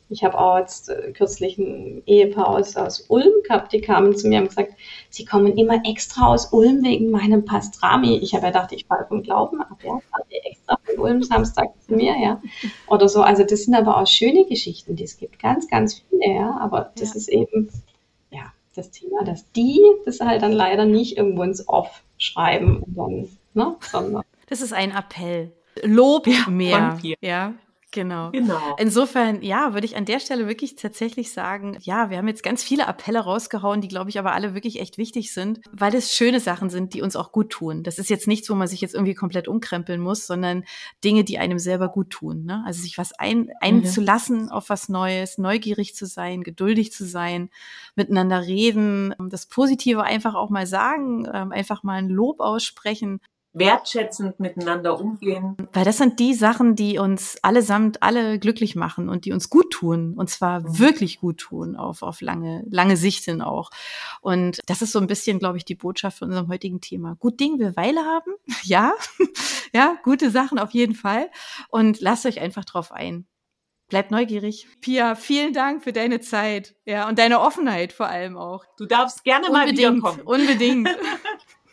ich 0.10 0.24
habe 0.24 0.40
auch 0.40 0.58
jetzt 0.58 0.90
äh, 0.90 1.12
kürzlich 1.14 1.58
ein 1.58 2.02
Ehepaar 2.06 2.50
aus, 2.50 2.76
aus 2.76 3.06
Ulm 3.10 3.32
gehabt, 3.44 3.72
die 3.74 3.82
kamen 3.82 4.16
zu 4.18 4.28
mir 4.28 4.40
und 4.40 4.48
gesagt, 4.48 4.74
sie 5.10 5.24
kommen 5.24 5.56
immer 5.58 5.82
extra 5.86 6.28
aus 6.28 6.52
Ulm 6.52 6.84
wegen 6.84 7.12
meinem 7.12 7.46
Pastrami. 7.46 8.18
Ich 8.18 8.34
habe 8.34 8.48
ja 8.48 8.52
gedacht, 8.52 8.72
ich 8.72 8.86
falle 8.86 9.06
vom 9.08 9.22
Glauben 9.22 9.62
ab, 9.62 9.78
ja, 9.84 10.00
extra 10.46 10.80
von 10.84 11.00
Ulm 11.00 11.24
Samstag 11.24 11.70
zu 11.82 11.94
mir, 11.94 12.18
ja, 12.20 12.42
oder 12.88 13.08
so. 13.08 13.22
Also 13.22 13.44
das 13.44 13.64
sind 13.64 13.76
aber 13.76 13.98
auch 13.98 14.08
schöne 14.08 14.46
Geschichten, 14.46 14.96
die 14.96 15.04
es 15.04 15.18
gibt, 15.18 15.40
ganz, 15.40 15.68
ganz 15.68 16.02
viele, 16.10 16.34
ja, 16.34 16.58
aber 16.60 16.92
das 16.98 17.14
ja. 17.14 17.16
ist 17.16 17.30
eben, 17.30 17.70
ja, 18.32 18.52
das 18.76 18.90
Thema, 18.90 19.24
dass 19.24 19.52
die 19.52 19.80
das 20.06 20.20
halt 20.20 20.42
dann 20.42 20.54
leider 20.54 20.86
nicht 20.86 21.18
irgendwo 21.18 21.44
ins 21.44 21.68
Off 21.68 22.04
schreiben 22.18 22.84
und 22.84 22.98
dann, 22.98 23.30
ne, 23.54 23.76
sondern. 23.82 24.24
Das 24.48 24.62
ist 24.62 24.74
ein 24.74 24.92
Appell. 24.92 25.52
Lob 25.84 26.26
ja, 26.28 26.50
mehr, 26.50 26.98
ja, 27.22 27.54
Genau. 27.92 28.30
genau. 28.32 28.76
Insofern, 28.78 29.42
ja, 29.42 29.74
würde 29.74 29.86
ich 29.86 29.96
an 29.96 30.06
der 30.06 30.20
Stelle 30.20 30.48
wirklich 30.48 30.76
tatsächlich 30.76 31.32
sagen, 31.32 31.76
ja, 31.82 32.12
wir 32.12 32.18
haben 32.18 32.28
jetzt 32.28 32.44
ganz 32.44 32.64
viele 32.64 32.88
Appelle 32.88 33.20
rausgehauen, 33.20 33.82
die, 33.82 33.88
glaube 33.88 34.12
ich, 34.12 34.20
aber 34.20 34.34
alle 34.34 34.54
wirklich 34.54 34.80
echt 34.80 35.00
wichtig 35.00 35.34
sind, 35.34 35.62
weil 35.72 35.96
es 35.96 36.14
schöne 36.14 36.40
Sachen 36.40 36.70
sind, 36.70 36.94
die 36.94 37.02
uns 37.02 37.16
auch 37.16 37.32
gut 37.32 37.50
tun. 37.50 37.82
Das 37.82 37.98
ist 37.98 38.12
jetzt 38.12 38.28
nichts, 38.28 38.48
wo 38.50 38.54
man 38.54 38.68
sich 38.68 38.82
jetzt 38.82 38.94
irgendwie 38.94 39.16
komplett 39.16 39.48
umkrempeln 39.48 40.00
muss, 40.00 40.28
sondern 40.28 40.66
Dinge, 41.04 41.24
die 41.24 41.40
einem 41.40 41.58
selber 41.58 41.90
gut 41.90 42.12
tun. 42.12 42.46
Ne? 42.46 42.64
Also 42.68 42.84
sich 42.84 43.00
was 43.00 43.12
ein, 43.14 43.40
mhm. 43.40 43.52
einzulassen 43.60 44.50
auf 44.50 44.70
was 44.70 44.88
Neues, 44.88 45.40
neugierig 45.40 45.96
zu 45.96 46.06
sein, 46.06 46.44
geduldig 46.44 46.92
zu 46.92 47.06
sein, 47.06 47.50
miteinander 47.96 48.46
reden, 48.46 49.16
das 49.30 49.48
Positive 49.48 50.04
einfach 50.04 50.36
auch 50.36 50.52
mal 50.52 50.68
sagen, 50.68 51.28
ähm, 51.34 51.52
einfach 51.52 51.82
mal 51.82 51.96
ein 51.96 52.10
Lob 52.10 52.40
aussprechen 52.40 53.20
wertschätzend 53.54 54.40
miteinander 54.40 55.00
umgehen. 55.00 55.58
Weil 55.74 55.86
das 55.86 55.98
sind 55.98 56.20
die 56.20 56.34
Sachen, 56.34 56.76
die 56.76 57.00
uns 57.00 57.38
allesamt 57.42 58.04
alle 58.04 58.40
glücklich 58.40 58.76
machen 58.76 59.10
und 59.10 59.26
die 59.26 59.32
uns 59.32 59.50
gut 59.50 59.72
tun. 59.72 60.14
Und 60.16 60.30
zwar 60.30 60.62
mhm. 60.62 60.80
wirklich 60.80 61.20
gut 61.20 61.40
tun, 61.40 61.76
auf, 61.76 62.04
auf 62.04 62.22
lange, 62.22 62.64
lange 62.70 62.98
Sicht 62.98 63.26
hin 63.26 63.42
auch. 63.42 63.70
Und 64.22 64.60
das 64.68 64.82
ist 64.82 64.92
so 64.92 65.00
ein 65.00 65.08
bisschen, 65.08 65.40
glaube 65.40 65.58
ich, 65.58 65.66
die 65.66 65.76
Botschaft 65.76 66.20
von 66.20 66.30
unserem 66.30 66.48
heutigen 66.48 66.82
Thema. 66.82 67.16
Gut 67.16 67.40
Ding 67.40 67.60
will 67.60 67.76
Weile 67.76 68.02
haben. 68.06 68.32
Ja. 68.64 68.94
ja, 69.74 69.98
gute 70.04 70.30
Sachen 70.30 70.60
auf 70.60 70.72
jeden 70.72 70.94
Fall. 70.94 71.32
Und 71.70 72.02
lasst 72.02 72.26
euch 72.26 72.40
einfach 72.40 72.66
drauf 72.66 72.92
ein. 72.92 73.26
Bleibt 73.90 74.12
neugierig. 74.12 74.68
Pia, 74.82 75.16
vielen 75.16 75.52
Dank 75.52 75.84
für 75.84 75.92
deine 75.92 76.20
Zeit. 76.20 76.76
Ja, 76.86 77.08
und 77.10 77.18
deine 77.18 77.40
Offenheit 77.40 77.92
vor 77.92 78.08
allem 78.08 78.38
auch. 78.38 78.64
Du 78.78 78.86
darfst 78.86 79.24
gerne 79.24 79.48
unbedingt, 79.48 79.78
mal 79.78 79.96
wiederkommen. 79.96 80.22
Unbedingt. 80.22 80.90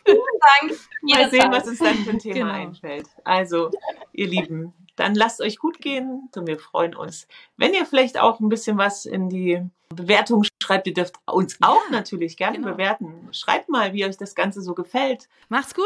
Vielen 0.07 0.69
Dank. 0.69 0.79
Mal 1.01 1.29
sehen, 1.29 1.51
was 1.51 1.67
uns 1.67 1.79
dann 1.79 1.95
für 1.95 2.11
ein 2.11 2.19
Thema 2.19 2.35
genau. 2.35 2.53
einfällt. 2.53 3.07
Also, 3.23 3.71
ihr 4.13 4.27
Lieben, 4.27 4.73
dann 4.95 5.15
lasst 5.15 5.41
euch 5.41 5.57
gut 5.57 5.79
gehen 5.79 6.29
und 6.35 6.47
wir 6.47 6.59
freuen 6.59 6.95
uns. 6.95 7.27
Wenn 7.55 7.73
ihr 7.73 7.85
vielleicht 7.85 8.19
auch 8.19 8.39
ein 8.39 8.49
bisschen 8.49 8.77
was 8.77 9.05
in 9.05 9.29
die 9.29 9.61
Bewertung 9.89 10.43
schreibt, 10.61 10.87
ihr 10.87 10.93
dürft 10.93 11.15
uns 11.25 11.57
auch 11.61 11.83
ja, 11.85 11.91
natürlich 11.91 12.37
gerne 12.37 12.57
genau. 12.57 12.71
bewerten. 12.71 13.29
Schreibt 13.31 13.69
mal, 13.69 13.93
wie 13.93 14.05
euch 14.05 14.17
das 14.17 14.35
Ganze 14.35 14.61
so 14.61 14.73
gefällt. 14.73 15.29
Macht's 15.49 15.73
gut. 15.73 15.85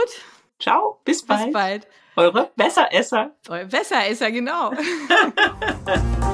Ciao, 0.60 1.00
bis 1.06 1.26
bald. 1.26 1.46
Bis 1.46 1.54
bald. 1.54 1.88
Eure 2.16 2.52
Besseresser. 2.56 3.32
Eure 3.50 3.66
Besseresser, 3.66 4.32
genau. 4.32 4.72